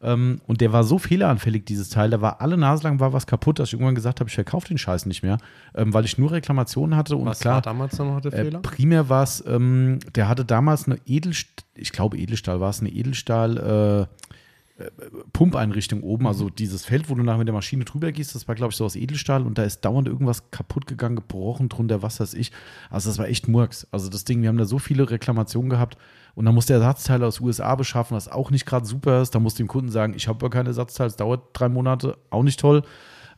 [0.05, 2.11] Ähm, und der war so fehleranfällig, dieses Teil.
[2.11, 4.67] Da war alle Nase lang war was kaputt, dass ich irgendwann gesagt habe, ich verkaufe
[4.67, 5.39] den Scheiß nicht mehr,
[5.73, 7.17] ähm, weil ich nur Reklamationen hatte.
[7.17, 8.59] Und Was klar, war damals noch der äh, Fehler?
[8.59, 12.89] primär war es, ähm, der hatte damals eine Edelstahl, ich glaube Edelstahl war es, eine
[12.89, 14.01] Edelstahl äh,
[14.83, 14.91] äh,
[15.33, 18.53] Pumpeinrichtung oben, also dieses Feld, wo du nachher mit der Maschine drüber gehst, das war
[18.53, 22.19] glaube ich so aus Edelstahl und da ist dauernd irgendwas kaputt gegangen, gebrochen drunter, was
[22.19, 22.51] weiß ich.
[22.91, 23.87] Also das war echt Murks.
[23.91, 25.97] Also das Ding, wir haben da so viele Reklamationen gehabt
[26.35, 29.33] und dann musste er Ersatzteile aus USA beschaffen, was auch nicht gerade super ist.
[29.33, 32.43] Da musste dem Kunden sagen, ich habe aber keine Ersatzteile, es dauert drei Monate, auch
[32.43, 32.83] nicht toll.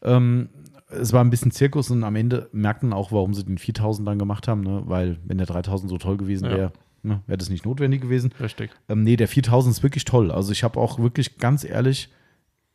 [0.02, 0.50] Ähm,
[0.90, 4.18] es war ein bisschen Zirkus und am Ende merkten auch, warum sie den 4000 dann
[4.20, 4.84] gemacht haben, ne?
[4.86, 6.52] weil wenn der 3000 so toll gewesen Ja.
[6.58, 6.72] wäre,
[7.04, 8.34] ne, wäre das nicht notwendig gewesen.
[8.40, 8.72] Richtig.
[8.90, 10.32] Ähm, nee, der 4000 ist wirklich toll.
[10.32, 12.10] Also ich habe auch wirklich ganz ehrlich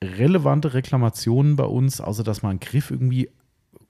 [0.02, 3.30] relevante Reklamationen bei uns, außer dass mal ein Griff irgendwie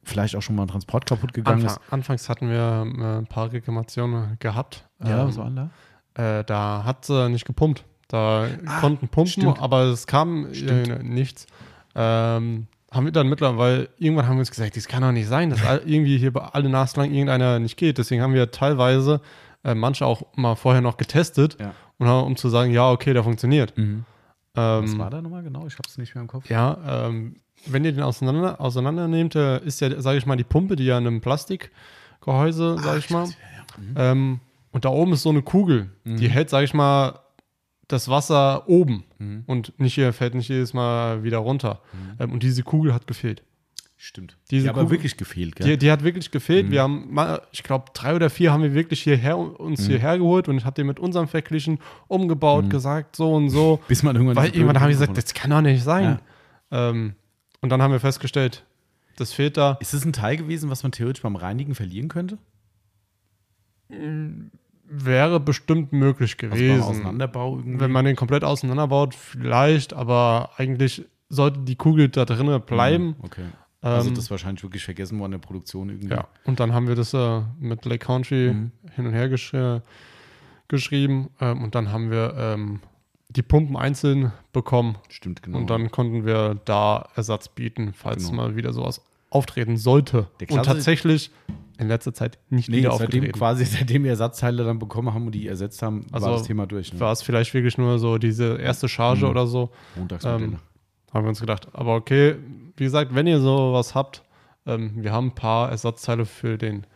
[0.05, 3.53] vielleicht auch schon mal ein Transport kaputt gegangen Anfang, anfangs hatten wir äh, ein paar
[3.53, 4.89] Reklamationen gehabt.
[5.01, 5.09] ist.
[5.09, 5.71] Ja, Ähm, was war denn da?
[6.15, 7.85] Äh, da hat sie nicht gepumpt.
[8.09, 9.59] Da Ah, konnten pumpen, stimmt.
[9.63, 11.05] aber es kam äh, Stimmt.
[11.05, 11.47] nichts.
[11.95, 15.49] Ähm, haben wir dann mittlerweile, irgendwann haben wir uns gesagt, das kann doch nicht sein,
[15.49, 17.97] dass irgendwie hier bei alle Nasen lang irgendeiner nicht geht.
[17.97, 19.23] Deswegen haben wir teilweise
[19.65, 21.73] äh, manche auch mal vorher noch getestet, Ja.
[21.99, 23.77] und, haben- um zu sagen, ja, okay, der funktioniert.
[23.79, 24.05] Mhm.
[24.55, 25.67] Was Ähm, war da nochmal genau?
[25.67, 26.51] Ich habe es nicht mehr im Kopf.
[26.51, 27.37] ja, ähm,
[27.67, 30.85] wenn ihr den auseinander, auseinander nehmt, äh, ist ja, sage ich mal, die Pumpe, die
[30.85, 33.23] ja in einem Plastikgehäuse, sage ich mal.
[33.23, 33.83] weiß, ja, ja.
[33.83, 33.95] Mhm.
[33.97, 34.41] Ähm,
[34.73, 37.21] und da oben ist so eine Kugel, die hält, sage ich mal,
[37.89, 39.45] das Wasser oben Mhm.
[39.47, 41.81] und nicht hier, fällt nicht jedes Mal wieder runter.
[42.19, 43.43] Ähm, und diese Kugel hat gefehlt.
[43.97, 44.37] Stimmt.
[44.51, 45.67] Diese die aber Kugel- wirklich gefehlt, gell?
[45.69, 46.71] Die, die hat wirklich gefehlt.
[46.73, 50.49] Wir haben mal, ich glaube, drei oder vier haben wir wirklich hierher, uns hierher geholt
[50.49, 53.79] und ich habe den mit unserem verglichen, umgebaut, gesagt, so und so.
[53.89, 54.37] Bis man irgendwann.
[54.37, 56.19] Weil irgendwann haben wir gesagt, das kann doch nicht sein.
[56.73, 57.15] Ähm,
[57.61, 58.65] und dann haben wir festgestellt,
[59.17, 59.75] das fehlt da.
[59.75, 59.83] hat.
[59.83, 62.39] Ist es ein Teil gewesen, was man theoretisch beim Reinigen verlieren könnte?
[64.95, 66.83] Wäre bestimmt möglich gewesen.
[66.83, 67.81] Auseinanderbau irgendwie?
[67.81, 73.07] Wenn man den komplett auseinanderbaut, vielleicht, aber eigentlich sollte die Kugel da drinnen bleiben.
[73.07, 73.45] Mhm, Okay.
[73.81, 76.15] Also Ähm, das ist wahrscheinlich wirklich vergessen worden in der Produktion irgendwie.
[76.15, 78.71] Ja, und dann haben wir das äh, mit Lake Country Mhm.
[78.95, 79.81] hin und her gesch äh,
[80.69, 82.81] geschrieben ähm, und dann haben wir ähm,
[83.29, 85.59] die Pumpen einzeln bekommen Stimmt, genau.
[85.59, 88.43] und dann konnten wir da Ersatz bieten, falls Genau.
[88.43, 90.29] mal wieder sowas auftreten sollte.
[90.51, 91.31] Und tatsächlich
[91.83, 93.39] in letzter Zeit nicht nee, wieder seitdem aufgetreten.
[93.39, 96.67] quasi, seitdem wir Ersatzteile dann bekommen haben und die ersetzt haben, Also war das Thema
[96.67, 96.93] durch.
[96.93, 97.01] Ne?
[97.01, 99.31] War es vielleicht wirklich nur so diese erste Charge Mhm.
[99.31, 100.45] oder so, Montagsmodelle.
[100.45, 100.59] ähm,
[101.13, 101.69] haben wir uns gedacht.
[101.75, 102.37] Aber okay,
[102.77, 104.23] wie gesagt, wenn ihr sowas habt,
[104.67, 106.87] ähm, wir haben ein paar Ersatzteile für den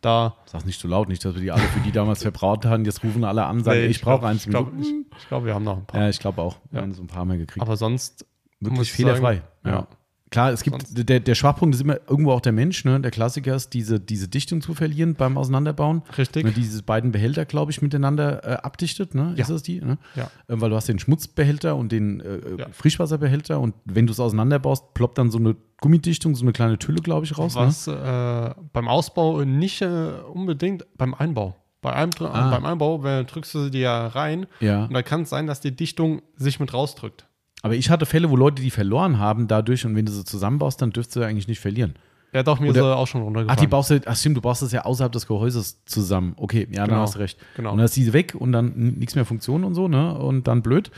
[0.00, 0.34] da.
[0.46, 2.84] Sag nicht so laut, nicht, dass wir die alle für die damals verbraut haben.
[2.84, 4.44] Jetzt rufen alle an sagen, Nee, ey, ich brauche eins.
[4.44, 4.88] Ich glaube, ich,
[5.18, 6.00] ich glaub, wir haben noch ein paar.
[6.02, 6.56] ja, ich glaube auch.
[6.70, 6.82] Wir Ja.
[6.82, 7.62] haben so ein paar mehr gekriegt.
[7.62, 8.26] Aber sonst
[8.60, 9.36] Wirklich ich fehlerfrei.
[9.36, 9.70] sagen, ja.
[9.72, 9.86] ja.
[10.32, 12.98] Klar, es gibt, Sonst- der, der Schwachpunkt ist immer irgendwo auch der Mensch, ne?
[13.00, 16.02] Der Klassiker ist, diese, diese Dichtung zu verlieren beim Auseinanderbauen.
[16.18, 16.44] Richtig.
[16.44, 19.34] Ne, diese beiden Behälter, glaube ich, miteinander äh, abdichtet, ne?
[19.36, 19.42] Ja.
[19.42, 19.80] Ist das die?
[19.80, 19.98] Ne?
[20.16, 20.24] Ja.
[20.48, 22.66] Äh, weil du hast den Schmutzbehälter und den äh, äh, Ja.
[22.72, 27.00] Frischwasserbehälter und wenn du es auseinanderbaust, ploppt dann so eine Gummidichtung, so eine kleine Tülle,
[27.02, 27.54] glaube ich, raus.
[27.54, 27.60] Ne?
[27.62, 29.86] Was äh, beim Ausbau nicht äh,
[30.32, 31.56] unbedingt beim Einbau.
[31.82, 32.50] Bei einem, Ah.
[32.50, 34.84] Beim Einbau wenn, drückst du die ja rein Ja.
[34.84, 37.26] und da kann es sein, dass die Dichtung sich mit rausdrückt.
[37.62, 40.82] Aber ich hatte Fälle, wo Leute die verloren haben dadurch und wenn du sie zusammenbaust,
[40.82, 41.94] dann dürftest du eigentlich nicht verlieren.
[42.32, 43.60] Ja, doch, mir Oder- ist er auch schon Ach, runtergefallen.
[43.60, 46.32] die baust du, ach stimmt, du baust das ja außerhalb des Gehäuses zusammen.
[46.36, 47.38] Okay, ja, dann Genau, hast du recht.
[47.56, 47.72] genau.
[47.72, 50.14] Und dann ist die weg und dann nichts mehr Funktion und so, ne?
[50.18, 50.90] Und dann blöd.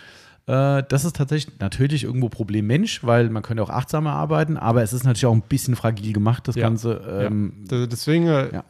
[0.47, 4.83] Äh, das ist tatsächlich natürlich irgendwo Problem Mensch, weil man könnte auch achtsamer arbeiten, aber
[4.83, 6.63] es ist natürlich auch ein bisschen fragil gemacht, das Ja.
[6.69, 7.01] Ganze.
[7.27, 8.65] Ähm, D- Deswegen, äh, Ja.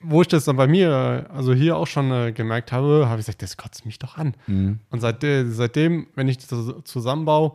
[0.00, 3.20] Wo ich das dann bei mir, äh, also hier auch schon äh, gemerkt habe, habe
[3.20, 4.34] ich gesagt, das kotzt mich doch an.
[4.46, 4.78] Mhm.
[4.90, 7.52] Und seit, seitdem, wenn ich das zusammenbaue,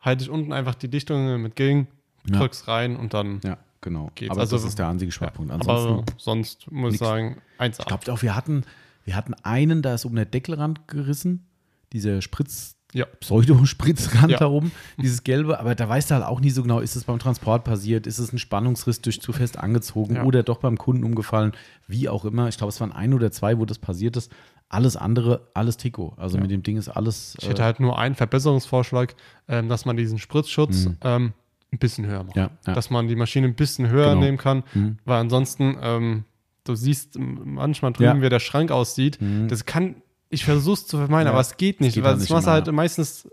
[0.00, 1.86] halte ich unten einfach die Dichtung mit gegen,
[2.28, 2.38] Ja.
[2.38, 4.10] drück's rein und dann ja, genau.
[4.14, 4.30] Geht's.
[4.32, 5.52] Aber Also- das ist der einzige Schwachpunkt.
[5.52, 7.80] Aber Ansonsten, sonst muss ich sagen, 1A.
[7.80, 8.64] ich glaube auch, wir hatten,
[9.04, 11.46] wir hatten einen, da ist um der Deckelrand gerissen,
[11.92, 13.06] dieser Spritz, Ja.
[13.20, 14.38] Pseudo-Spritzrand Ja.
[14.38, 14.70] da oben,
[15.00, 17.64] dieses gelbe, aber da weißt du halt auch nie so genau, ist es beim Transport
[17.64, 20.24] passiert, ist es ein Spannungsriss durch zu fest angezogen Ja.
[20.24, 21.52] oder doch beim Kunden umgefallen,
[21.88, 22.48] wie auch immer.
[22.48, 24.30] Ich glaube, es waren ein oder zwei, wo das passiert ist.
[24.68, 26.14] Alles andere, alles Tico.
[26.16, 27.36] Also mit dem Ding ist alles.
[27.40, 29.14] Ich hätte halt nur einen Verbesserungsvorschlag,
[29.48, 31.32] ähm, dass man diesen Spritzschutz ähm,
[31.72, 32.36] ein bisschen höher macht.
[32.36, 32.42] Mhm.
[32.42, 32.72] Ja, ja.
[32.74, 34.20] Dass man die Maschine ein bisschen höher Genau.
[34.20, 34.98] nehmen kann, Mhm.
[35.04, 36.24] weil ansonsten, ähm,
[36.64, 38.22] du siehst manchmal drüben, Ja.
[38.22, 39.20] wie der Schrank aussieht.
[39.20, 39.48] Mhm.
[39.48, 39.96] Das kann,
[40.32, 41.94] ich versuche es zu vermeiden, Ja, aber es geht nicht.
[41.94, 42.72] geht weil halt das machst du halt ja.
[42.72, 43.28] meistens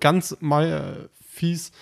[0.00, 1.72] ganz mal, äh, fies.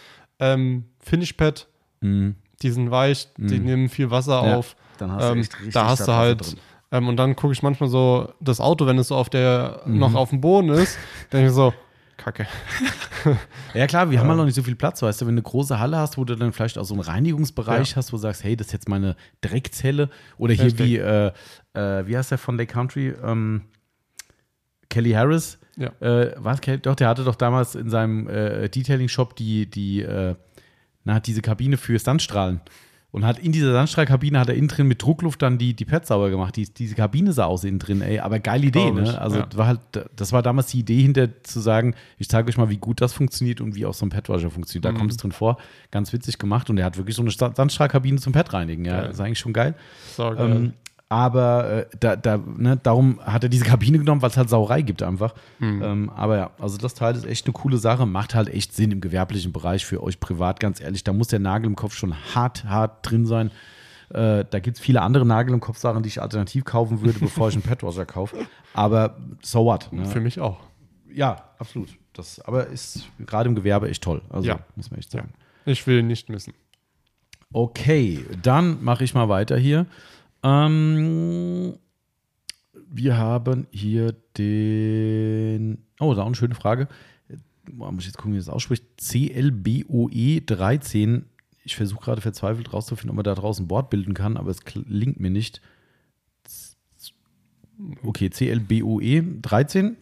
[0.40, 1.68] Ähm, Finishpad,
[2.00, 2.34] Mhm.
[2.62, 3.64] die sind weich, die Mhm.
[3.64, 4.74] nehmen viel Wasser Ja, auf.
[4.98, 6.56] Dann Ähm, da hast du halt,
[6.92, 9.98] ähm, und dann gucke ich manchmal so das Auto, wenn es so auf der, Mhm.
[9.98, 10.98] noch auf dem Boden ist,
[11.32, 11.72] denke ich so,
[12.16, 12.46] Kacke.
[13.74, 15.50] Ja klar, wir haben halt noch nicht so viel Platz, weißt du, wenn du eine
[15.50, 18.44] große Halle hast, wo du dann vielleicht auch so einen Reinigungsbereich hast, wo du sagst,
[18.44, 20.86] hey, das ist jetzt meine Dreckzelle oder hier Richtig.
[20.86, 21.32] wie, äh,
[21.74, 23.14] äh, wie heißt der von Lake Country?
[23.24, 23.62] Ähm,
[24.94, 25.58] Kelly Harris.
[25.76, 25.88] Ja.
[26.00, 26.78] Äh, was, Kelly?
[26.78, 30.34] Doch, der hatte doch damals in seinem äh, Detailing-Shop die, die, äh,
[31.04, 32.60] na, diese Kabine für Sandstrahlen.
[33.10, 36.08] Und hat in dieser Sandstrahlkabine hat er innen drin mit Druckluft dann die, die Pads
[36.08, 36.56] sauber gemacht.
[36.56, 38.18] Die, diese Kabine sah aus innen drin, ey.
[38.18, 39.20] Aber geile Idee, ne?
[39.20, 39.46] Also ja.
[39.54, 39.78] war halt,
[40.16, 43.12] das war damals die Idee hinter zu sagen, ich zeige euch mal, wie gut das
[43.12, 44.84] funktioniert und wie auch so ein Padwasher funktioniert.
[44.84, 44.96] Da Mhm.
[44.96, 45.58] kommt es drin vor.
[45.92, 46.70] Ganz witzig gemacht.
[46.70, 48.84] Und er hat wirklich so eine Sandstrahlkabine zum Pad reinigen.
[48.84, 49.10] Ja, Geil.
[49.12, 49.76] ist eigentlich schon geil.
[50.16, 50.50] So, geil.
[50.56, 50.72] Ähm,
[51.14, 54.82] aber äh, da, da, ne, darum hat er diese Kabine genommen, weil es halt Sauerei
[54.82, 55.32] gibt einfach.
[55.60, 55.80] Mhm.
[55.80, 58.90] Ähm, aber ja, also das Teil ist echt eine coole Sache, macht halt echt Sinn
[58.90, 61.04] im gewerblichen Bereich für euch privat, ganz ehrlich.
[61.04, 63.52] Da muss der Nagel im Kopf schon hart, hart drin sein.
[64.08, 67.20] Äh, da gibt es viele andere Nagel im Kopf Sachen, die ich alternativ kaufen würde,
[67.20, 68.36] bevor ich einen Padwasher kaufe.
[68.72, 69.92] Aber so what?
[69.92, 70.06] Ne?
[70.06, 70.58] Für mich auch.
[71.12, 71.90] Ja, absolut.
[72.12, 74.20] Das aber ist gerade im Gewerbe echt toll.
[74.30, 74.58] Also Ja.
[74.74, 75.32] muss man echt sagen.
[75.64, 76.54] Ich will nicht missen.
[77.52, 79.86] Okay, dann mache ich mal weiter hier.
[80.44, 81.74] Ähm,
[82.86, 85.78] wir haben hier den.
[85.98, 86.86] Oh, da auch eine schöne Frage.
[87.72, 88.84] Boah, muss ich jetzt gucken, wie das ausspricht.
[88.98, 91.24] CLBOE 13
[91.64, 94.64] ich versuche gerade verzweifelt rauszufinden, ob man da draußen ein Board bilden kann, aber es
[94.64, 95.60] gelingt mir nicht.
[98.04, 99.96] Okay, CLBOE 13.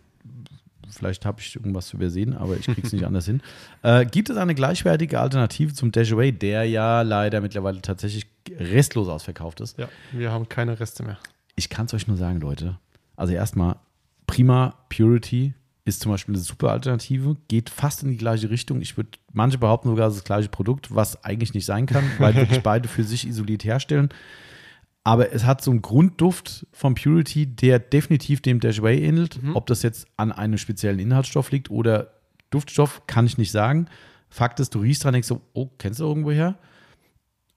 [0.90, 3.40] Vielleicht habe ich irgendwas übersehen, aber ich kriege es nicht anders hin.
[3.82, 8.26] Äh, gibt es eine gleichwertige Alternative zum Dashaway, der ja leider mittlerweile tatsächlich
[8.58, 9.78] restlos ausverkauft ist?
[9.78, 11.18] Ja, wir haben keine Reste mehr.
[11.56, 12.78] Ich kann es euch nur sagen, Leute.
[13.16, 13.76] Also erstmal,
[14.26, 18.80] Prima Purity ist zum Beispiel eine super Alternative, geht fast in die gleiche Richtung.
[18.80, 22.04] Ich würde, manche behaupten sogar, es ist das gleiche Produkt, was eigentlich nicht sein kann,
[22.18, 24.10] weil wirklich beide für sich isoliert herstellen.
[25.04, 29.42] Aber es hat so einen Grundduft von Purity, der definitiv dem Dashway ähnelt.
[29.42, 29.56] Mhm.
[29.56, 32.12] Ob das jetzt an einem speziellen Inhaltsstoff liegt oder
[32.50, 33.88] Duftstoff, kann ich nicht sagen.
[34.28, 36.56] Fakt ist, du riechst dran, denkst so, oh, kennst du irgendwo her?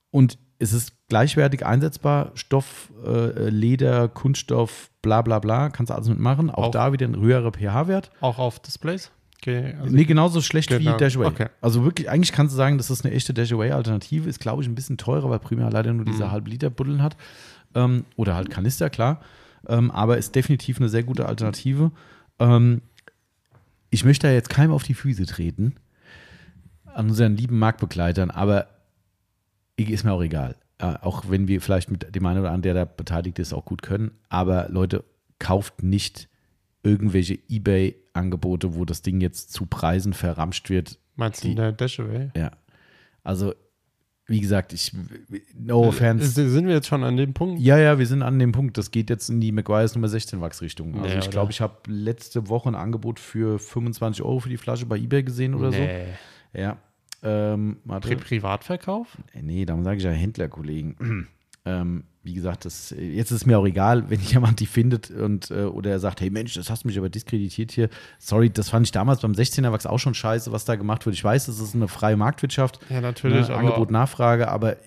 [0.10, 2.32] Und es ist gleichwertig einsetzbar.
[2.36, 6.50] Stoff, äh, Leder, Kunststoff, bla bla bla, kannst du alles mitmachen.
[6.50, 8.12] Auch, auch da wieder ein höherer pH-Wert.
[8.22, 9.12] Auch auf Displays?
[9.38, 10.96] Okay, also nee, genauso schlecht genau.
[10.96, 11.28] wie Dashaway.
[11.28, 11.48] Okay.
[11.62, 14.28] Also wirklich, eigentlich kannst du sagen, das ist eine echte Dashaway-Alternative.
[14.28, 16.32] Ist, glaube ich, ein bisschen teurer, weil Primär leider nur diese mhm.
[16.32, 17.16] halbe Liter Buddeln hat.
[17.76, 19.22] Ähm, oder halt Kanister, klar.
[19.68, 21.92] Ähm, aber ist definitiv eine sehr gute Alternative.
[22.40, 22.82] Ähm,
[23.90, 25.76] ich möchte da jetzt keinem auf die Füße treten,
[26.86, 28.68] an unseren lieben Marktbegleitern, aber
[29.78, 30.56] ist mir auch egal.
[30.78, 33.66] Äh, auch wenn wir vielleicht mit dem einen oder anderen, der da beteiligt ist, auch
[33.66, 34.12] gut können.
[34.30, 35.04] Aber Leute,
[35.40, 36.30] kauft nicht
[36.84, 41.00] irgendwelche Ebay-Angebote, wo das Ding jetzt zu Preisen verramscht wird.
[41.16, 42.32] Meinst du in der Dashaway?
[42.36, 42.52] Ja.
[43.24, 43.54] Also,
[44.28, 44.92] wie gesagt, ich,
[45.58, 46.50] no offense.
[46.50, 47.62] Sind wir jetzt schon an dem Punkt?
[47.62, 48.78] Ja, ja, wir sind an dem Punkt.
[48.78, 50.96] Das geht jetzt in die McGuire's Nummer 16 Wachsrichtung.
[50.96, 54.58] Also, nee, ich glaube, ich habe letzte Woche ein Angebot für 25 Euro für die
[54.58, 56.06] Flasche bei eBay gesehen oder nee.
[56.54, 56.60] so.
[56.60, 56.78] Ja.
[57.26, 59.18] Ähm, Pri Privatverkauf?
[59.34, 61.28] Äh, nee, darum sage ich ja Händlerkollegen.
[61.66, 65.52] ähm, wie gesagt, das, jetzt ist es mir auch egal, wenn jemand die findet und
[65.52, 67.90] äh, oder er sagt, hey Mensch, das hast du mich aber diskreditiert hier.
[68.20, 71.16] Sorry, das fand ich damals beim 16er Wachs auch schon scheiße, was da gemacht wird.
[71.16, 72.80] Ich weiß, das ist eine freie Marktwirtschaft.
[72.90, 73.48] Ja, natürlich.
[73.48, 74.78] Ne, Angebot, Nachfrage, aber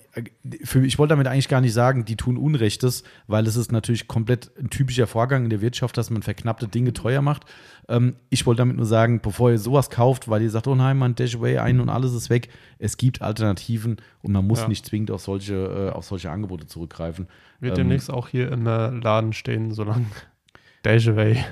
[0.65, 4.09] für, ich wollte damit eigentlich gar nicht sagen, die tun Unrechtes, weil es ist natürlich
[4.09, 7.45] komplett ein typischer Vorgang in der Wirtschaft, dass man verknappte Dinge teuer macht.
[7.89, 10.97] Ähm, ich wollte damit nur sagen, bevor ihr sowas kauft, weil ihr sagt, oh nein,
[10.99, 12.49] man Dashaway ein und alles ist weg,
[12.79, 14.69] es gibt Alternativen und man muss ja.
[14.69, 17.29] nicht zwingend auf solche, äh, auf solche Angebote zurückgreifen.
[17.61, 20.07] Wird ähm, demnächst auch hier im Laden stehen, solange
[20.83, 21.45] Dashaway.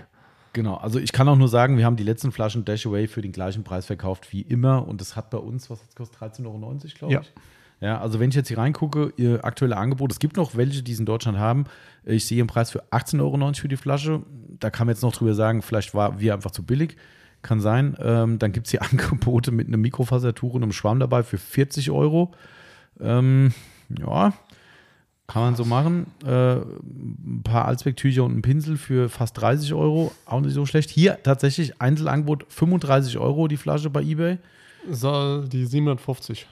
[0.53, 3.33] Genau, also ich kann auch nur sagen, wir haben die letzten Flaschen Dashaway für den
[3.33, 6.93] gleichen Preis verkauft wie immer und das hat bei uns, was kostet 13,90 Euro, glaube
[7.03, 7.11] ich.
[7.11, 7.23] Ja,
[7.81, 10.99] also wenn ich jetzt hier reingucke, ihr aktuelle Angebot, es gibt noch welche, die es
[10.99, 11.65] in Deutschland haben.
[12.05, 14.23] Ich sehe einen Preis für 18,90 Euro für die Flasche.
[14.59, 16.97] Da kann man jetzt noch drüber sagen, vielleicht war wir einfach zu billig.
[17.43, 17.97] Kann sein.
[18.01, 21.91] Ähm, dann gibt es hier Angebote mit einem Mikrofasertuch und einem Schwamm dabei für 40
[21.91, 22.33] Euro.
[22.99, 23.53] Ähm,
[23.99, 24.33] ja,
[25.27, 26.07] kann man so machen.
[26.25, 30.13] Äh, ein paar Allzwecktücher und ein Pinsel für fast 30 Euro.
[30.25, 30.89] Auch nicht so schlecht.
[30.89, 34.39] Hier tatsächlich Einzelangebot 35 Euro die Flasche bei eBay.
[34.91, 36.47] So, die 750.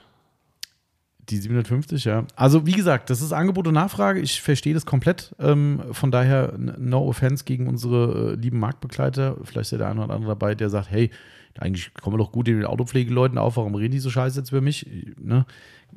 [1.29, 2.25] Die 750, ja.
[2.35, 4.19] Also wie gesagt, das ist Angebot und Nachfrage.
[4.19, 5.35] Ich verstehe das komplett.
[5.39, 9.37] Ähm, von daher no offense gegen unsere äh, lieben Marktbegleiter.
[9.43, 11.09] Vielleicht ist ja der eine oder andere dabei, der sagt, hey,
[11.57, 14.51] eigentlich kommen wir doch gut in den Autopflegeleuten auf, warum reden die so scheiße jetzt
[14.51, 14.87] über mich?
[15.21, 15.45] Ne?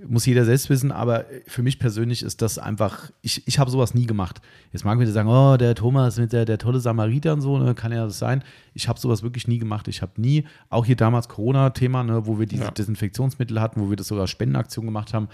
[0.06, 3.94] Muss jeder selbst wissen, aber für mich persönlich ist das einfach, ich, ich habe sowas
[3.94, 4.40] nie gemacht.
[4.72, 7.74] Jetzt mag man sagen, oh, der Thomas mit der, der tolle Samariter und so, ne,
[7.74, 8.44] kann ja das sein.
[8.74, 9.88] Ich habe sowas wirklich nie gemacht.
[9.88, 12.70] Ich habe nie, auch hier damals Corona-Thema, ne, wo wir diese ja.
[12.70, 15.28] Desinfektionsmittel hatten, wo wir das sogar Spendenaktionen gemacht haben,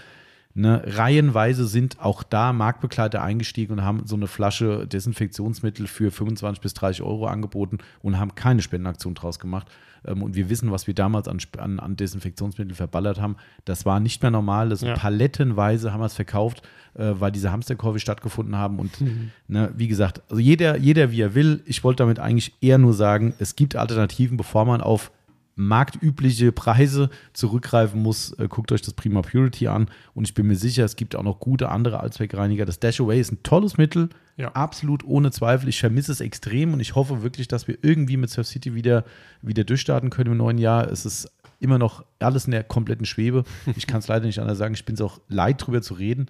[0.57, 6.61] Ne, reihenweise sind auch da Marktbegleiter eingestiegen und haben so eine Flasche Desinfektionsmittel für 25
[6.61, 9.67] bis 30 Euro angeboten und haben keine Spendenaktion draus gemacht.
[10.05, 13.35] Ähm, und wir wissen, was wir damals an, an, an Desinfektionsmittel verballert haben.
[13.65, 14.69] Das war nicht mehr normal.
[14.69, 14.93] Das ja.
[14.93, 16.61] palettenweise haben wir es verkauft,
[16.93, 18.79] äh, weil diese Hamsterkäufe stattgefunden haben.
[18.79, 19.31] Und mhm.
[19.49, 21.63] ne, wie gesagt, also jeder, jeder wie er will.
[21.65, 25.11] Ich wollte damit eigentlich eher nur sagen, es gibt Alternativen, bevor man auf
[25.55, 29.87] marktübliche Preise zurückgreifen muss, äh, guckt euch das Prima Purity an.
[30.13, 32.65] Und ich bin mir sicher, es gibt auch noch gute andere Allzweckreiniger.
[32.65, 34.51] Das Dashaway ist ein tolles Mittel, ja.
[34.51, 35.69] absolut ohne Zweifel.
[35.69, 39.05] Ich vermisse es extrem und ich hoffe wirklich, dass wir irgendwie mit Surf City wieder,
[39.41, 40.89] wieder durchstarten können im neuen Jahr.
[40.91, 43.45] Es ist immer noch alles in der kompletten Schwebe.
[43.77, 44.73] Ich kann es leider nicht anders sagen.
[44.73, 46.27] Ich bin es auch leid, drüber zu reden,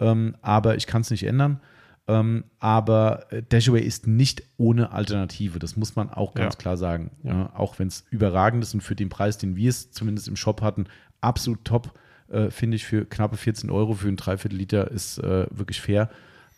[0.00, 1.60] ähm, aber ich kann es nicht ändern.
[2.08, 5.58] Ähm, aber äh, Dashaway ist nicht ohne Alternative.
[5.58, 6.58] Das muss man auch ganz ja.
[6.58, 7.10] klar sagen.
[7.22, 7.32] Ja.
[7.32, 10.36] Ja, auch wenn es überragend ist und für den Preis, den wir es zumindest im
[10.36, 10.86] Shop hatten,
[11.20, 15.46] absolut top, äh, finde ich, für knappe 14 Euro für einen Dreiviertel Liter ist äh,
[15.50, 16.08] wirklich fair.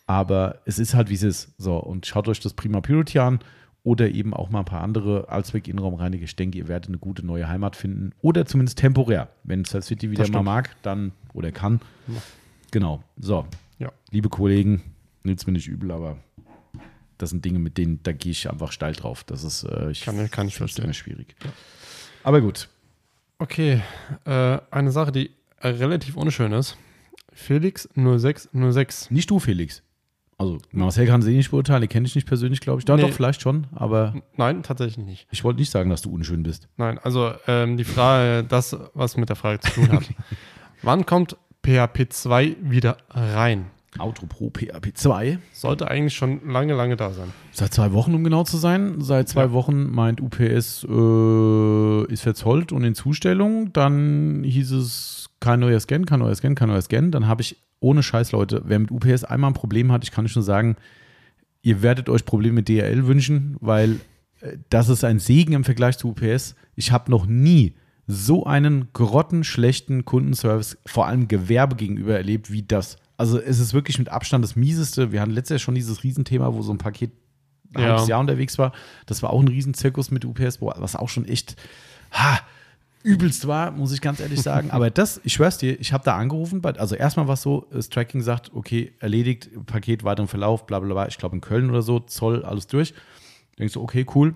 [0.06, 1.54] Aber es ist halt, wie es ist.
[1.58, 3.40] So, und schaut euch das Prima Purity an
[3.82, 6.24] oder eben auch mal ein paar andere Allzweck-Innenraumreiniger.
[6.24, 8.12] Ich denke, ihr werdet eine gute neue Heimat finden.
[8.20, 9.28] Oder zumindest temporär.
[9.44, 11.80] Wenn Star City wieder mal mag, dann oder kann.
[12.70, 13.02] Genau.
[13.16, 13.46] So.
[13.78, 13.92] Ja.
[14.10, 14.82] Liebe Kollegen,
[15.28, 16.16] nützt mir nicht übel, aber
[17.18, 19.24] das sind Dinge, mit denen, da gehe ich einfach steil drauf.
[19.24, 20.92] Das ist, äh, ich kann, kann ich verstehen.
[20.94, 21.34] schwierig.
[21.44, 21.50] Ja.
[22.24, 22.68] Aber gut.
[23.38, 23.82] Okay,
[24.24, 25.30] äh, eine Sache, die
[25.60, 26.76] äh, relativ unschön ist.
[27.32, 29.10] Felix 0606.
[29.10, 29.82] Nicht du, Felix.
[30.40, 32.84] Also, Marcel kann sie nicht beurteilen, den kenne ich nicht persönlich, glaube ich.
[32.84, 33.02] Doch, Nee.
[33.02, 35.26] doch, vielleicht schon, aber Nein, tatsächlich nicht.
[35.32, 36.68] ich wollte nicht sagen, dass du unschön bist.
[36.76, 40.04] Nein, also ähm, die Frage, das, was mit der Frage zu tun hat.
[40.82, 41.36] Wann kommt
[41.66, 43.70] PHP 2 wieder rein?
[43.96, 45.38] Auto Pro PHP 2.
[45.52, 47.32] Sollte eigentlich schon lange, lange da sein.
[47.52, 49.00] Seit zwei Wochen, um genau zu sein.
[49.00, 49.52] Seit zwei Ja.
[49.52, 53.72] Wochen meint UPS, äh, ist verzollt und in Zustellung.
[53.72, 57.10] Dann hieß es, kein neuer Scan, kein neuer Scan, kein neuer Scan.
[57.10, 60.24] Dann habe ich, ohne Scheiß, Leute, wer mit UPS einmal ein Problem hat, ich kann
[60.24, 60.76] euch nur sagen,
[61.62, 64.00] ihr werdet euch Probleme mit DRL wünschen, weil
[64.40, 66.54] äh, das ist ein Segen im Vergleich zu UPS.
[66.76, 67.74] Ich habe noch nie
[68.06, 72.96] so einen grottenschlechten Kundenservice, vor allem Gewerbe gegenüber erlebt, wie das.
[73.18, 75.12] Also es ist wirklich mit Abstand das mieseste.
[75.12, 77.10] Wir hatten letztes Jahr schon dieses Riesenthema, wo so ein Paket
[77.74, 77.88] ein Ja.
[77.90, 78.72] halbes Jahr unterwegs war.
[79.04, 81.56] Das war auch ein Riesenzirkus mit UPS, wo- was auch schon echt
[82.12, 82.38] ha,
[83.02, 84.70] übelst war, muss ich ganz ehrlich sagen.
[84.72, 87.88] Aber das, ich schwör's dir, ich habe da angerufen, also erstmal war es so, das
[87.90, 91.82] Tracking sagt, okay, erledigt, Paket, weiteren Verlauf, bla bla bla, ich glaube in Köln oder
[91.82, 92.94] so, Zoll, alles durch.
[93.58, 94.34] Denkst du, okay, cool,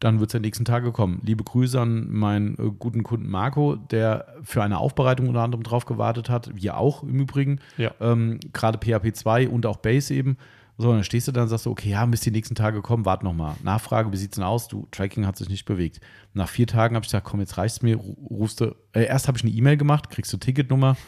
[0.00, 1.20] dann wird es der nächsten Tage kommen.
[1.24, 5.86] Liebe Grüße an meinen äh, guten Kunden Marco, der für eine Aufbereitung unter anderem drauf
[5.86, 7.92] gewartet hat, wir auch im Übrigen, Ja.
[8.00, 10.36] ähm, gerade PHP 2 und auch Base eben.
[10.78, 12.82] So, und dann stehst du da und sagst du, okay, ja, bis die nächsten Tage
[12.82, 13.54] kommen, warte nochmal.
[13.62, 14.68] Nachfrage, wie sieht's denn aus?
[14.68, 16.00] Du, Tracking hat sich nicht bewegt.
[16.34, 19.26] Nach vier Tagen habe ich gesagt, komm, jetzt reicht's mir, ru- rufst du, äh, erst
[19.26, 20.98] habe ich eine E-Mail gemacht, kriegst du Ticketnummer,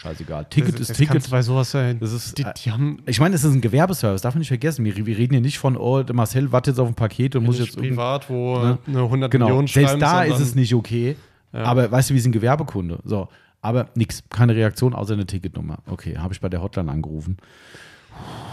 [0.00, 0.44] Scheißegal.
[0.48, 1.12] Ticket Das- ist das Ticket.
[1.14, 1.98] kannst bei sowas sein.
[1.98, 4.84] Das ist, die, die haben ich meine, es ist ein Gewerbeservice, darf man nicht vergessen.
[4.84, 7.58] Wir, wir reden hier nicht von, oh, Marcel wartet jetzt auf ein Paket und muss
[7.58, 8.78] jetzt privat, wo Ne?
[8.86, 11.16] eine 100 Genau, Millionen selbst schreiben, da ist es nicht okay.
[11.52, 11.64] Ja.
[11.64, 13.00] Aber weißt du, wir sind Gewerbekunde.
[13.04, 13.28] So,
[13.60, 15.78] aber nix, keine Reaktion außer eine Ticketnummer.
[15.86, 17.36] Okay, habe ich bei der Hotline angerufen.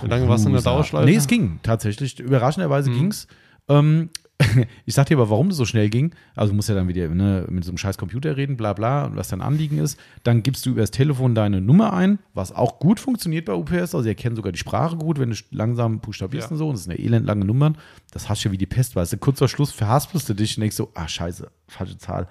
[0.01, 0.63] Wie lange warst du in der.
[0.63, 1.05] Dauerschleife?
[1.05, 2.19] Nee, es ging tatsächlich.
[2.19, 2.95] Überraschenderweise Mhm.
[2.95, 3.27] ging's.
[3.67, 4.09] Ähm,
[4.85, 6.13] ich sag dir aber, warum das so schnell ging.
[6.35, 9.05] Also du musst ja dann wieder ne, mit so einem scheiß Computer reden, bla bla,
[9.05, 9.97] und was dein Anliegen ist.
[10.23, 13.73] Dann gibst du übers Telefon deine Nummer ein, was auch gut funktioniert bei UPS.
[13.95, 16.51] Also sie erkennen sogar die Sprache gut, wenn du langsam buchstabierst Ja.
[16.51, 16.67] und so.
[16.67, 17.77] Und das sind ja elendlange Nummern.
[18.11, 19.17] Das hast du ja wie die Pest, weißt du.
[19.17, 22.27] Kurz vor Schluss verhaspelst du dich und denkst so, ah scheiße, falsche Zahl.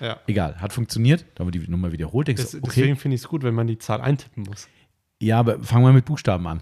[0.00, 0.18] Ja.
[0.26, 1.26] Egal, hat funktioniert.
[1.34, 2.28] Dann haben wir die Nummer wiederholt.
[2.28, 4.68] Denkst Das, du, okay, Deswegen finde ich es gut, wenn man die Zahl eintippen muss.
[5.20, 6.60] ja, aber fangen wir mit Buchstaben an.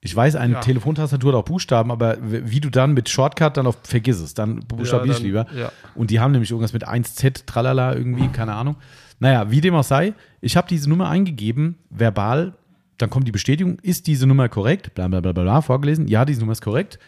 [0.00, 0.60] Ich weiß, eine Ja.
[0.60, 4.60] Telefontastatur hat auch Buchstaben, aber wie du dann mit Shortcut dann auf vergiss es, dann
[4.60, 5.46] buchstabier ich dann- lieber.
[5.56, 5.72] ja.
[5.94, 8.76] Und die haben nämlich irgendwas mit 1Z, tralala, irgendwie, keine Ahnung.
[9.18, 12.54] Naja, wie dem auch sei, ich habe diese Nummer eingegeben, verbal,
[12.98, 14.94] dann kommt die Bestätigung, ist diese Nummer korrekt?
[14.94, 16.98] Bla bla bla bla, vorgelesen, ja, diese Nummer ist korrekt.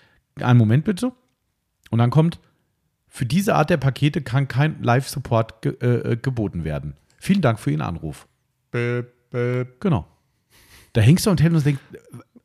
[0.40, 1.12] Einen Moment bitte.
[1.90, 2.40] Und dann kommt,
[3.06, 6.94] für diese Art der Pakete kann kein Live-Support ge äh, äh, geboten werden.
[7.18, 8.26] Vielen Dank für Ihren Anruf.
[8.70, 9.64] Bäh, bäh.
[9.80, 10.06] Genau.
[10.94, 11.82] Da hängst du am Telefon und denkst,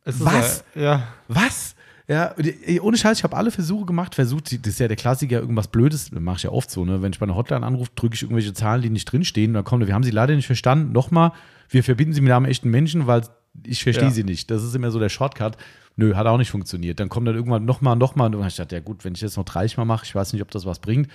[0.06, 0.64] Was?
[0.76, 1.08] Ja, ja.
[1.28, 1.76] was?
[2.06, 2.36] Ja,
[2.82, 6.12] ohne Scheiß, ich habe alle Versuche gemacht, versucht, das ist ja der Klassiker, irgendwas Blödes,
[6.12, 7.02] mache ich ja oft so, ne?
[7.02, 9.64] Wenn ich bei einer Hotline anrufe, drücke ich irgendwelche Zahlen, die nicht drinstehen, und dann
[9.64, 10.92] kommt, wir haben sie leider nicht verstanden.
[10.92, 11.32] Nochmal,
[11.70, 13.22] wir verbinden sie mit einem echten Menschen, weil
[13.66, 14.12] ich verstehe Ja.
[14.12, 14.52] sie nicht.
[14.52, 15.56] Das ist immer so der Shortcut.
[15.96, 17.00] Nö, hat auch nicht funktioniert.
[17.00, 19.38] Dann kommt dann irgendwann nochmal, nochmal, und dann ich gedacht, ja gut, wenn ich das
[19.38, 21.08] noch 30 Mal mache, ich weiß nicht, ob das was bringt.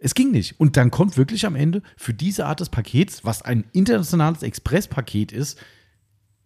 [0.00, 0.58] Es ging nicht.
[0.58, 5.30] Und dann kommt wirklich am Ende für diese Art des Pakets, was ein internationales Expresspaket
[5.32, 5.58] ist,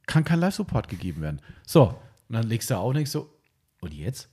[0.06, 1.40] kann kein Live-Support gegeben werden.
[1.66, 1.84] So,
[2.28, 3.30] und dann legst du und denkst so,
[3.80, 4.28] und jetzt?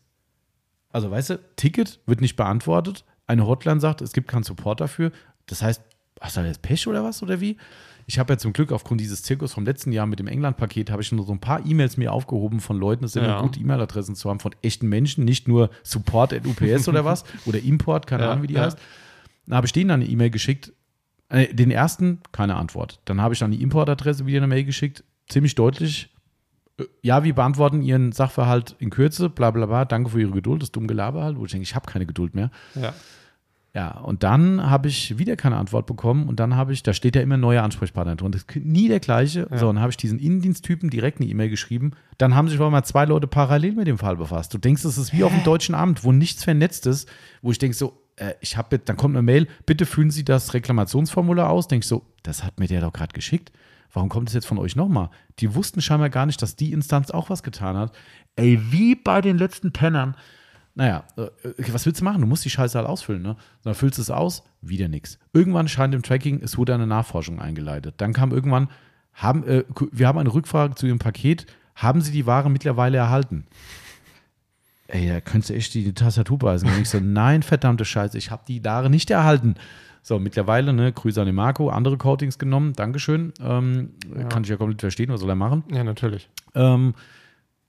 [0.89, 3.03] Also, weißt du, Ticket wird nicht beantwortet.
[3.25, 5.11] Eine Hotline sagt, es gibt keinen Support dafür.
[5.47, 5.81] Das heißt,
[6.21, 7.57] hast du jetzt Pech oder was oder wie?
[8.05, 11.01] Ich habe ja zum Glück aufgrund dieses Zirkus vom letzten Jahr mit dem England-Paket, habe
[11.01, 13.41] ich nur so ein paar E-Mails mir aufgehoben von Leuten, es sind Ja.
[13.41, 17.59] gute E-Mail-Adressen zu haben von echten Menschen, nicht nur Support at UPS oder was oder
[17.61, 18.63] Import, keine Ja, Ahnung, wie die ja.
[18.65, 18.77] heißt.
[19.47, 20.73] Dann habe ich denen dann eine E-Mail geschickt.
[21.29, 22.99] Äh, Den ersten, keine Antwort.
[23.05, 26.09] Dann habe ich dann die Importadresse wieder eine Mail geschickt, ziemlich deutlich.
[26.79, 29.85] Äh, Ja, wir beantworten Ihren Sachverhalt in Kürze, bla bla bla.
[29.85, 32.35] Danke für Ihre Geduld, das dumme Gelaber halt, wo ich denke, ich habe keine Geduld
[32.35, 32.49] mehr.
[32.75, 32.93] ja.
[33.75, 37.15] Ja, und dann habe ich wieder keine Antwort bekommen und dann habe ich, da steht
[37.15, 38.31] ja immer ein neuer Ansprechpartner drin.
[38.31, 39.47] Das ist nie der gleiche.
[39.55, 41.93] So, und dann habe ich diesen Innendiensttypen direkt eine E-Mail geschrieben.
[42.19, 44.53] Dann haben sich aber mal zwei Leute parallel mit dem Fall befasst.
[44.53, 47.09] Du denkst, es ist wie auf dem deutschen Amt, wo nichts vernetzt ist,
[47.41, 50.53] wo ich denke so, äh, ich habe, dann kommt eine Mail, bitte füllen Sie das
[50.53, 51.67] Reklamationsformular aus.
[51.67, 53.51] Denk ich so, das hat mir der doch gerade geschickt.
[53.91, 55.09] Warum kommt es jetzt von euch nochmal?
[55.39, 57.95] Die wussten scheinbar gar nicht, dass die Instanz auch was getan hat.
[58.35, 60.15] Ey, wie bei den letzten Pennern.
[60.75, 61.29] Naja, äh,
[61.71, 62.21] was willst du machen?
[62.21, 63.35] Du musst die Scheiße halt ausfüllen, ne?
[63.63, 65.19] Dann füllst du es aus, wieder nichts.
[65.31, 67.95] Irgendwann scheint im Tracking, es wurde eine Nachforschung eingeleitet.
[67.97, 68.69] Dann kam irgendwann,
[69.13, 71.45] haben, äh, wir haben eine Rückfrage zu Ihrem Paket,
[71.75, 73.45] haben Sie die Ware mittlerweile erhalten?
[74.87, 76.69] Ey, da könntest du echt die Tastatur beißen.
[76.69, 79.55] Und ich so, nein, verdammte Scheiße, ich habe die Ware nicht erhalten.
[80.01, 83.33] So, mittlerweile, ne, Grüße an den Marco, andere Coatings genommen, Dankeschön.
[83.39, 83.93] Ähm,
[84.29, 85.63] Kann ich ja komplett verstehen, was soll er machen?
[85.71, 86.29] ja, natürlich.
[86.53, 86.93] Ähm,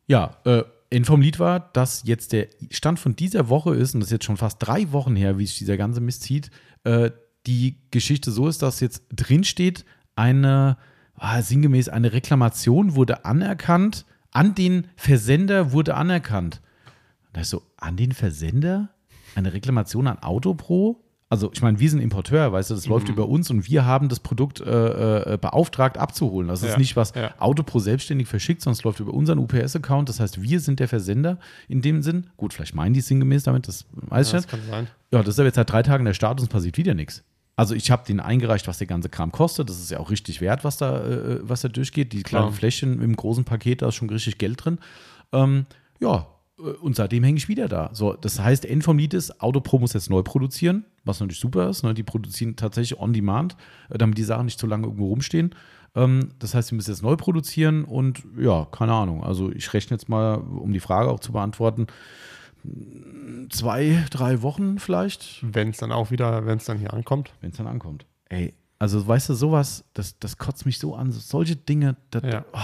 [0.09, 4.01] ja, äh, Ende vom Lied war, dass jetzt der Stand von dieser Woche ist, und
[4.01, 6.51] das ist jetzt schon fast drei Wochen her, wie sich dieser ganze Mist zieht,
[6.82, 7.11] äh,
[7.47, 9.85] die Geschichte so ist, dass jetzt drin steht,
[10.16, 10.77] eine,
[11.16, 16.61] ah, sinngemäß, eine Reklamation wurde anerkannt, an den Versender wurde anerkannt.
[17.35, 18.89] Da ist so, an den Versender?
[19.35, 21.01] Eine Reklamation an Autopro?
[21.31, 23.15] Also, ich meine, wir sind Importeur, weißt du, das läuft Mhm.
[23.15, 26.47] über uns und wir haben das Produkt äh, äh, beauftragt abzuholen.
[26.48, 27.35] Das ist Ja, nicht, was ja.
[27.40, 30.09] Autopro selbstständig verschickt, sondern es läuft über unseren UPS-Account.
[30.09, 32.28] Das heißt, wir sind der Versender in dem Sinn.
[32.36, 34.62] Gut, vielleicht meinen die es sinngemäß damit, das weiß Ja, ich das nicht.
[34.62, 34.86] kann sein.
[35.11, 37.24] Ja, das ist aber jetzt seit drei Tagen der Start und es passiert wieder nichts.
[37.56, 39.69] Also ich habe den eingereicht, was der ganze Kram kostet.
[39.69, 42.12] Das ist ja auch richtig wert, was da, äh, was da durchgeht.
[42.12, 42.52] Die kleinen.
[42.52, 44.78] Fläschchen im großen Paket, da ist schon richtig Geld drin.
[45.32, 45.66] Ähm,
[46.01, 46.23] ja, äh,
[46.56, 47.90] und seitdem hänge ich wieder da.
[47.93, 51.68] So, das heißt, End vom Lied ist, Autopro muss jetzt neu produzieren, was natürlich super
[51.68, 51.82] ist.
[51.82, 51.94] Ne?
[51.94, 53.56] Die produzieren tatsächlich on demand,
[53.90, 55.55] äh, damit die Sachen nicht zu lange irgendwo rumstehen.
[55.97, 59.24] Ähm, das heißt, sie müssen jetzt neu produzieren und ja, keine Ahnung.
[59.24, 61.86] Also ich rechne jetzt mal, um die Frage auch zu beantworten,
[63.51, 67.32] zwei, drei Wochen vielleicht, Wenn es dann auch wieder, wenn es dann hier ankommt.
[67.40, 68.06] wenn es dann ankommt.
[68.28, 71.12] Ey, also weißt du, sowas, das, das kotzt mich so an.
[71.12, 72.44] Solche Dinge, das, Ja.
[72.52, 72.59] oh.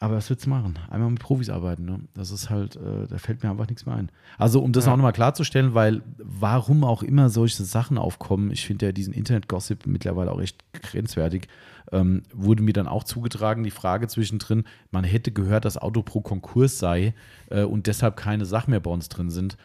[0.00, 0.78] Aber was willst du machen?
[0.90, 2.00] Einmal mit Profis arbeiten, ne?
[2.14, 4.10] Das ist halt, äh, da fällt mir einfach nichts mehr ein.
[4.38, 4.92] Also, um das Ja.
[4.92, 9.86] auch nochmal klarzustellen, weil warum auch immer solche Sachen aufkommen, ich finde ja diesen Internet-Gossip
[9.86, 11.48] mittlerweile auch echt grenzwertig,
[11.90, 16.20] ähm, wurde mir dann auch zugetragen, die Frage zwischendrin, man hätte gehört, dass Auto pro
[16.20, 17.14] Konkurs sei
[17.50, 19.56] äh, und deshalb keine Sachen mehr bei uns drin sind.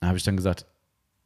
[0.00, 0.64] Da habe ich dann gesagt,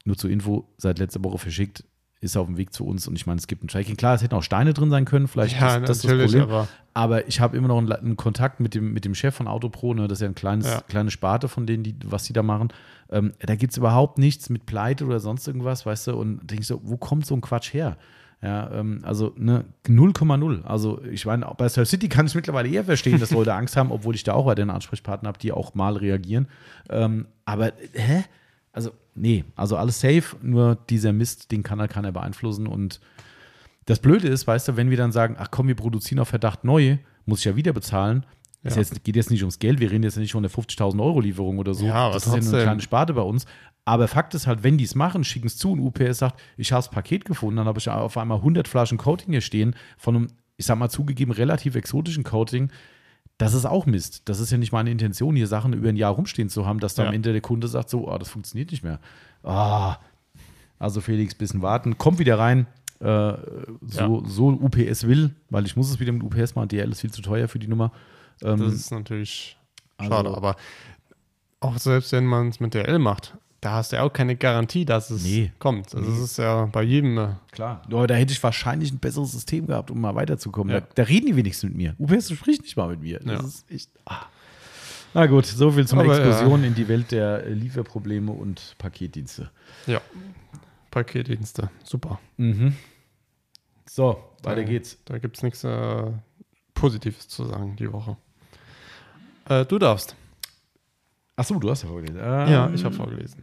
[0.04, 1.84] nur zur Info, seit letzter Woche verschickt,
[2.22, 3.96] ist auf dem Weg zu uns und ich meine, es gibt ein Tracking.
[3.96, 6.42] Klar, es hätten auch Steine drin sein können, vielleicht Ja, das, das ist das Problem.
[6.44, 9.48] aber- Aber ich habe immer noch einen, einen Kontakt mit dem, mit dem Chef von
[9.48, 10.08] Autopro, ne?
[10.08, 10.80] das ist ja ein kleines, Ja.
[10.82, 12.68] kleine Sparte von denen, die, was die da machen.
[13.10, 16.60] Ähm, da gibt es überhaupt nichts mit Pleite oder sonst irgendwas, weißt du, und denke
[16.62, 17.96] ich so, wo kommt so ein Quatsch her?
[18.42, 20.64] Ja, ähm, also ne, 0,0.
[20.64, 23.90] Also ich meine, bei Surf City kann ich mittlerweile eher verstehen, dass Leute Angst haben,
[23.92, 26.48] obwohl ich da auch weiterhin Ansprechpartner habe, die auch mal reagieren.
[26.90, 28.24] Ähm, aber hä?
[28.72, 32.66] Also, nee, also alles safe, nur dieser Mist, den kann er keiner beeinflussen.
[32.66, 33.00] Und
[33.84, 36.64] das Blöde ist, weißt du, wenn wir dann sagen, ach komm, wir produzieren auf Verdacht
[36.64, 38.24] neu, muss ich ja wieder bezahlen.
[38.64, 38.98] Ist Ja.
[39.02, 41.74] geht jetzt nicht ums Geld, wir reden jetzt nicht von der 50.000 Euro Lieferung oder
[41.74, 41.84] so.
[41.84, 43.44] Ja, das ist ja nur eine kleine Sparte bei uns.
[43.84, 46.70] Aber Fakt ist halt, wenn die es machen, schicken es zu und UPS sagt, ich
[46.70, 50.14] habe das Paket gefunden, dann habe ich auf einmal 100 Flaschen Coating hier stehen von
[50.14, 52.70] einem, ich sag mal zugegeben, relativ exotischen Coating.
[53.38, 54.22] Das ist auch Mist.
[54.26, 56.94] Das ist ja nicht meine Intention, hier Sachen über ein Jahr rumstehen zu haben, dass
[56.94, 57.08] dann Ja.
[57.10, 59.00] am Ende der Kunde sagt, so, oh, das funktioniert nicht mehr.
[59.42, 59.96] Ah.
[60.78, 61.98] Also Felix, bisschen warten.
[61.98, 62.66] Kommt wieder rein.
[63.00, 63.34] Äh,
[63.84, 66.68] so, so UPS will, weil ich muss es wieder mit UPS machen.
[66.68, 67.90] DL ist viel zu teuer für die Nummer.
[68.42, 69.56] Ähm, Das ist natürlich
[69.96, 70.56] also- schade, aber
[71.60, 74.36] auch selbst wenn man es mit der L macht, da hast du ja auch keine
[74.36, 75.50] Garantie, dass es Nee.
[75.58, 75.94] kommt.
[75.94, 77.16] Also das ist ja bei jedem.
[77.16, 77.80] äh, Klar.
[77.86, 80.74] Aber da hätte ich wahrscheinlich ein besseres System gehabt, um mal weiterzukommen.
[80.74, 80.80] Ja.
[80.80, 81.94] Da, da reden die wenigstens mit mir.
[81.98, 83.20] UPS spricht nicht mal mit mir.
[83.20, 83.46] Das Ja.
[83.48, 83.90] ist echt.
[84.04, 84.26] Ah.
[85.14, 89.50] Na gut, so viel zum Aber, Exkursion in die Welt der äh, Lieferprobleme und Paketdienste.
[89.86, 90.00] Ja.
[90.90, 91.70] Paketdienste.
[91.84, 92.18] Super.
[92.36, 92.74] Mhm.
[93.88, 94.66] So, weiter Ja.
[94.66, 94.98] geht's.
[95.04, 96.10] Da gibt es nichts äh,
[96.74, 98.16] Positives zu sagen die Woche.
[99.48, 100.16] Äh, du darfst.
[101.36, 102.18] Achso, du hast ja vorgelesen.
[102.18, 103.42] ja, Ähm, ich habe vorgelesen.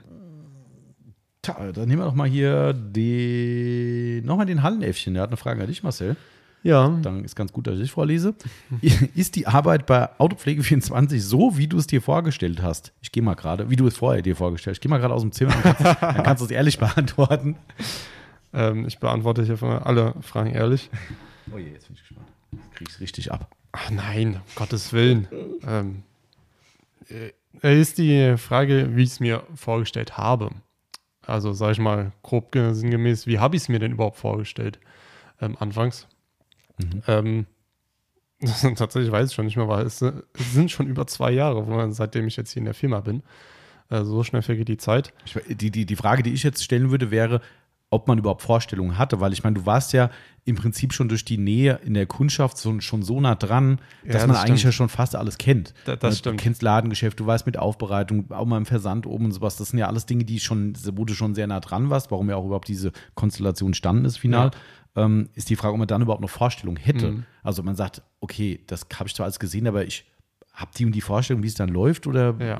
[1.53, 5.13] Dann nehmen wir doch mal hier den, nochmal den Hallenäffchen.
[5.13, 6.15] Der hat eine Frage an dich, Marcel.
[6.61, 6.89] Ja.
[7.01, 8.35] Dann ist ganz gut, dass ich vorlese.
[9.15, 12.91] Ist die Arbeit bei Autopflege 24 so, wie du es dir vorgestellt hast?
[13.01, 14.77] Ich gehe mal gerade, wie du es vorher dir vorgestellt hast.
[14.79, 17.55] Ich gehe mal gerade aus dem Zimmer und kannst, dann kannst du es ehrlich beantworten.
[18.51, 20.89] Ähm, ich beantworte hier alle Fragen ehrlich.
[21.53, 22.27] Oh je, jetzt bin ich gespannt.
[22.51, 23.55] Jetzt krieg ich's richtig ab.
[23.71, 25.27] Ach nein, um Gottes Willen.
[25.65, 26.03] ähm,
[27.61, 30.51] äh, ist die Frage, wie ich es mir vorgestellt habe.
[31.29, 34.79] Also sage ich mal grob ge- sinngemäß, wie habe ich es mir denn überhaupt vorgestellt
[35.41, 36.07] ähm, anfangs?
[36.77, 37.01] Mhm.
[37.07, 37.45] Ähm,
[38.75, 41.93] tatsächlich weiß ich schon nicht mehr, weil es, es sind schon über zwei Jahre, man-
[41.93, 43.23] seitdem ich jetzt hier in der Firma bin.
[43.89, 45.13] Äh, so schnell vergeht die Zeit.
[45.25, 47.41] Ich, die, die, die Frage, die ich jetzt stellen würde, wäre,
[47.91, 50.11] ob man überhaupt Vorstellungen hatte, weil ich meine, du warst ja
[50.45, 54.13] im Prinzip schon durch die Nähe in der Kundschaft so, schon so nah dran, Ja,
[54.13, 54.63] dass man das eigentlich stimmt.
[54.63, 55.73] ja schon fast alles kennt.
[55.85, 56.39] Da- das du stimmt.
[56.41, 59.57] kennst Ladengeschäft, du weißt mit Aufbereitung, auch mal im Versand oben und sowas.
[59.57, 62.29] Das sind ja alles Dinge, die schon, wo du schon sehr nah dran warst, warum
[62.29, 64.51] ja auch überhaupt diese Konstellation entstanden ist, final.
[64.95, 67.11] Ähm, ist die Frage, ob man dann überhaupt noch Vorstellungen hätte.
[67.11, 67.23] Mhm.
[67.43, 70.05] Also man sagt, okay, das habe ich zwar alles gesehen, aber ich
[70.53, 72.59] habe die und die Vorstellung, wie es dann läuft oder Ja.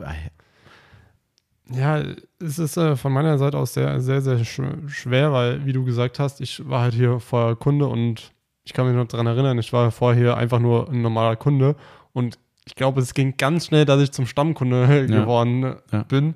[1.71, 2.01] Ja,
[2.39, 5.83] es ist äh, von meiner Seite aus sehr, sehr, sehr sch schwer, weil, wie du
[5.85, 8.31] gesagt hast, ich war halt hier vorher Kunde und
[8.63, 11.75] ich kann mich noch daran erinnern, ich war vorher hier einfach nur ein normaler Kunde
[12.13, 15.21] und ich glaube, es ging ganz schnell, dass ich zum Stammkunde Ja.
[15.21, 16.03] geworden Ja.
[16.03, 16.35] bin.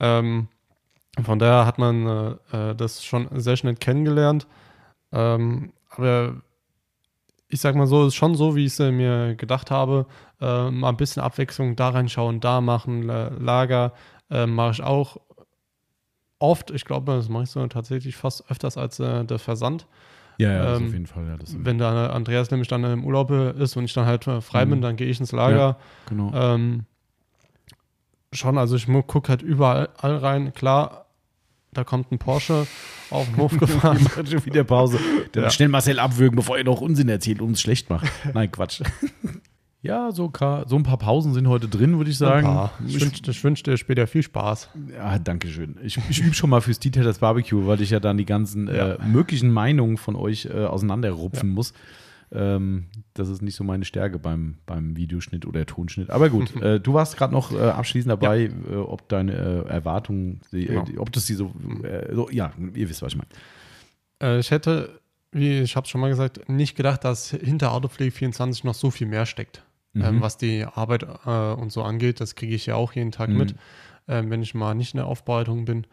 [0.00, 0.48] Ähm,
[1.24, 4.46] von daher hat man äh, äh, das schon sehr schnell kennengelernt.
[5.12, 6.34] Ähm, aber
[7.48, 10.06] ich sag mal so, es ist schon so, wie ich es äh, mir gedacht habe.
[10.40, 13.92] Äh, mal ein bisschen Abwechslung da reinschauen, da machen, La Lager
[14.30, 15.18] äh, mache ich auch
[16.38, 19.86] oft, ich glaube, das mache ich so tatsächlich fast öfters als äh, der Versand.
[20.38, 21.26] Ja, ja Ähm, auf jeden Fall.
[21.26, 24.64] Ja, Wenn der Andreas nämlich dann im Urlaub ist und ich dann halt äh, frei
[24.66, 24.70] Mhm.
[24.70, 25.78] bin, dann gehe ich ins Lager.
[26.08, 26.32] genau.
[26.32, 26.84] Ähm,
[28.32, 30.54] schon, also ich gucke halt überall all rein.
[30.54, 31.06] Klar,
[31.72, 32.66] da kommt ein Porsche
[33.10, 33.98] auf den Hof gefahren.
[34.26, 35.00] schon wieder Pause.
[35.32, 35.50] Dann Ja.
[35.50, 38.06] schnell Marcel abwürgen, bevor er noch Unsinn erzählt und es schlecht macht.
[38.32, 38.82] Nein, Quatsch.
[39.80, 40.30] ja, so,
[40.66, 42.68] so ein paar Pausen sind heute drin, würde ich sagen.
[42.86, 44.70] Ich wünsche ich wünsch dir später viel Spaß.
[44.94, 45.76] Ja, danke schön.
[45.82, 48.94] Ich, ich übe schon mal fürs Detailers Barbecue, weil ich ja dann die ganzen Ja.
[48.94, 51.72] äh, möglichen Meinungen von euch äh, auseinanderrupfen muss.
[52.30, 56.10] Ähm, das ist nicht so meine Stärke beim, beim Videoschnitt oder Tonschnitt.
[56.10, 60.40] Aber gut, äh, du warst gerade noch äh, abschließend dabei, äh, ob deine äh, Erwartungen,
[60.52, 60.82] die, Genau.
[60.82, 61.52] äh, die- ob das die so,
[61.84, 64.40] äh, so, ja, ihr wisst, was ich meine.
[64.40, 64.98] Ich hätte,
[65.30, 68.90] wie ich habe es schon mal gesagt, nicht gedacht, dass hinter Autopflege 24 noch so
[68.90, 69.62] viel mehr steckt.
[69.94, 70.04] Mhm.
[70.04, 73.30] Ähm, was die Arbeit äh, und so angeht, das kriege ich ja auch jeden Tag
[73.30, 73.36] Mhm.
[73.36, 73.54] mit,
[74.06, 75.86] ähm, wenn ich mal nicht in der Aufbereitung bin.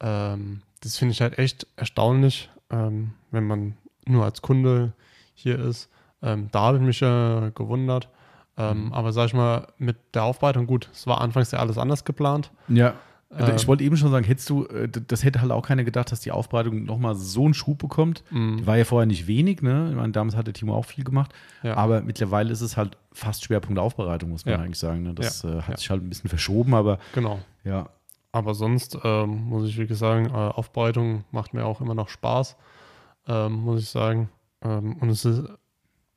[0.00, 3.76] Ähm, das finde ich halt echt erstaunlich, ähm, wenn man
[4.06, 4.92] nur als Kunde
[5.34, 5.88] hier ist.
[6.22, 8.08] Ähm, da habe ich mich äh, gewundert.
[8.56, 8.92] Ähm, Mhm.
[8.92, 12.50] Aber sag ich mal, mit der Aufbereitung, gut, es war anfangs ja alles anders geplant.
[12.68, 12.94] Ja.
[13.38, 16.12] Ähm, ich wollte eben schon sagen, hättest du, äh, das hätte halt auch keiner gedacht,
[16.12, 18.22] dass die Aufbereitung nochmal so einen Schub bekommt.
[18.30, 18.58] Mhm.
[18.58, 19.88] Die war ja vorher nicht wenig, ne?
[19.90, 21.32] Ich meine, damals hatte Timo auch viel gemacht.
[21.62, 21.76] Ja.
[21.76, 24.60] Aber mittlerweile ist es halt fast Schwerpunkt Aufbereitung, muss man Ja.
[24.60, 25.02] eigentlich sagen.
[25.02, 25.14] Ne?
[25.14, 25.76] Das äh, hat Ja.
[25.76, 27.40] sich halt ein bisschen verschoben, aber Genau.
[27.64, 27.88] ja.
[28.32, 32.56] Aber sonst ähm, muss ich wirklich sagen, äh, Aufbereitung macht mir auch immer noch Spaß,
[33.28, 34.28] ähm, muss ich sagen.
[34.62, 35.44] Ähm, und es ist,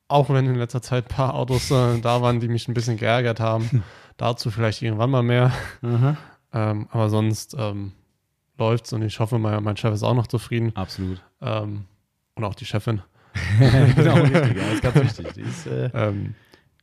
[0.08, 2.96] auch wenn in letzter Zeit ein paar Autos äh, da waren, die mich ein bisschen
[2.96, 3.84] geärgert haben,
[4.16, 5.52] dazu vielleicht irgendwann mal mehr.
[6.52, 7.92] Ähm, aber sonst ähm,
[8.58, 10.72] läuft's und ich hoffe, mein, mein Chef ist auch noch zufrieden.
[10.74, 11.22] Absolut.
[11.40, 11.84] Ähm,
[12.34, 13.02] und auch die Chefin.
[13.96, 14.56] genau, richtig.
[14.56, 15.32] Ja, ist ganz wichtig.
[15.34, 16.34] Die ist, äh, Ähm,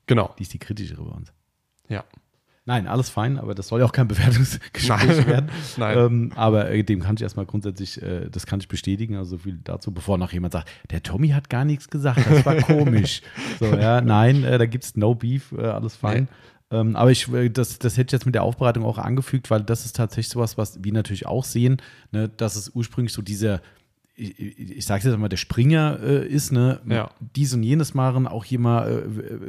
[0.06, 0.34] genau.
[0.38, 1.34] die, ist die kritischere bei uns.
[1.90, 2.04] Ja.
[2.68, 5.28] Nein, alles fein, aber das soll ja auch kein Bewertungsgespräch Nein.
[5.28, 5.50] werden.
[5.78, 5.98] Nein.
[6.00, 9.44] Ähm, aber äh, dem kann ich erstmal grundsätzlich, äh, das kann ich bestätigen, also so
[9.44, 13.22] viel dazu, bevor noch jemand sagt, der Tommy hat gar nichts gesagt, das war komisch.
[13.60, 16.28] so, ja, nein, äh, da gibt es no beef, äh, alles fein.
[16.72, 19.62] Ähm, aber ich, äh, das, das hätte ich jetzt mit der Aufbereitung auch angefügt, weil
[19.62, 21.78] das ist tatsächlich sowas, was wir natürlich auch sehen,
[22.12, 23.62] ne, dass es ursprünglich so dieser
[24.18, 27.10] ich, ich, ich sage jetzt mal, der Springer äh, ist, ne, Ja.
[27.36, 28.90] dies und jenes machen, auch hier mal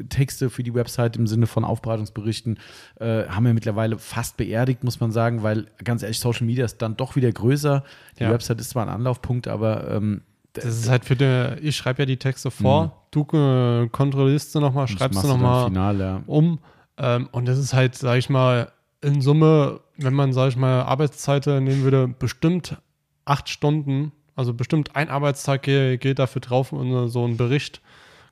[0.01, 2.59] äh, Texte für die Website im Sinne von Aufbereitungsberichten,
[2.99, 6.83] äh, haben wir mittlerweile fast beerdigt, muss man sagen, weil ganz ehrlich, Social Media ist
[6.83, 7.85] dann doch wieder größer.
[8.19, 8.31] Die Ja.
[8.33, 10.23] Website ist zwar ein Anlaufpunkt, aber ähm,
[10.53, 14.61] Das ist halt für den, ich schreibe ja die Texte vor, du äh, kontrollierst sie
[14.61, 16.23] nochmal, schreibst dann nochmal ja.
[16.27, 16.59] um.
[16.99, 20.83] Ähm, und das ist halt, sag ich mal, in Summe, wenn man, sag ich mal,
[20.83, 22.77] Arbeitszeiten nehmen würde, bestimmt
[23.25, 27.81] acht Stunden, also bestimmt ein Arbeitstag ge- geht dafür drauf, um so einen Bericht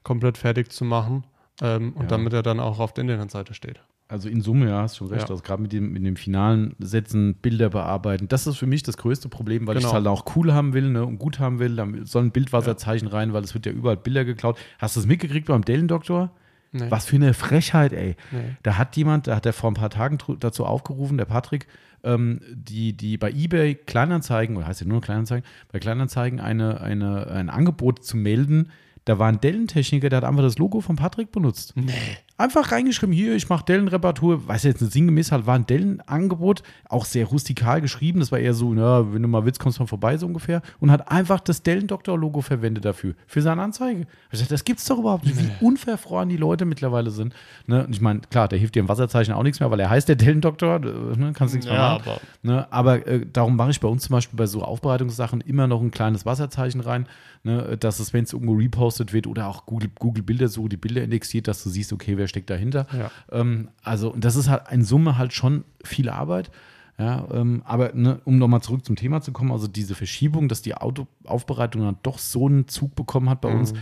[0.02, 1.24] komplett fertig zu machen.
[1.62, 2.08] Ähm, und Ja.
[2.08, 3.80] damit er dann auch auf der Internetseite steht.
[4.08, 5.28] Also in Summe, ja, hast schon recht.
[5.28, 5.30] Ja.
[5.30, 8.96] Also gerade mit dem, mit dem finalen Sätzen, Bilder bearbeiten, das ist für mich das
[8.96, 9.94] größte Problem, weil ich es Genau.
[9.94, 11.76] halt auch cool haben will ne, und gut haben will.
[11.76, 14.58] Da soll ein Bildwasserzeichen rein, weil es wird ja überall Bilder geklaut.
[14.78, 16.32] Hast du es mitgekriegt beim Dellendoktor?
[16.74, 16.90] Nee.
[16.90, 18.16] Was für eine Frechheit, ey.
[18.32, 18.56] Nee.
[18.64, 21.68] Da hat jemand, da hat er vor ein paar Tagen dazu aufgerufen, der Patrick,
[22.02, 27.28] ähm, die, die bei eBay Kleinanzeigen, oder heißt ja nur Kleinanzeigen, bei Kleinanzeigen eine, eine,
[27.28, 28.72] ein Angebot zu melden.
[29.04, 31.74] Da war ein Dellentechniker, der hat einfach das Logo von Patrick benutzt.
[31.76, 31.92] Nee.
[32.36, 37.04] Einfach reingeschrieben, hier, ich mache Dellenreparatur, weiß jetzt nicht sinngemäß halt, war ein Dellenangebot, auch
[37.04, 39.86] sehr rustikal geschrieben, das war eher so, na, wenn du mal willst, kommst du mal
[39.86, 44.06] vorbei, so ungefähr, und hat einfach das Dellendoktor-Logo verwendet dafür, für seine Anzeige.
[44.32, 47.34] Ich dachte, das gibt's doch überhaupt nicht, wie unverfroren die Leute mittlerweile sind.
[47.68, 47.86] Ne?
[47.86, 50.08] Und ich meine, klar, der hilft dir im Wasserzeichen auch nichts mehr, weil er heißt
[50.08, 51.32] der Dellendoktor, äh, ne?
[51.36, 52.02] kannst nichts mehr Ja, machen.
[52.08, 55.68] aber Ne, aber äh, darum mache ich bei uns zum Beispiel bei so Aufbereitungssachen immer
[55.68, 57.06] noch ein kleines Wasserzeichen rein,
[57.44, 61.02] ne, dass es, wenn es irgendwo repostet wird oder auch Google, Google Bildersuche die Bilder
[61.02, 62.86] indexiert, dass du siehst, okay, wer steckt dahinter.
[62.92, 63.10] Ja.
[63.30, 66.50] Ähm, also, das ist halt in Summe halt schon viel Arbeit.
[66.96, 70.62] Ja, ähm, aber ne, um nochmal zurück zum Thema zu kommen, also diese Verschiebung, dass
[70.62, 73.74] die Autoaufbereitung dann doch so einen Zug bekommen hat bei uns,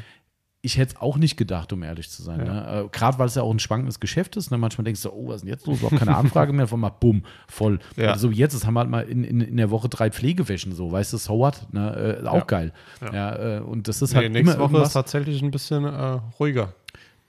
[0.64, 2.38] ich hätte es auch nicht gedacht, um ehrlich zu sein.
[2.46, 2.52] Ja.
[2.52, 2.84] Ne?
[2.84, 4.52] Äh, Gerade weil es ja auch ein schwankendes Geschäft ist.
[4.52, 4.58] Ne?
[4.58, 5.80] Manchmal denkst du, oh, was ist denn jetzt los?
[5.80, 6.68] Überhaupt keine Anfrage mehr.
[6.68, 7.80] Von mal, bumm, voll.
[7.96, 8.12] Ja.
[8.12, 10.10] Also so wie jetzt, das haben wir halt mal in, in, in der Woche drei
[10.10, 11.66] Pflegewäschen, so, weißt du, so what?
[11.72, 12.20] Ne?
[12.22, 12.44] Äh, auch Ja.
[12.44, 12.72] geil.
[13.12, 13.56] Ja.
[13.58, 14.92] Äh, und das ist nee, halt nächste immer Woche ist irgendwas.
[14.92, 16.74] tatsächlich ein bisschen äh, ruhiger.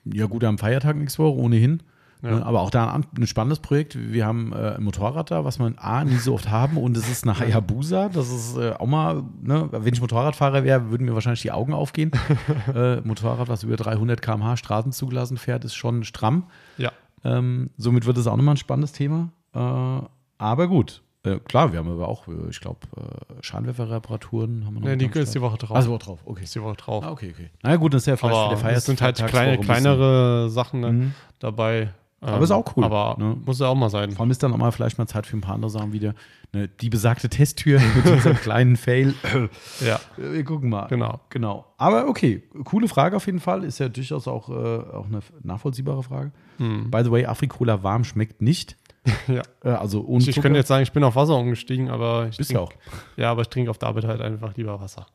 [0.05, 1.81] Ja, gut, am Feiertag nächste Woche, ohnehin.
[2.23, 2.31] Ja.
[2.31, 3.97] Ne, Aber auch da ein, spannendes Projekt.
[3.99, 6.77] Wir haben äh, ein Motorrad da, was man A, nie so oft haben.
[6.77, 8.09] Und es ist eine Hayabusa.
[8.13, 11.73] Das ist äh, auch mal, ne, wenn ich Motorradfahrer wäre, würden mir wahrscheinlich die Augen
[11.73, 12.11] aufgehen.
[12.73, 16.45] äh, Motorrad, was über 300 km/h Straßen zugelassen fährt, ist schon stramm.
[16.77, 16.91] Ja.
[17.25, 19.29] Ähm, somit wird es auch nochmal ein spannendes Thema.
[19.53, 21.01] Äh, aber gut.
[21.25, 24.87] Äh, klar, wir haben aber auch, äh, ich glaube, äh, Scheinwerferreparaturen haben wir noch.
[24.87, 25.41] Mit die ist die.
[25.41, 25.75] Woche drauf.
[25.75, 26.43] Also Woche drauf, okay.
[26.43, 27.03] ist die Woche drauf.
[27.03, 27.49] Ah, okay, okay.
[27.61, 29.57] Na ja, gut, das ist ja vielleicht für Aber der Feier es sind halt kleine,
[29.57, 31.13] kleinere Sachen ne, Mhm.
[31.39, 31.93] dabei.
[32.25, 33.35] Aber ist auch cool, Aber ne?
[33.45, 34.11] muss ja auch mal sein.
[34.11, 36.13] Vor allem ist dann auch mal vielleicht mal Zeit für ein paar andere Sachen wieder.
[36.53, 39.13] Ne, die besagte Testtür mit diesem kleinen Fail.
[39.85, 40.87] Ja, Wir gucken mal.
[40.87, 41.19] genau.
[41.29, 41.65] Genau.
[41.77, 43.63] Aber okay, coole Frage auf jeden Fall.
[43.63, 46.31] Ist ja durchaus auch, äh, auch eine nachvollziehbare Frage.
[46.57, 46.89] Hm.
[46.91, 48.77] By the way, Afrikola warm schmeckt nicht.
[49.27, 49.41] Ja.
[49.65, 52.37] Äh, also ohne Ich, ich könnte jetzt sagen, ich bin auf Wasser umgestiegen, aber ich
[52.37, 52.71] Bist trink- auch.
[53.17, 55.07] Ja, aber ich trinke auf der Arbeit halt einfach lieber Wasser.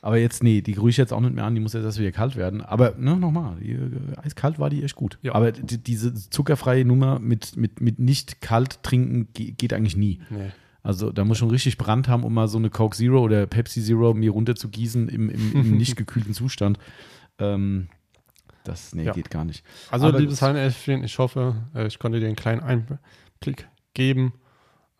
[0.00, 1.98] Aber jetzt, nee, die grüße ich jetzt auch nicht mehr an, die muss jetzt erst
[1.98, 2.60] wieder kalt werden.
[2.60, 3.90] Aber ne, nochmal, die, äh,
[4.22, 5.18] eiskalt war die echt gut.
[5.22, 5.34] Ja.
[5.34, 10.20] Aber die, diese zuckerfreie Nummer mit, mit, mit nicht kalt trinken ge- geht eigentlich nie.
[10.30, 10.50] Nee.
[10.84, 13.82] Also da muss schon richtig Brand haben, um mal so eine Coke Zero oder Pepsi
[13.82, 16.78] Zero mir runterzugießen im, im, im nicht gekühlten Zustand.
[17.40, 17.88] Ähm,
[18.64, 19.12] das, nee, Ja.
[19.12, 19.64] geht gar nicht.
[19.90, 24.32] Also, Aber liebes Hallenelfchen, ich hoffe, äh, ich konnte dir einen kleinen Einblick geben.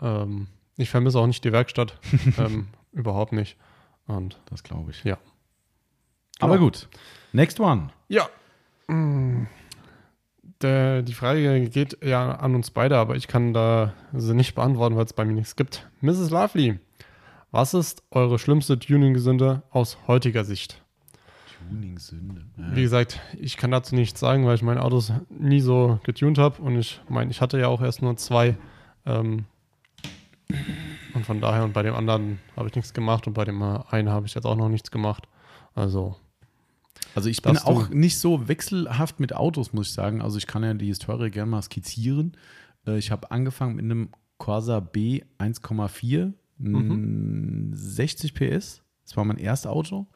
[0.03, 1.99] Ähm, ich vermisse auch nicht die Werkstatt.
[2.39, 3.57] ähm, überhaupt nicht.
[4.09, 5.05] Und Das glaube ich.
[5.05, 5.19] Ja.
[6.41, 6.67] Aber Genau.
[6.67, 6.89] gut.
[7.33, 7.91] Next one.
[8.09, 8.29] ja.
[8.89, 9.47] Mm.
[10.61, 14.97] Der, die Frage geht ja an uns beide, aber ich kann da sie nicht beantworten,
[14.97, 15.89] weil es bei mir nichts gibt.
[16.01, 16.31] Mrs.
[16.31, 16.81] Lovely,
[17.53, 20.83] was ist eure schlimmste Tuning-Sünde aus heutiger Sicht?
[21.71, 22.45] Tuning-Sünde.
[22.57, 26.61] Wie gesagt, ich kann dazu nichts sagen, weil ich meine Autos nie so getuned habe
[26.61, 28.57] und ich meine, ich hatte ja auch erst nur zwei.
[29.07, 29.45] Ähm,
[31.15, 34.09] und von daher und bei dem anderen habe ich nichts gemacht und bei dem einen
[34.11, 35.27] habe ich jetzt auch noch nichts gemacht.
[35.75, 36.17] Also,
[37.15, 40.21] Also ich bin auch nicht so wechselhaft mit Autos, muss ich sagen.
[40.23, 42.37] Also ich kann ja die Historie gerne mal skizzieren.
[42.87, 46.91] Äh, Ich habe angefangen mit einem Corsa B 1,4, Mhm.
[46.91, 48.83] n- 60 PS.
[49.05, 50.07] Das war mein erstes Auto.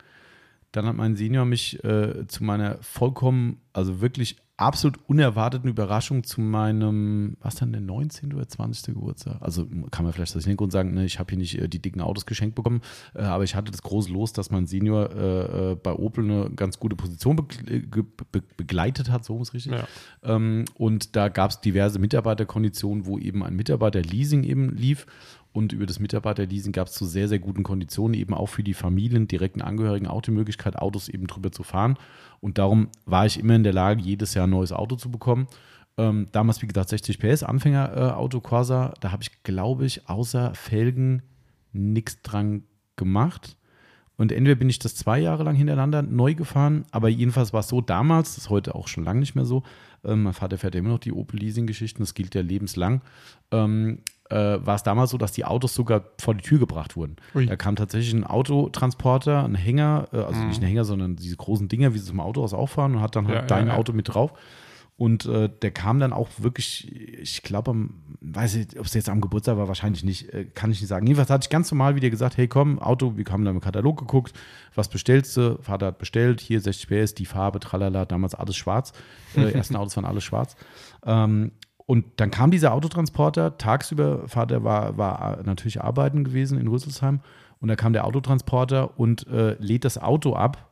[0.72, 6.40] Dann hat mein Senior mich äh, zu meiner vollkommen, also wirklich absolut unerwarteten Überraschung zu
[6.40, 8.32] meinem, was dann der 19.
[8.32, 8.94] oder 20.
[8.94, 9.36] Geburtstag?
[9.40, 12.00] Also kann man vielleicht das Hintergrund sagen, ne, ich habe hier nicht äh, die dicken
[12.00, 12.80] Autos geschenkt bekommen,
[13.14, 16.50] äh, aber ich hatte das große Los, dass mein Senior äh, äh, bei Opel eine
[16.50, 19.72] ganz gute Position be ge- be begleitet hat, so ist richtig.
[19.72, 19.86] ja.
[20.22, 25.06] Ähm, und da gab es diverse Mitarbeiterkonditionen, wo eben ein Mitarbeiterleasing eben lief.
[25.52, 28.74] Und über das Mitarbeiterleasing gab es zu sehr, sehr guten Konditionen eben auch für die
[28.74, 31.98] Familien, direkten Angehörigen auch die Möglichkeit, Autos eben drüber zu fahren.
[32.40, 35.46] Und darum war ich immer in der Lage, jedes Jahr ein neues Auto zu bekommen.
[35.98, 38.94] Ähm, damals, wie gesagt, 60 PS, Anfänger-Auto Corsa.
[39.00, 41.22] Da habe ich, glaube ich, außer Felgen
[41.72, 42.64] nichts dran
[42.96, 43.56] gemacht.
[44.16, 47.68] Und entweder bin ich das zwei Jahre lang hintereinander neu gefahren, aber jedenfalls war es
[47.68, 49.62] so damals, das ist heute auch schon lange nicht mehr so.
[50.04, 53.00] Ähm, mein Vater fährt ja immer noch die Opel-Leasing-Geschichten, das gilt ja lebenslang.
[53.50, 57.16] Ähm, äh, war es damals so, dass die Autos sogar vor die Tür gebracht wurden.
[57.34, 57.46] Ui.
[57.46, 61.68] Da kam tatsächlich ein Autotransporter, ein Hänger, äh, also nicht ein Hänger, sondern diese großen
[61.68, 63.74] Dinger, wie sie zum Auto aus auffahren und hat dann halt Ja, dein ja.
[63.76, 64.32] Auto mit drauf.
[64.98, 69.08] Und äh, der kam dann auch wirklich, ich glaube, am- weiß ich, ob es jetzt
[69.08, 71.06] am Geburtstag war, wahrscheinlich nicht, äh, kann ich nicht sagen.
[71.06, 73.98] Jedenfalls hatte ich ganz normal wieder gesagt, hey komm, Auto, wir haben dann im Katalog
[73.98, 74.32] geguckt,
[74.76, 75.58] was bestellst du?
[75.60, 78.92] Vater hat bestellt, hier 60 PS, die Farbe, tralala, damals alles schwarz.
[79.34, 80.54] Äh, ersten Autos waren alles schwarz.
[81.04, 81.50] Ähm,
[81.86, 87.20] und dann kam dieser Autotransporter, tagsüber, Vater war, war natürlich arbeiten gewesen in Rüsselsheim.
[87.60, 90.70] Und da kam der Autotransporter und äh, lädt das Auto ab.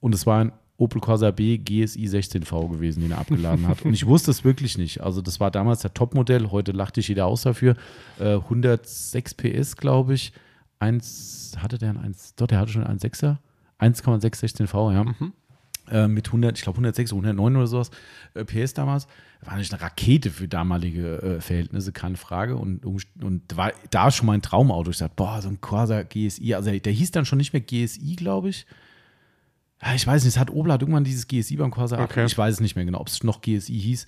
[0.00, 3.84] Und es war ein Opel Corsa B GSI 16V gewesen, den er abgeladen hat.
[3.84, 5.02] Und ich wusste es wirklich nicht.
[5.02, 6.50] Also das war damals der Topmodell.
[6.50, 7.76] Heute lachte ich jeder aus dafür.
[8.18, 10.32] Äh, 106 PS, glaube ich.
[10.78, 13.36] Eins, hatte der ein 1, doch, der hatte schon einen 1,6er.
[13.78, 15.04] 1,6 16V, ja.
[15.90, 17.90] Äh, mit 100, ich glaube 106, 109 oder sowas
[18.34, 19.06] äh, PS damals.
[19.40, 22.56] War natürlich eine Rakete für damalige äh, Verhältnisse, keine Frage.
[22.56, 24.90] Und, und war da schon mein Traumauto.
[24.90, 26.54] Ich sagte, boah, so ein Corsa GSI.
[26.54, 28.66] Also der hieß dann schon nicht mehr GSI, glaube ich.
[29.82, 32.24] Ja, ich weiß nicht, es hat Opel hat irgendwann dieses GSI beim Corsa Okay.
[32.24, 34.06] Ich weiß es nicht mehr genau, ob es noch GSI hieß,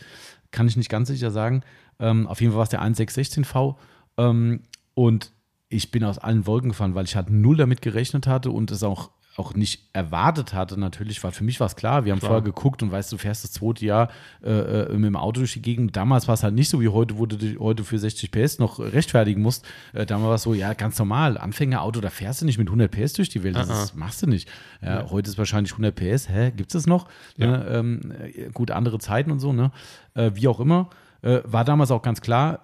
[0.53, 1.63] kann ich nicht ganz sicher sagen.
[1.99, 3.75] Ähm, auf jeden Fall war es der 1616V.
[4.17, 4.61] Ähm,
[4.95, 5.33] und
[5.69, 8.85] ich bin aus allen Wolken gefahren, weil ich halt null damit gerechnet hatte und es
[8.85, 12.31] auch, auch nicht erwartet hatte, natürlich, weil für mich war es klar, wir haben Klar.
[12.31, 14.09] vorher geguckt und weißt du, fährst das zweite Jahr
[14.45, 15.97] äh, äh, mit dem Auto durch die Gegend.
[15.97, 18.59] Damals war es halt nicht so wie heute, wo du dich heute für 60 PS
[18.59, 19.67] noch rechtfertigen musst.
[19.93, 22.91] Äh, damals war es so, ja, ganz normal, Anfängerauto, da fährst du nicht mit 100
[22.91, 23.83] PS durch die Welt, das Ah, ah.
[23.83, 24.49] ist, machst du nicht.
[24.81, 27.09] Ja, Heute ist wahrscheinlich 100 PS, hä, gibt es das noch?
[27.37, 27.47] Ja.
[27.47, 29.73] Ne, ähm, äh, gut, andere Zeiten und so, ne?
[30.15, 30.91] Äh, wie auch immer.
[31.23, 32.61] Äh, war damals auch ganz klar,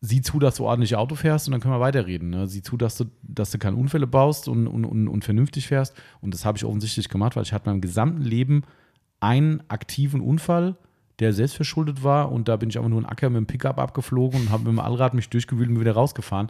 [0.00, 2.30] sieh zu, dass du ordentlich Auto fährst und dann können wir weiterreden.
[2.30, 2.46] Ne?
[2.46, 5.94] Sieh zu, dass du, dass du keine Unfälle baust und, und, und, und vernünftig fährst.
[6.20, 8.62] Und das habe ich offensichtlich gemacht, weil ich hatte meinem gesamten Leben
[9.20, 10.76] einen aktiven Unfall,
[11.18, 12.30] der selbst verschuldet war.
[12.30, 14.72] Und da bin ich einfach nur einen Acker mit dem Pickup abgeflogen und habe mit
[14.72, 16.48] dem Allrad mich durchgewühlt und wieder rausgefahren.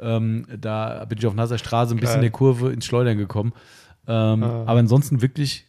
[0.00, 3.52] Ähm, da bin ich auf nasser Straße ein bisschen in der Kurve ins Schleudern gekommen.
[4.08, 4.64] Ähm, Ah.
[4.66, 5.66] Aber ansonsten wirklich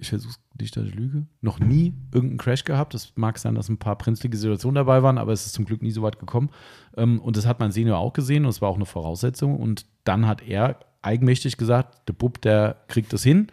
[0.00, 2.94] ich versuche nicht, dass ich lüge, noch nie irgendeinen Crash gehabt.
[2.94, 5.82] Es mag sein, dass ein paar brenzlige Situationen dabei waren, aber es ist zum Glück
[5.82, 6.50] nie so weit gekommen.
[6.96, 9.56] Ähm, und das hat mein Senior auch gesehen und es war auch eine Voraussetzung.
[9.56, 13.48] Und dann hat er eigenmächtig gesagt, der Bub, der kriegt das hin.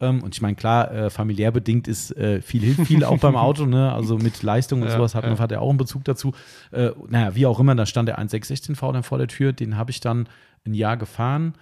[0.00, 3.36] Ähm, und ich meine, klar, äh, familiär bedingt ist äh, viel hilft viel auch beim
[3.36, 3.92] Auto, ne?
[3.92, 5.38] Also mit Leistung und Ja, sowas hat, man, ja.
[5.38, 6.32] hat er auch einen Bezug dazu.
[6.70, 9.90] Äh, naja, wie auch immer, da stand der 1616V dann vor der Tür, den habe
[9.90, 10.28] ich dann
[10.66, 11.54] ein Jahr gefahren.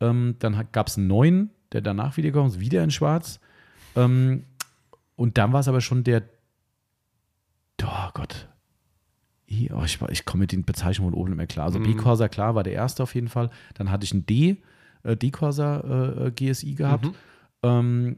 [0.00, 3.40] Ähm, dann gab es einen neuen, der danach wieder kommt, wieder in Schwarz.
[3.96, 4.44] Ähm,
[5.16, 6.22] und dann war es aber schon der,
[7.82, 8.48] oh Gott,
[9.72, 11.66] oh, ich, ich komme mit den Bezeichnungen Opel nicht mehr klar.
[11.66, 11.84] Also Mhm.
[11.84, 13.50] B-Corsa, klar, war der erste auf jeden Fall.
[13.74, 14.62] Dann hatte ich einen D,
[15.02, 17.04] äh, D-Corsa äh, GSI gehabt.
[17.04, 17.14] Mhm.
[17.62, 18.16] Ähm,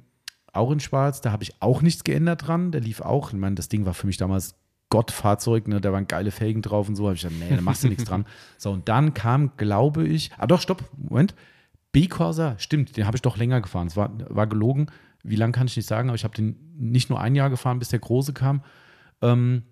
[0.53, 2.73] auch in Schwarz, da habe ich auch nichts geändert dran.
[2.73, 3.33] Der lief auch.
[3.33, 4.55] Ich meine, das Ding war für mich damals
[4.89, 5.81] Gottfahrzeug, ne?
[5.81, 7.05] da waren geile Felgen drauf und so.
[7.07, 8.25] habe ich gesagt, nee, da machst du nichts dran.
[8.57, 11.35] So, und dann kam, glaube ich, ah doch, stopp, Moment.
[11.93, 13.89] B-Corsa, stimmt, den habe ich doch länger gefahren.
[13.89, 14.87] Es war, war gelogen.
[15.29, 17.79] Wie lang kann ich nicht sagen, aber ich habe den nicht nur ein Jahr gefahren,
[17.79, 18.63] bis der Große kam.
[19.23, 19.63] Ähm,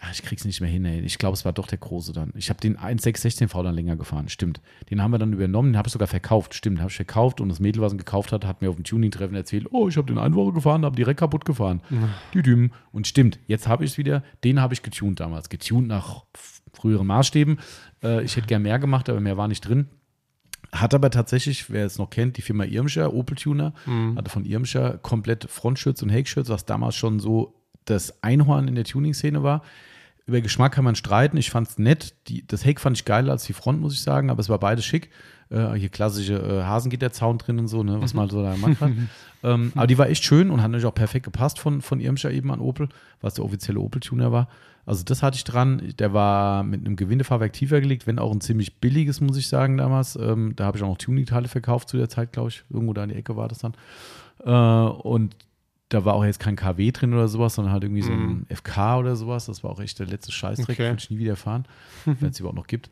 [0.00, 1.00] ah, ich krieg's nicht mehr hin, ey.
[1.00, 2.32] Ich glaube, es war doch der Große dann.
[2.36, 4.60] Ich habe den 1616V dann länger gefahren, stimmt.
[4.90, 6.78] Den haben wir dann übernommen, den habe ich sogar verkauft, stimmt.
[6.78, 8.84] Den habe ich verkauft und das Mädel, was ihn gekauft hat, hat mir auf dem
[8.84, 11.80] Tuning-Treffen erzählt, oh, ich habe den eine Woche gefahren, habe direkt kaputt gefahren.
[12.34, 12.72] Düdüm.
[12.92, 15.48] Und stimmt, jetzt habe ich es wieder, den habe ich getunt damals.
[15.48, 16.24] Getunt nach
[16.72, 17.58] früheren Maßstäben.
[18.02, 19.88] Äh, ich hätte gern mehr gemacht, aber mehr war nicht drin.
[20.72, 23.72] Hat aber tatsächlich, wer es noch kennt, die Firma Irmscher, Opel Tuner,
[24.16, 27.54] hatte von Irmscher komplett Frontschütz und Heckschütz, was damals schon so
[27.86, 29.62] das Einhorn in der Tuning-Szene war.
[30.26, 31.38] Über Geschmack kann man streiten.
[31.38, 32.14] Ich fand es nett.
[32.28, 34.58] Die, das Heck fand ich geiler als die Front, muss ich sagen, aber es war
[34.58, 35.08] beides schick.
[35.48, 38.78] Äh, hier klassische äh, Hasengitterzaun drin und so, ne, was man halt so da gemacht
[38.78, 38.90] hat.
[39.42, 42.30] ähm, aber die war echt schön und hat natürlich auch perfekt gepasst von, von Irmscher
[42.30, 42.90] eben an Opel,
[43.22, 44.48] was der offizielle Opel-Tuner war.
[44.88, 45.92] Also das hatte ich dran.
[45.98, 49.76] Der war mit einem Gewindefahrwerk tiefer gelegt, wenn auch ein ziemlich billiges, muss ich sagen,
[49.76, 50.16] damals.
[50.16, 52.64] Ähm, da habe ich auch noch Tuning-Teile verkauft zu der Zeit, glaube ich.
[52.70, 53.74] Irgendwo da in die Ecke war das dann.
[54.44, 55.36] Äh, und
[55.90, 58.98] da war auch jetzt kein KW drin oder sowas, sondern halt irgendwie so ein FK
[58.98, 59.44] oder sowas.
[59.46, 60.88] Das war auch echt der letzte Scheißdreck, Okay.
[60.88, 61.66] würde ich nie wieder fahren,
[62.04, 62.90] wenn es überhaupt noch gibt.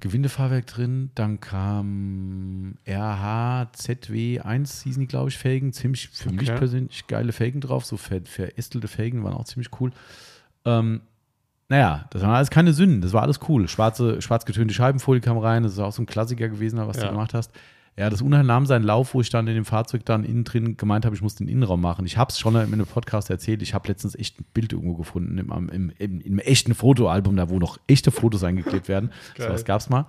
[0.00, 5.72] Gewindefahrwerk drin, dann kam RH ZW1, hießen die, glaube ich, Felgen.
[5.72, 6.58] Ziemlich für mich Okay.
[6.58, 9.92] persönlich geile Felgen drauf, so ver verästelte Felgen waren auch ziemlich cool.
[10.64, 11.00] Ähm,
[11.68, 13.66] naja, das waren alles keine Sünden, das war alles cool.
[13.68, 17.04] Schwarze, schwarz getönte Scheibenfolie kam rein, das ist auch so ein Klassiker gewesen, was Ja.
[17.04, 17.50] du gemacht hast.
[17.96, 20.78] Ja, das Unheil nahm seinen Lauf, wo ich dann in dem Fahrzeug dann innen drin
[20.78, 22.06] gemeint habe, ich muss den Innenraum machen.
[22.06, 23.60] Ich habe es schon in einem Podcast erzählt.
[23.60, 27.50] Ich habe letztens echt ein Bild irgendwo gefunden im, im, im, im, echten Fotoalbum, da
[27.50, 29.10] wo noch echte Fotos eingeklebt werden.
[29.36, 29.52] So Geil.
[29.52, 30.06] was gab es mal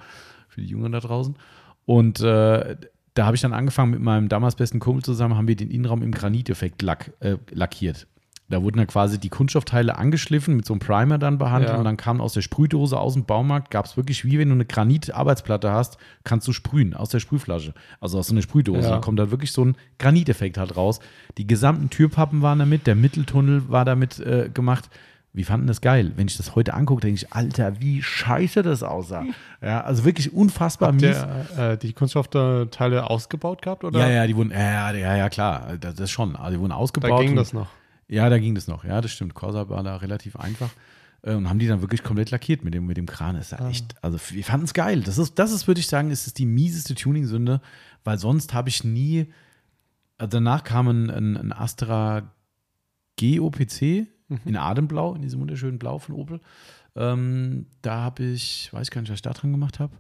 [0.47, 1.35] für die Jungen da draußen.
[1.85, 2.77] Und äh,
[3.15, 6.03] da habe ich dann angefangen mit meinem damals besten Kumpel zusammen, haben wir den Innenraum
[6.03, 8.07] im Graniteffekt lack, äh, lackiert.
[8.49, 11.77] Da wurden dann quasi die Kunststoffteile angeschliffen, mit so einem Primer dann behandelt Ja.
[11.79, 14.53] und dann kam aus der Sprühdose aus dem Baumarkt, gab es wirklich, wie wenn du
[14.55, 18.81] eine Granit-Arbeitsplatte hast, kannst du sprühen aus der Sprühflasche, also aus so einer Sprühdose.
[18.81, 18.89] Ja.
[18.91, 20.99] Da kommt da wirklich so ein Graniteffekt halt raus.
[21.37, 24.89] Die gesamten Türpappen waren damit, der Mitteltunnel war damit äh, gemacht.
[25.35, 26.11] Wir fanden das geil.
[26.15, 29.23] Wenn ich das heute angucke, denke ich, Alter, wie scheiße das aussah.
[29.63, 31.01] Ja, also wirklich unfassbar mies.
[31.55, 33.97] Der, äh, die Kunststoffteile ausgebaut gehabt, oder?
[33.99, 36.35] Ja, ja, die wurden, ja, ja, ja, klar, das, das schon.
[36.35, 37.21] Also die wurden Da ausgebaut.
[37.21, 37.67] ging und- das noch.
[38.07, 38.83] Ja, da ging das noch.
[38.83, 39.33] Ja, das stimmt.
[39.33, 40.69] Corsa war da relativ einfach.
[41.21, 43.35] Äh, Und haben die dann wirklich komplett lackiert mit dem, mit dem Kran.
[43.35, 45.01] Das ist ja echt, also wir fanden es geil.
[45.01, 47.61] Das ist, das ist, würde ich sagen, ist es die mieseste Tuning-Sünde,
[48.03, 49.27] weil sonst habe ich nie.
[50.17, 52.31] Also danach kam ein, ein, ein Astra
[53.19, 54.07] GOPC
[54.45, 56.39] in Ademblau, in diesem wunderschönen Blau von Opel.
[56.95, 59.95] Ähm, da habe ich, weiß gar nicht, was ich da dran gemacht habe.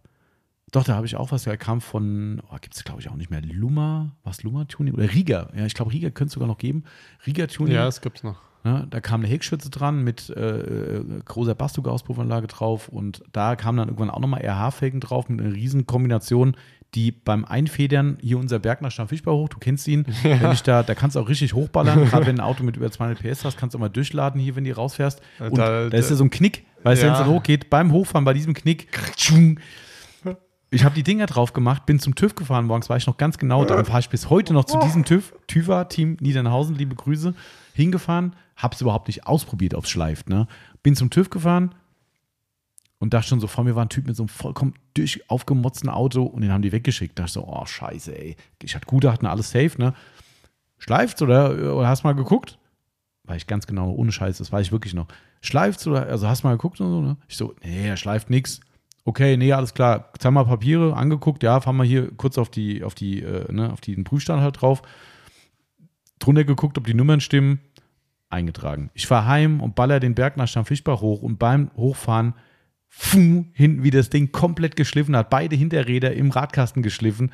[0.73, 3.15] Doch, da habe ich auch was, der kam von, oh, gibt es glaube ich auch
[3.15, 5.49] nicht mehr, Luma, was Luma-Tuning oder Riga.
[5.55, 6.83] Ja, ich glaube, Riga könnte es sogar noch geben.
[7.25, 7.73] Riga-Tuning.
[7.75, 8.37] Ja, das gibt's noch.
[8.65, 10.39] Ne, da kam eine Heckschütze dran mit äh,
[10.97, 15.53] äh, großer Bastug-Auspuffanlage drauf und da kam dann irgendwann auch nochmal RH-Felgen drauf mit einer
[15.53, 16.55] riesen Kombination,
[16.95, 20.81] die beim Einfedern hier unser Berg nach Stammfischbau hoch, du kennst ihn, wenn ich da,
[20.81, 23.57] da kannst du auch richtig hochballern, gerade wenn ein Auto mit über 200 PS hast,
[23.57, 26.23] kannst du auch mal durchladen hier, wenn du rausfährst und Da- da, ist ja so
[26.23, 27.27] ein Knick, weißt du, wenn es Ja.
[27.27, 28.87] hochgeht, beim Hochfahren bei diesem Knick.
[30.73, 33.37] Ich habe die Dinger drauf gemacht, bin zum TÜV gefahren morgens, war ich noch ganz
[33.37, 37.35] genau, darum fahre ich bis heute noch zu diesem TÜV, TÜVA, Team Niedernhausen, liebe Grüße,
[37.73, 40.29] hingefahren, habe es überhaupt nicht ausprobiert, ob es schleift.
[40.29, 40.47] Ne?
[40.81, 41.75] Bin zum TÜV gefahren
[42.99, 45.89] und dachte schon so, vor mir war ein Typ mit so einem vollkommen durch aufgemotzten
[45.89, 47.17] Auto und den haben die weggeschickt.
[47.17, 48.35] Da dachte ich so, oh scheiße, ey.
[48.61, 49.93] Ich hatte gute, hatten alles safe, ne?
[50.79, 52.57] Schleift's oder, oder hast mal geguckt?
[53.25, 55.07] Weiß ich ganz genau, ohne Scheiß, das weiß ich wirklich noch.
[55.41, 57.17] Schleift's oder, also hast mal geguckt und so, ne?
[57.27, 58.59] Ich so, nee, er schleift nix.
[59.05, 60.11] Okay, nee, alles klar.
[60.17, 63.71] Zeig mal Papiere, angeguckt, ja, fahren wir hier kurz auf die, auf die, äh, ne,
[63.71, 64.81] auf den Prüfstand halt drauf.
[66.19, 67.59] Drunter geguckt, ob die Nummern stimmen,
[68.29, 68.89] eingetragen.
[68.93, 72.33] Ich fahr heim und baller den Berg nach Stammfischbach hoch und beim Hochfahren
[72.87, 77.31] fuh, hinten wie das Ding komplett geschliffen hat, beide Hinterräder im Radkasten geschliffen.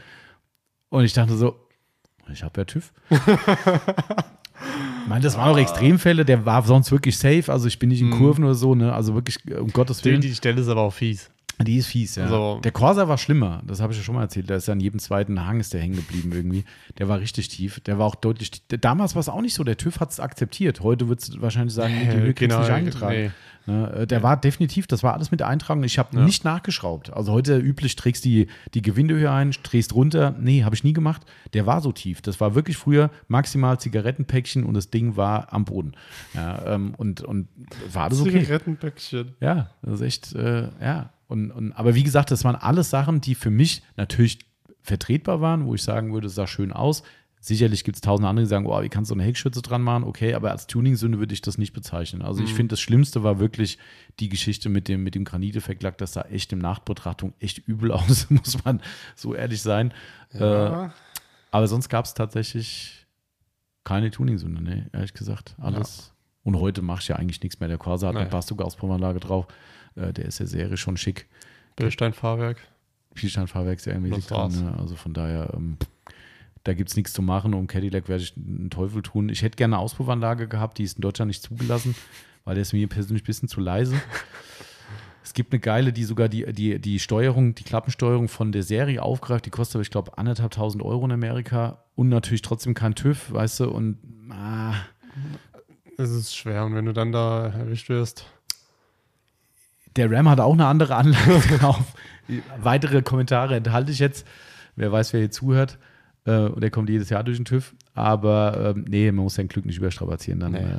[0.89, 1.67] Und ich dachte so,
[2.31, 2.91] ich habe ja TÜV.
[3.09, 3.19] ich
[5.07, 8.09] meine, das waren auch Extremfälle, der war sonst wirklich safe, also ich bin nicht in
[8.11, 8.93] Kurven oder so, ne?
[8.93, 10.21] Also wirklich, um Gottes Willen.
[10.21, 11.29] die Stelle ist aber auch fies.
[11.61, 12.23] Die ist fies, ja.
[12.23, 14.49] Also- der Corsa war schlimmer, das habe ich ja schon mal erzählt.
[14.49, 16.63] Da ist ja an jedem zweiten Hang ist der hängen geblieben irgendwie.
[16.97, 17.79] Der war richtig tief.
[17.81, 18.51] Der war auch deutlich.
[18.67, 19.63] Damals war es auch nicht so.
[19.65, 20.79] Der TÜV hat es akzeptiert.
[20.81, 23.13] Heute würdest du wahrscheinlich sagen, nee, die Höhe kriegst du nicht eingetragen.
[23.15, 23.31] nee.
[23.67, 25.83] Ne, äh, der war definitiv, das war alles mit der Eintragung.
[25.83, 26.23] Ich habe Ja.
[26.23, 27.11] nicht nachgeschraubt.
[27.13, 30.33] Also heute üblich trägst die, die Gewindehöhe ein, drehst runter.
[30.39, 31.21] Nee, habe ich nie gemacht.
[31.53, 32.21] Der war so tief.
[32.21, 35.91] Das war wirklich früher maximal Zigarettenpäckchen und das Ding war am Boden.
[36.33, 37.47] Ja, ähm, und, und
[37.91, 38.39] war alles okay.
[38.39, 39.35] Zigarettenbäckchen.
[39.41, 41.09] Ja, das ist echt, äh, ja.
[41.29, 44.39] Und, und, aber wie gesagt, das waren alles Sachen, die für mich natürlich
[44.81, 47.03] vertretbar waren, wo ich sagen würde, es sah schön aus.
[47.39, 50.03] Sicherlich gibt es tausend andere, die sagen, oh, wie kannst du eine Heckschütze dran machen?
[50.03, 52.21] Okay, aber als Tuning-Sünde würde ich das nicht bezeichnen.
[52.23, 53.77] Also ich finde, das Schlimmste war wirklich
[54.19, 55.97] die Geschichte mit dem, mit dem Graniteffektlack.
[55.99, 58.81] Das sah echt in Nachbetrachtung echt übel aus, muss man
[59.15, 59.93] so ehrlich sein.
[60.33, 60.93] Äh, Ja.
[61.51, 63.05] aber sonst gab es tatsächlich
[63.85, 65.55] keine Tuning-Sünde, ne, ehrlich gesagt.
[65.59, 66.11] Alles.
[66.43, 67.69] Und heute mache ich ja eigentlich nichts mehr.
[67.69, 68.31] Der Corsa hat eine Nee.
[68.31, 69.47] Bastugauspuffenanlage drauf.
[69.99, 71.27] Äh, der ist ja Serie schon schick.
[71.75, 72.57] Bildsteinfahrwerk.
[73.15, 74.53] Spielsteinfahrwerk serienmäßig Das war's.
[74.55, 74.65] drin.
[74.65, 74.77] Ne?
[74.79, 75.77] Also von daher, ähm,
[76.63, 77.53] da gibt es nichts zu machen.
[77.53, 79.29] Um Cadillac werde ich einen Teufel tun.
[79.29, 81.95] Ich hätte gerne eine Auspuffanlage gehabt, die ist in Deutschland nicht zugelassen,
[82.45, 83.95] weil der ist mir persönlich ein bisschen zu leise.
[85.23, 89.01] Es gibt eine geile, die sogar die, die, die Steuerung, die Klappensteuerung von der Serie
[89.03, 89.45] aufgreift.
[89.45, 93.31] Die kostet aber, ich glaube, anderthalb tausend Euro in Amerika und natürlich trotzdem kein TÜV,
[93.31, 93.99] weißt du, und
[94.31, 94.73] ah,
[95.97, 98.25] Es ist schwer und wenn du dann da erwischt wirst.
[99.95, 101.81] Der Ram hat auch eine andere Anlage drauf.
[102.61, 104.25] Weitere Kommentare enthalte ich jetzt.
[104.75, 105.77] Wer weiß, wer hier zuhört.
[106.25, 107.75] Äh, und der kommt jedes Jahr durch den TÜV.
[107.93, 110.39] Aber ähm, nee, man muss sein Glück nicht überstrapazieren.
[110.39, 110.59] Dann, Nee.
[110.59, 110.77] äh,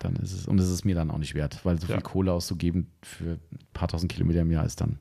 [0.00, 1.94] dann ist es, und es ist mir dann auch nicht wert, weil so Ja.
[1.94, 4.98] viel Kohle auszugeben für ein paar tausend Kilometer im Jahr ist dann.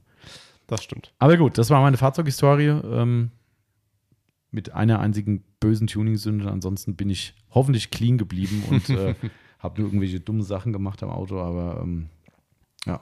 [0.67, 1.13] Das stimmt.
[1.19, 2.67] Aber gut, das war meine Fahrzeughistorie.
[2.67, 3.31] Ähm,
[4.53, 6.49] mit einer einzigen bösen Tuning-Sünde.
[6.51, 9.15] Ansonsten bin ich hoffentlich clean geblieben und äh,
[9.59, 11.39] habe nur irgendwelche dummen Sachen gemacht am Auto.
[11.39, 12.09] Aber ähm,
[12.85, 12.99] Ja.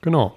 [0.00, 0.36] Genau.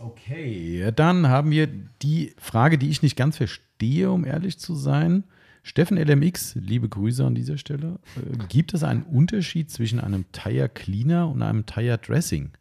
[0.00, 5.24] Okay, dann haben wir die Frage, die ich nicht ganz verstehe, um ehrlich zu sein.
[5.64, 7.98] Steffen LMX, liebe Grüße an dieser Stelle.
[8.16, 12.52] Äh, gibt es einen Unterschied zwischen einem Tire Cleaner und einem Tire Dressing?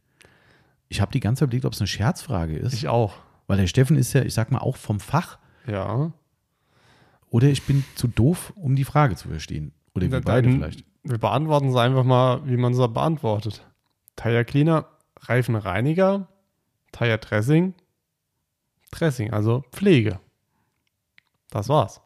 [0.89, 3.13] Ich habe die ganze Zeit überlegt, ob es eine Scherzfrage ist, Ich auch.
[3.45, 5.37] weil der Steffen ist ja, ich sag mal, auch vom Fach.
[5.67, 6.11] Ja.
[7.29, 9.73] Oder ich bin zu doof, um die Frage zu verstehen.
[9.93, 10.83] Oder wir beide vielleicht.
[11.03, 13.65] Wir beantworten es einfach mal, wie man es beantwortet.
[14.15, 14.85] Tire Cleaner,
[15.22, 16.27] Reifenreiniger,
[16.91, 17.73] Tire Dressing,
[18.91, 20.19] Dressing, also Pflege.
[21.49, 22.02] Das war's.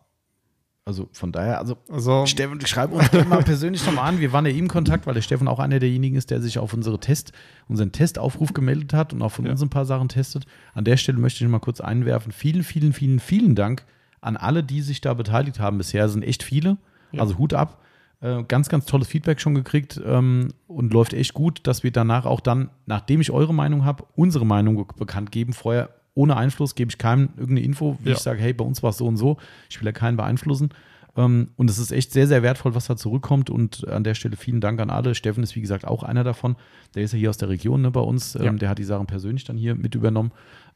[0.84, 4.20] Also von daher, also Also, Steffen, schreib uns mal persönlich nochmal an.
[4.20, 6.58] Wir waren ja eben in Kontakt, weil der Steffen auch einer derjenigen ist, der sich
[6.58, 7.34] auf unsere Test,
[7.68, 9.52] unseren Testaufruf gemeldet hat und auch von Ja.
[9.52, 10.46] uns ein paar Sachen testet.
[10.74, 12.32] An der Stelle möchte ich mal kurz einwerfen.
[12.32, 13.86] Vielen, vielen, vielen, vielen Dank
[14.22, 16.06] an alle, die sich da beteiligt haben bisher.
[16.06, 16.78] Es sind echt viele.
[17.12, 17.22] Ja.
[17.22, 17.80] Also Hut ab.
[18.22, 22.26] Äh, ganz, ganz tolles Feedback schon gekriegt ähm, und läuft echt gut, dass wir danach
[22.28, 25.54] auch dann, nachdem ich eure Meinung habe, unsere Meinung be- bekannt geben.
[25.54, 28.16] Vorher ohne Einfluss gebe ich keinem irgendeine Info, wie Ja.
[28.16, 29.38] ich sage, hey, bei uns war es so und so.
[29.70, 30.70] Ich will ja keinen beeinflussen.
[31.18, 33.50] Ähm, und es ist echt sehr, sehr wertvoll, was da zurückkommt.
[33.50, 35.16] Und an der Stelle vielen Dank an alle.
[35.16, 36.58] Steffen ist, wie gesagt, auch einer davon.
[36.94, 38.36] Der ist ja hier aus der Region ne, bei uns.
[38.36, 38.52] Ähm, Ja.
[38.54, 40.32] Der hat die Sachen persönlich dann hier mit übernommen.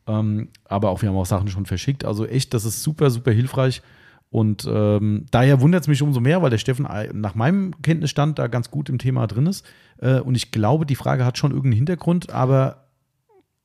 [0.08, 2.06] Ähm, aber auch wir haben auch Sachen schon verschickt.
[2.06, 3.82] Also echt, das ist super, super hilfreich.
[4.30, 8.38] Und ähm, daher wundert es mich umso mehr, weil der Steffen äh, nach meinem Kenntnisstand
[8.38, 9.66] da ganz gut im Thema drin ist.
[10.00, 12.88] Äh, und ich glaube, die Frage hat schon irgendeinen Hintergrund, aber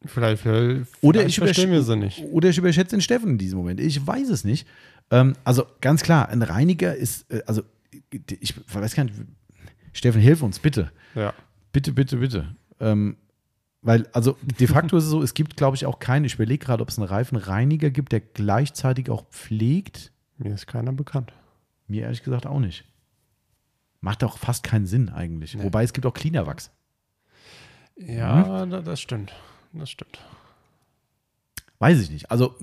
[0.05, 2.23] vielleicht, vielleicht Oder ich verstehen wir sie nicht.
[2.31, 3.81] oder ich überschätze den Steffen in diesem Moment.
[3.81, 4.67] Ich weiß es nicht.
[5.11, 7.63] Ähm, also ganz klar, ein Reiniger ist, äh, also
[8.41, 9.17] ich weiß gar nicht,
[9.93, 10.93] Steffen, hilf uns bitte.
[11.15, 11.35] Ja.
[11.73, 12.55] Bitte, bitte, bitte.
[12.79, 13.17] Ähm,
[13.83, 16.65] weil, also de facto ist es so, es gibt, glaube ich, auch keinen, ich überlege
[16.65, 20.13] gerade, ob es einen Reifenreiniger gibt, der gleichzeitig auch pflegt.
[20.41, 21.33] Mir ist keiner bekannt.
[21.87, 22.85] Mir ehrlich gesagt auch nicht.
[24.01, 25.55] Macht auch fast keinen Sinn eigentlich.
[25.55, 25.63] Nee.
[25.63, 26.71] Wobei es gibt auch Cleanerwachs.
[27.97, 29.35] Ja, da, das stimmt.
[29.75, 30.19] Das stimmt.
[31.79, 32.31] Weiß ich nicht.
[32.31, 32.55] Also,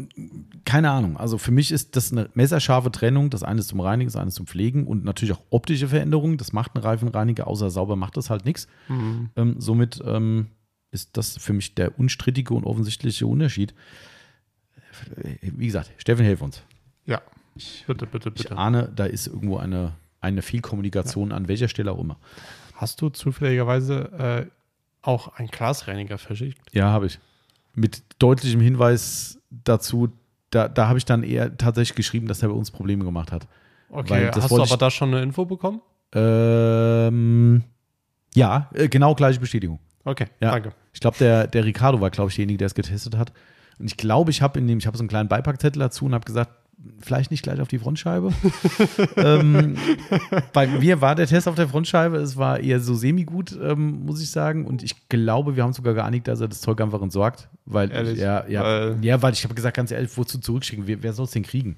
[0.65, 1.17] keine Ahnung.
[1.17, 3.29] Also, für mich ist das eine messerscharfe Trennung.
[3.29, 6.37] Das eine ist zum Reinigen, das eine ist zum Pflegen und natürlich auch optische Veränderungen.
[6.37, 8.67] Das macht ein Reifenreiniger, außer sauber macht das halt nichts.
[8.87, 9.29] Mhm.
[9.35, 10.47] Ähm, somit ähm,
[10.89, 13.75] ist das für mich der unstrittige und offensichtliche Unterschied.
[15.41, 16.63] Wie gesagt, Steffen, hilf uns.
[17.05, 17.21] Ja.
[17.87, 18.57] Bitte, bitte, Ich bitte.
[18.57, 22.17] ahne, da ist irgendwo eine, eine Fehlkommunikation an welcher Stelle auch immer.
[22.73, 24.51] Hast du zufälligerweise äh,
[25.01, 26.59] auch einen Glasreiniger verschickt?
[26.73, 27.19] Ja, habe ich.
[27.73, 30.09] Mit deutlichem Hinweis dazu,
[30.49, 33.47] da, da habe ich dann eher tatsächlich geschrieben, dass er bei uns Probleme gemacht hat.
[33.89, 35.81] Okay, hast du aber ich- da schon eine Info bekommen?
[36.13, 37.63] Ähm,
[38.35, 39.79] ja, äh, genau gleiche Bestätigung.
[40.03, 40.51] Okay, Ja.
[40.51, 40.71] danke.
[40.93, 43.31] Ich glaube, der, der Ricardo war, glaube ich, derjenige, der es getestet hat.
[43.79, 46.13] Und ich glaube, ich habe in dem, ich habe so einen kleinen Beipackzettel dazu und
[46.13, 46.51] habe gesagt,
[46.99, 48.31] vielleicht nicht gleich auf die Frontscheibe.
[49.17, 49.75] ähm,
[50.53, 54.21] bei mir war der Test auf der Frontscheibe, es war eher so semi-gut, ähm, muss
[54.21, 54.65] ich sagen.
[54.65, 57.49] Und ich glaube, wir haben sogar geeinigt, dass er das Zeug einfach entsorgt.
[57.65, 58.19] Weil, Ehrlich?
[58.19, 60.87] ja, ja, Weil- ja, weil ich habe gesagt, ganz ehrlich, wozu zurückschicken?
[60.87, 61.77] Wer, wer soll es denn kriegen?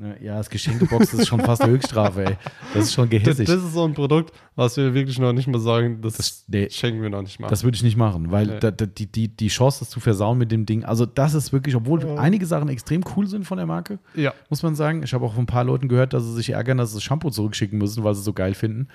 [0.00, 2.36] Ne, Ja, das Geschenkebox das ist schon fast eine Höchststrafe, ey.
[2.72, 3.46] Das ist schon Das, gehässig.
[3.48, 6.68] das ist so ein Produkt, was wir wirklich noch nicht mehr sagen, das, Das- nee.
[6.70, 7.48] schenken wir noch nicht mal.
[7.48, 8.58] Das würde ich nicht machen, weil Nee.
[8.60, 11.52] da, da, die, die, die Chance, das zu versauen mit dem Ding, also das ist
[11.52, 14.32] wirklich, obwohl einige Sachen extrem cool sind von der Marke, ja.
[14.50, 15.02] muss man sagen.
[15.02, 17.02] Ich habe auch von ein paar Leuten gehört, dass sie sich ärgern, dass sie das
[17.02, 18.86] Shampoo zurückschicken müssen, weil sie es so geil finden.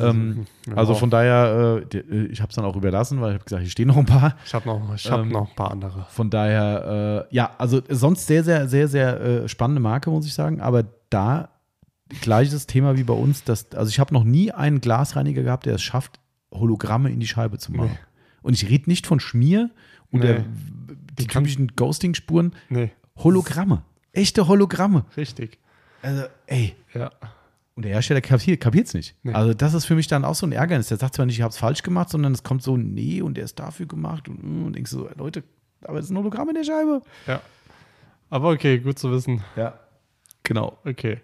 [0.00, 0.74] Ähm, Ja.
[0.76, 3.62] Also von daher, äh, äh, ich habe es dann auch überlassen, weil ich habe gesagt,
[3.62, 4.36] hier stehen noch ein paar.
[4.46, 6.06] Ich habe noch, ich hab Ähm, noch ein paar andere.
[6.10, 10.34] Von daher, äh, ja, also sonst sehr, sehr, sehr, sehr äh, spannende Marke, muss ich
[10.34, 10.60] sagen.
[10.60, 11.50] Aber da
[12.20, 13.44] gleiches Thema wie bei uns.
[13.44, 16.20] Dass, also ich habe noch nie einen Glasreiniger gehabt, der es schafft,
[16.52, 17.90] Hologramme in die Scheibe zu machen.
[17.92, 17.98] Nee.
[18.42, 19.70] Und ich rede nicht von Schmier
[20.12, 20.44] oder Nee.
[21.18, 22.54] die typischen Ghosting-Spuren.
[22.68, 23.82] Nee, Hologramme.
[24.12, 25.04] Echte Hologramme.
[25.16, 25.58] richtig.
[26.02, 26.74] Also, ey.
[26.94, 27.10] Ja.
[27.76, 29.16] Und der Hersteller kapiert es nicht.
[29.24, 29.32] Nee.
[29.32, 30.88] Also, das ist für mich dann auch so ein Ärgernis.
[30.88, 33.36] Der sagt zwar nicht, ich habe es falsch gemacht, sondern es kommt so, nee, und
[33.36, 34.28] der ist dafür gemacht.
[34.28, 35.42] Und, mm, und denkst so, Leute,
[35.82, 37.02] aber das ist ein Hologramm in der Scheibe.
[37.26, 37.40] Ja.
[38.30, 39.42] Aber okay, gut zu wissen.
[39.56, 39.78] Ja.
[40.44, 40.78] Genau.
[40.84, 41.20] Okay.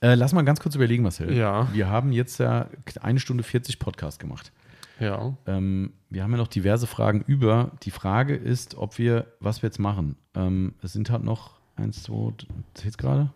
[0.00, 1.32] Äh, lass mal ganz kurz überlegen, Marcel.
[1.32, 1.72] Ja.
[1.72, 2.68] Wir haben jetzt ja
[3.00, 4.52] eine Stunde 40 Podcast gemacht.
[5.00, 5.36] Ja.
[5.46, 7.72] Ähm, wir haben ja noch diverse Fragen über.
[7.82, 10.16] Die Frage ist, ob wir, was wir jetzt machen.
[10.34, 12.32] Ähm, es sind halt noch eins, zwei,
[12.74, 13.30] zählt's gerade?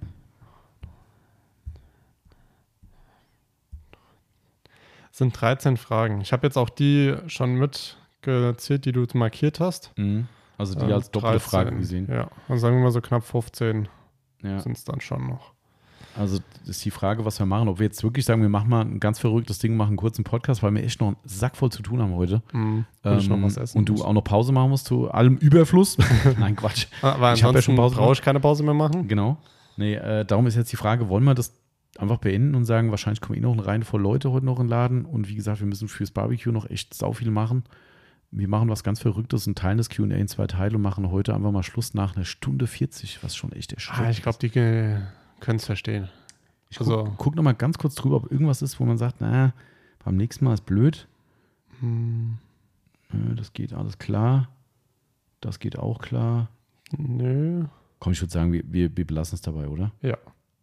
[5.13, 6.21] Sind 13 Fragen.
[6.21, 9.93] Ich habe jetzt auch die schon mitgezählt, die du markiert hast.
[9.97, 10.27] Mhm.
[10.59, 11.51] Also die Ähm, als doppelte 13.
[11.51, 12.09] Frage gesehen.
[12.11, 12.29] Ja.
[12.49, 13.89] Und sagen wir mal so knapp 15
[14.43, 14.59] Ja.
[14.59, 15.53] sind es dann schon noch.
[16.17, 17.69] Also ist die Frage, was wir machen.
[17.69, 20.25] Ob wir jetzt wirklich sagen, wir machen mal ein ganz verrücktes Ding, machen einen kurzen
[20.25, 22.43] Podcast, weil wir echt noch einen Sack voll zu tun haben heute.
[22.53, 22.85] Mhm.
[23.05, 25.97] Ähm, und du auch noch Pause machen musst zu allem Überfluss.
[26.39, 26.87] Nein, Quatsch.
[27.01, 29.09] Aber Ich hab ja schon Pause brauche ich keine Pause mehr machen.
[29.09, 29.39] Genau.
[29.79, 31.55] Nee, äh, darum ist jetzt die Frage, wollen wir das
[31.99, 34.67] einfach beenden und sagen, wahrscheinlich kommen eh noch eine Reihe voll Leute heute noch in
[34.67, 37.65] den Laden und wie gesagt, wir müssen fürs Barbecue noch echt sau viel machen.
[38.31, 41.35] Wir machen was ganz Verrücktes und teilen das Q&A in zwei Teile und machen heute
[41.35, 44.49] einfach mal Schluss nach einer Stunde 40, was schon echt erschreckend Ah, ich glaube, die
[44.49, 46.09] können es verstehen.
[46.71, 49.17] Ich also- guck, guck noch mal ganz kurz drüber, ob irgendwas ist, wo man sagt,
[49.21, 49.53] na,
[50.03, 51.07] beim nächsten Mal ist blöd.
[51.81, 52.39] Hm,
[53.37, 54.49] das geht alles klar.
[55.41, 56.49] Das geht auch klar.
[56.97, 57.65] nö.
[57.99, 59.93] Komm, ich würde sagen, wir, wir, wir belassen es dabei, oder?
[60.01, 60.17] Ja.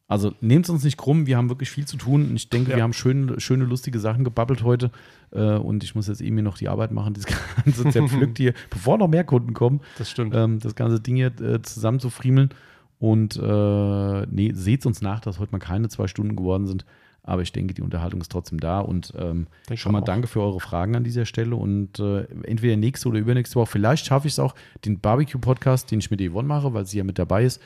[0.09, 2.27] Also nehmt es uns nicht krumm, wir haben wirklich viel zu tun.
[2.29, 2.77] Und ich denke, Ja.
[2.77, 4.89] wir haben schön, schöne, lustige Sachen gebabbelt heute.
[5.31, 7.25] Äh, und ich muss jetzt eben hier noch die Arbeit machen, das
[7.65, 10.33] Ganze zerpflückt hier, bevor noch mehr Kunden kommen, Das stimmt.
[10.35, 12.49] ähm, das ganze Ding hier äh, zusammenzufriemeln.
[12.97, 16.85] Und äh, nee, seht uns nach, dass heute mal keine zwei Stunden geworden sind.
[17.21, 18.79] Aber ich denke, die Unterhaltung ist trotzdem da.
[18.79, 19.45] Und ähm,
[19.75, 20.05] schon mal auch.
[20.05, 21.55] danke für eure Fragen an dieser Stelle.
[21.55, 24.55] Und äh, entweder nächste oder übernächste Woche, vielleicht schaffe ich es auch,
[24.85, 27.61] den Barbecue-Podcast, den ich mit Yvonne mache, weil sie ja mit dabei ist,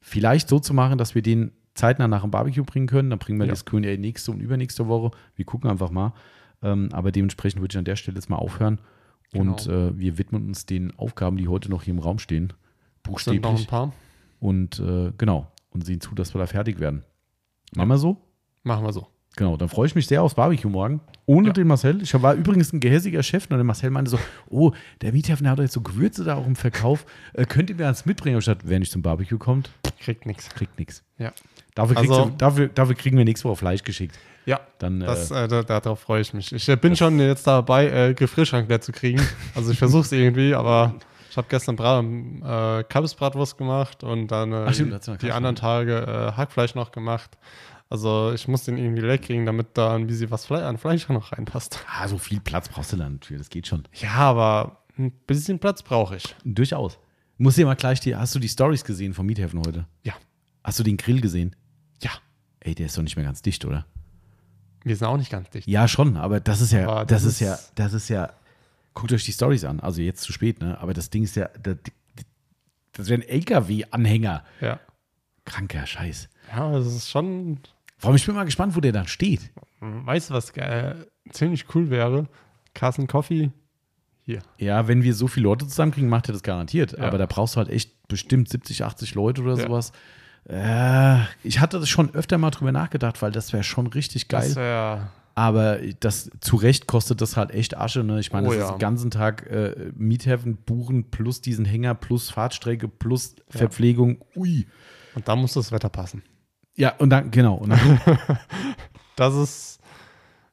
[0.00, 3.10] vielleicht so zu machen, dass wir den zeitnah nach dem Barbecue bringen können.
[3.10, 3.52] Dann bringen wir Ja.
[3.52, 5.16] das Q&A nächste und übernächste Woche.
[5.36, 6.12] Wir gucken einfach mal.
[6.62, 8.80] Ähm, aber dementsprechend würde ich an der Stelle jetzt mal aufhören.
[9.34, 9.88] Und Genau.
[9.88, 12.48] äh, wir widmen uns den Aufgaben, die heute noch hier im Raum stehen.
[12.48, 12.56] sind
[13.06, 13.68] noch ein Buchstäblich.
[13.68, 13.92] paar.
[14.40, 15.50] Und äh, genau.
[15.70, 17.04] Und sehen zu, dass wir da fertig werden.
[17.74, 18.16] Machen wir so?
[18.62, 19.06] Machen wir so.
[19.36, 21.00] Genau, dann freue ich mich sehr aufs Barbecue morgen.
[21.26, 21.52] Ohne Ja.
[21.52, 22.00] den Marcel.
[22.02, 23.44] Ich war übrigens ein gehässiger Chef.
[23.50, 24.18] Und der Marcel meinte so:
[24.48, 24.72] Oh,
[25.02, 27.04] der Miethäfen hat doch jetzt so Gewürze da auch im Verkauf.
[27.34, 28.36] Äh, könnt ihr mir eins mitbringen?
[28.36, 30.48] Und statt, wer nicht zum Barbecue kommt, Kriegt nichts.
[30.48, 31.02] kriegt nichts.
[31.18, 31.32] Ja.
[31.74, 34.18] Dafür, Also- du, dafür, dafür kriegen wir nächste Woche Fleisch geschickt.
[34.46, 36.52] Ja, Dann, das, äh, äh, da, darauf freue ich mich.
[36.52, 39.20] Ich äh, bin schon jetzt dabei, äh, Gefrierschrank zu kriegen.
[39.54, 40.94] Also ich versuche es irgendwie, aber
[41.28, 45.96] ich habe gestern Brat, äh, Kabbesbratwurst gemacht und dann äh, Ach stimmt, die anderen Tage
[46.32, 47.36] äh, Hackfleisch noch gemacht.
[47.88, 51.08] Also ich muss den irgendwie leer kriegen, damit da ein bisschen was Fle an Fleisch
[51.08, 51.84] noch reinpasst.
[51.88, 53.38] ah, so viel Platz brauchst du dann für.
[53.38, 53.84] Das geht schon.
[53.94, 56.34] Ja, aber ein bisschen Platz brauche ich.
[56.44, 56.98] Durchaus.
[57.38, 58.16] Muss dir mal gleich die.
[58.16, 59.86] Hast du die Stories gesehen vom Miethäfen heute?
[60.02, 60.14] Ja.
[60.64, 61.54] Hast du den Grill gesehen?
[62.02, 62.10] Ja.
[62.60, 63.86] Ey, der ist doch nicht mehr ganz dicht, oder?
[64.82, 65.68] Wir sind auch nicht ganz dicht.
[65.68, 68.32] Ja, schon, aber das ist ja, das, das ist, ja, das ist ja,
[68.94, 70.80] guckt euch die Stories an, also jetzt zu spät, ne?
[70.80, 71.76] Aber das Ding ist ja, das,
[72.92, 74.44] das wäre ein LKW-Anhänger.
[74.60, 74.80] Ja.
[75.44, 76.28] Kranker Scheiß.
[76.50, 77.58] Ja, das ist schon,
[77.98, 79.50] Vor allem, ich bin mal gespannt, wo der dann steht.
[79.80, 80.94] weißt du, was äh,
[81.30, 82.26] ziemlich cool wäre?
[82.74, 83.50] Carson Coffee
[84.22, 84.40] hier.
[84.58, 86.92] Ja, wenn wir so viele Leute zusammenkriegen, macht er das garantiert.
[86.92, 87.04] Ja.
[87.04, 89.66] Aber da brauchst du halt echt bestimmt 70, 80 Leute oder Ja.
[89.66, 89.92] sowas.
[90.48, 94.42] Äh, ich hatte das schon öfter mal drüber nachgedacht, weil das wäre schon richtig geil.
[94.48, 98.04] Das wär, Aber das zu Recht kostet das halt echt Asche.
[98.04, 98.20] Ne?
[98.20, 98.64] Ich meine, Oh das ja.
[98.66, 103.36] ist den ganzen Tag äh, Miethäfen buchen plus diesen Hänger plus Fahrtstrecke plus.
[103.48, 104.18] Verpflegung.
[104.36, 104.66] Ui.
[105.14, 106.22] und da muss das Wetter passen.
[106.76, 107.54] Ja, und dann, genau.
[107.54, 108.00] Und dann,
[109.16, 109.80] Das ist,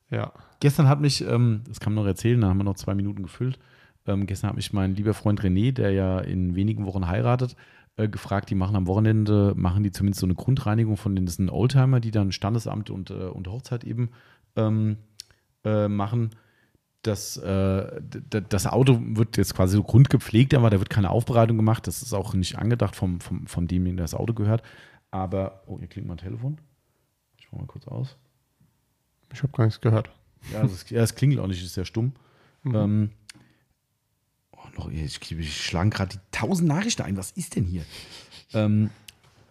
[0.10, 0.32] ja.
[0.62, 3.24] gestern hat mich, ähm, das kann man noch erzählen, da haben wir noch zwei Minuten
[3.24, 3.60] gefüllt.
[4.08, 7.56] Ähm, gestern hat mich mein lieber Freund René, der ja in wenigen Wochen heiratet,
[7.98, 11.36] äh, gefragt, die machen am Wochenende, machen die zumindest so eine Grundreinigung von den das
[11.36, 14.10] sind Oldtimer, die dann Standesamt und, äh, und Hochzeit eben
[14.56, 14.98] ähm,
[15.66, 16.32] äh, machen.
[17.02, 18.02] Das, äh,
[18.48, 21.86] das Auto wird jetzt quasi so grundgepflegt, aber da wird keine Aufbereitung gemacht.
[21.86, 24.64] Das ist auch nicht angedacht vom, vom, von demjenigen, der das Auto gehört.
[25.14, 26.57] Aber, oh, hier klingt mein Telefon.
[27.38, 28.18] Ich mach mal kurz aus.
[29.31, 30.10] Ich habe gar nichts gehört.
[30.52, 32.14] Ja, es, ja, es klingelt auch nicht, ist sehr stumm.
[32.64, 32.76] Mhm.
[32.76, 33.10] Ähm,
[34.53, 37.15] oh, noch, ich, ich schlagen gerade die tausend Nachrichten ein.
[37.15, 37.84] Was ist denn hier?
[38.56, 38.90] ähm,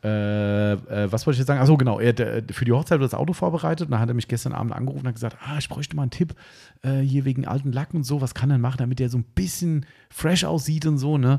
[0.03, 1.61] äh, äh, was wollte ich jetzt sagen?
[1.61, 2.01] Achso, genau.
[2.01, 3.87] Er, der, für die Hochzeit wird das Auto vorbereitet.
[3.87, 6.03] Und dann hat er mich gestern Abend angerufen und hat gesagt: Ah, ich bräuchte mal
[6.03, 6.35] einen Tipp
[6.83, 8.21] äh, hier wegen alten Lacken und so.
[8.21, 11.39] Was kann er machen, damit der so ein bisschen fresh aussieht und so, ne?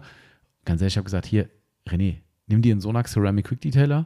[0.64, 1.50] Ganz ehrlich, ich habe gesagt: Hier,
[1.90, 4.06] René, nimm dir einen Sonax Ceramic Quick Detailer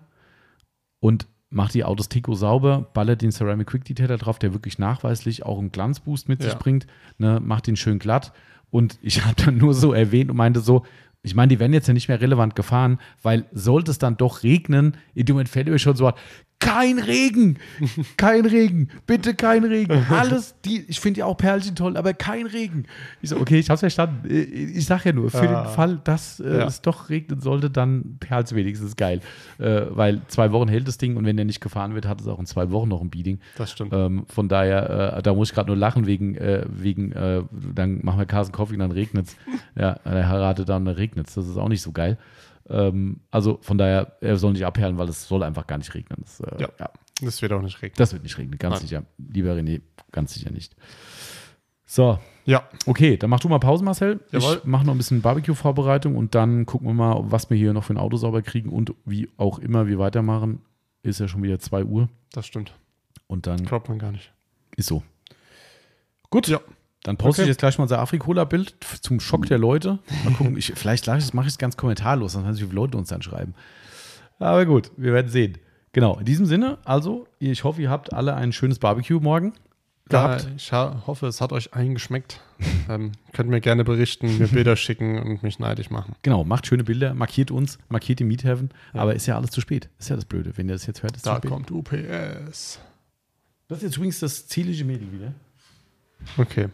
[0.99, 5.45] und mach die Autos Tico sauber, ballert den Ceramic Quick Detailer drauf, der wirklich nachweislich
[5.45, 6.49] auch einen Glanzboost mit ja.
[6.49, 6.88] sich bringt,
[7.18, 7.40] ne?
[7.40, 8.34] Macht den schön glatt.
[8.69, 10.84] Und ich habe dann nur so erwähnt und meinte so,
[11.24, 14.44] ich meine, die werden jetzt ja nicht mehr relevant gefahren, weil sollte es dann doch
[14.44, 16.11] regnen, in dem Moment fällt mir schon so,
[16.59, 17.59] kein Regen,
[18.17, 20.05] kein Regen, bitte kein Regen.
[20.09, 22.85] Alles, die, ich finde ja auch Perlchen toll, aber kein Regen.
[23.21, 24.27] Ich so, okay, ich habe verstanden.
[24.29, 26.65] Ich sage ja nur, für ah, den Fall, dass äh, ja.
[26.65, 29.21] es doch regnen sollte, dann Perls wenigstens geil.
[29.59, 32.27] Äh, weil zwei Wochen hält das Ding und wenn der nicht gefahren wird, hat es
[32.27, 33.39] auch in zwei Wochen noch ein Beating.
[33.57, 33.93] Das stimmt.
[33.93, 37.99] Ähm, von daher, äh, da muss ich gerade nur lachen wegen, äh, wegen äh, dann
[38.03, 39.35] machen wir Carson Coffee und dann regnet es.
[39.75, 41.35] ja, er heiratet dann, dann regnet es.
[41.35, 42.17] Das ist auch nicht so geil.
[42.69, 46.19] Ähm, also von daher, er soll nicht abperlen, weil es soll einfach gar nicht regnen.
[46.22, 46.69] Das, äh, ja.
[46.80, 46.89] ja.
[47.22, 47.95] Das wird auch nicht regnen.
[47.98, 48.81] Das wird nicht regnen, ganz Nein.
[48.81, 49.03] sicher.
[49.18, 49.81] Lieber René,
[50.11, 50.76] ganz sicher nicht.
[51.85, 52.19] So.
[52.45, 52.68] Ja.
[52.85, 54.19] Okay, dann mach du mal Pause, Marcel.
[54.31, 54.57] Jawohl.
[54.57, 57.84] Ich mache noch ein bisschen Barbecue-Vorbereitung und dann gucken wir mal, was wir hier noch
[57.84, 60.61] für ein Auto sauber kriegen und wie auch immer wir weitermachen.
[61.03, 62.10] Ist ja schon wieder 2 Uhr.
[62.34, 62.73] Das stimmt.
[63.27, 63.64] Und dann.
[63.65, 64.34] Glaubt man gar nicht.
[64.76, 65.03] Ist so.
[66.30, 66.48] Gut.
[66.48, 66.60] Ja.
[67.07, 67.43] Dann poste okay.
[67.43, 69.99] ich jetzt gleich mal unser Afrikola-Bild zum Schock der Leute.
[70.25, 72.97] Mal gucken, ich, vielleicht mache ich es ganz kommentarlos, dann weiß ich, wie viele Leute
[72.97, 73.53] uns dann schreiben.
[74.39, 75.57] Aber gut, wir werden sehen.
[75.93, 79.53] Genau, in diesem Sinne, also, ich hoffe, ihr habt alle ein schönes Barbecue morgen
[80.09, 80.49] gehabt.
[80.69, 82.41] Ja, ich hoffe, es hat euch allen geschmeckt.
[82.89, 86.13] ähm, könnt mir gerne berichten, mir Bilder schicken und mich neidisch machen.
[86.23, 88.99] Genau, macht schöne Bilder, markiert uns, markiert die Meat Heaven, ja.
[88.99, 89.88] aber ist ja alles zu spät.
[89.97, 92.81] Ist ja das Blöde, wenn ihr das jetzt hört, ist da kommt UPS.
[93.69, 95.34] Das ist jetzt übrigens das zierliche Mädel wieder.
[96.35, 96.67] Okay.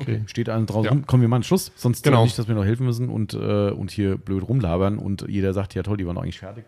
[0.00, 0.22] Okay.
[0.26, 0.90] Steht allen draußen ja.
[0.90, 1.06] rum.
[1.06, 2.24] Kommen wir mal an den Schluss, sonst genau.
[2.24, 5.74] nicht, dass wir noch helfen müssen und, äh, und hier blöd rumlabern und jeder sagt,
[5.74, 6.64] ja toll, die waren noch eigentlich fertig.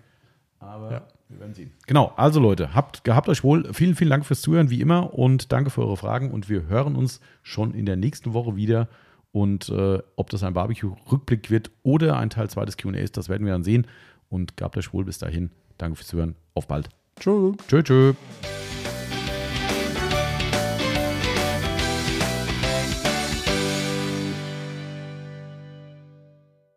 [0.59, 1.03] Aber ja.
[1.29, 1.73] wir werden sehen.
[1.87, 3.73] Genau, also Leute, habt, gehabt euch wohl.
[3.73, 6.31] Vielen, vielen Dank fürs Zuhören, wie immer, und danke für eure Fragen.
[6.31, 8.89] Und wir hören uns schon in der nächsten Woche wieder.
[9.33, 13.47] Und äh, ob das ein Barbecue-Rückblick wird oder ein Teil 2 des QAs, das werden
[13.47, 13.87] wir dann sehen.
[14.29, 15.51] Und gehabt euch wohl bis dahin.
[15.79, 16.37] Danke fürs Zuhören.
[16.55, 16.91] Auf bald.
[17.19, 17.53] Tschö.
[17.67, 18.13] Tschö, tschö.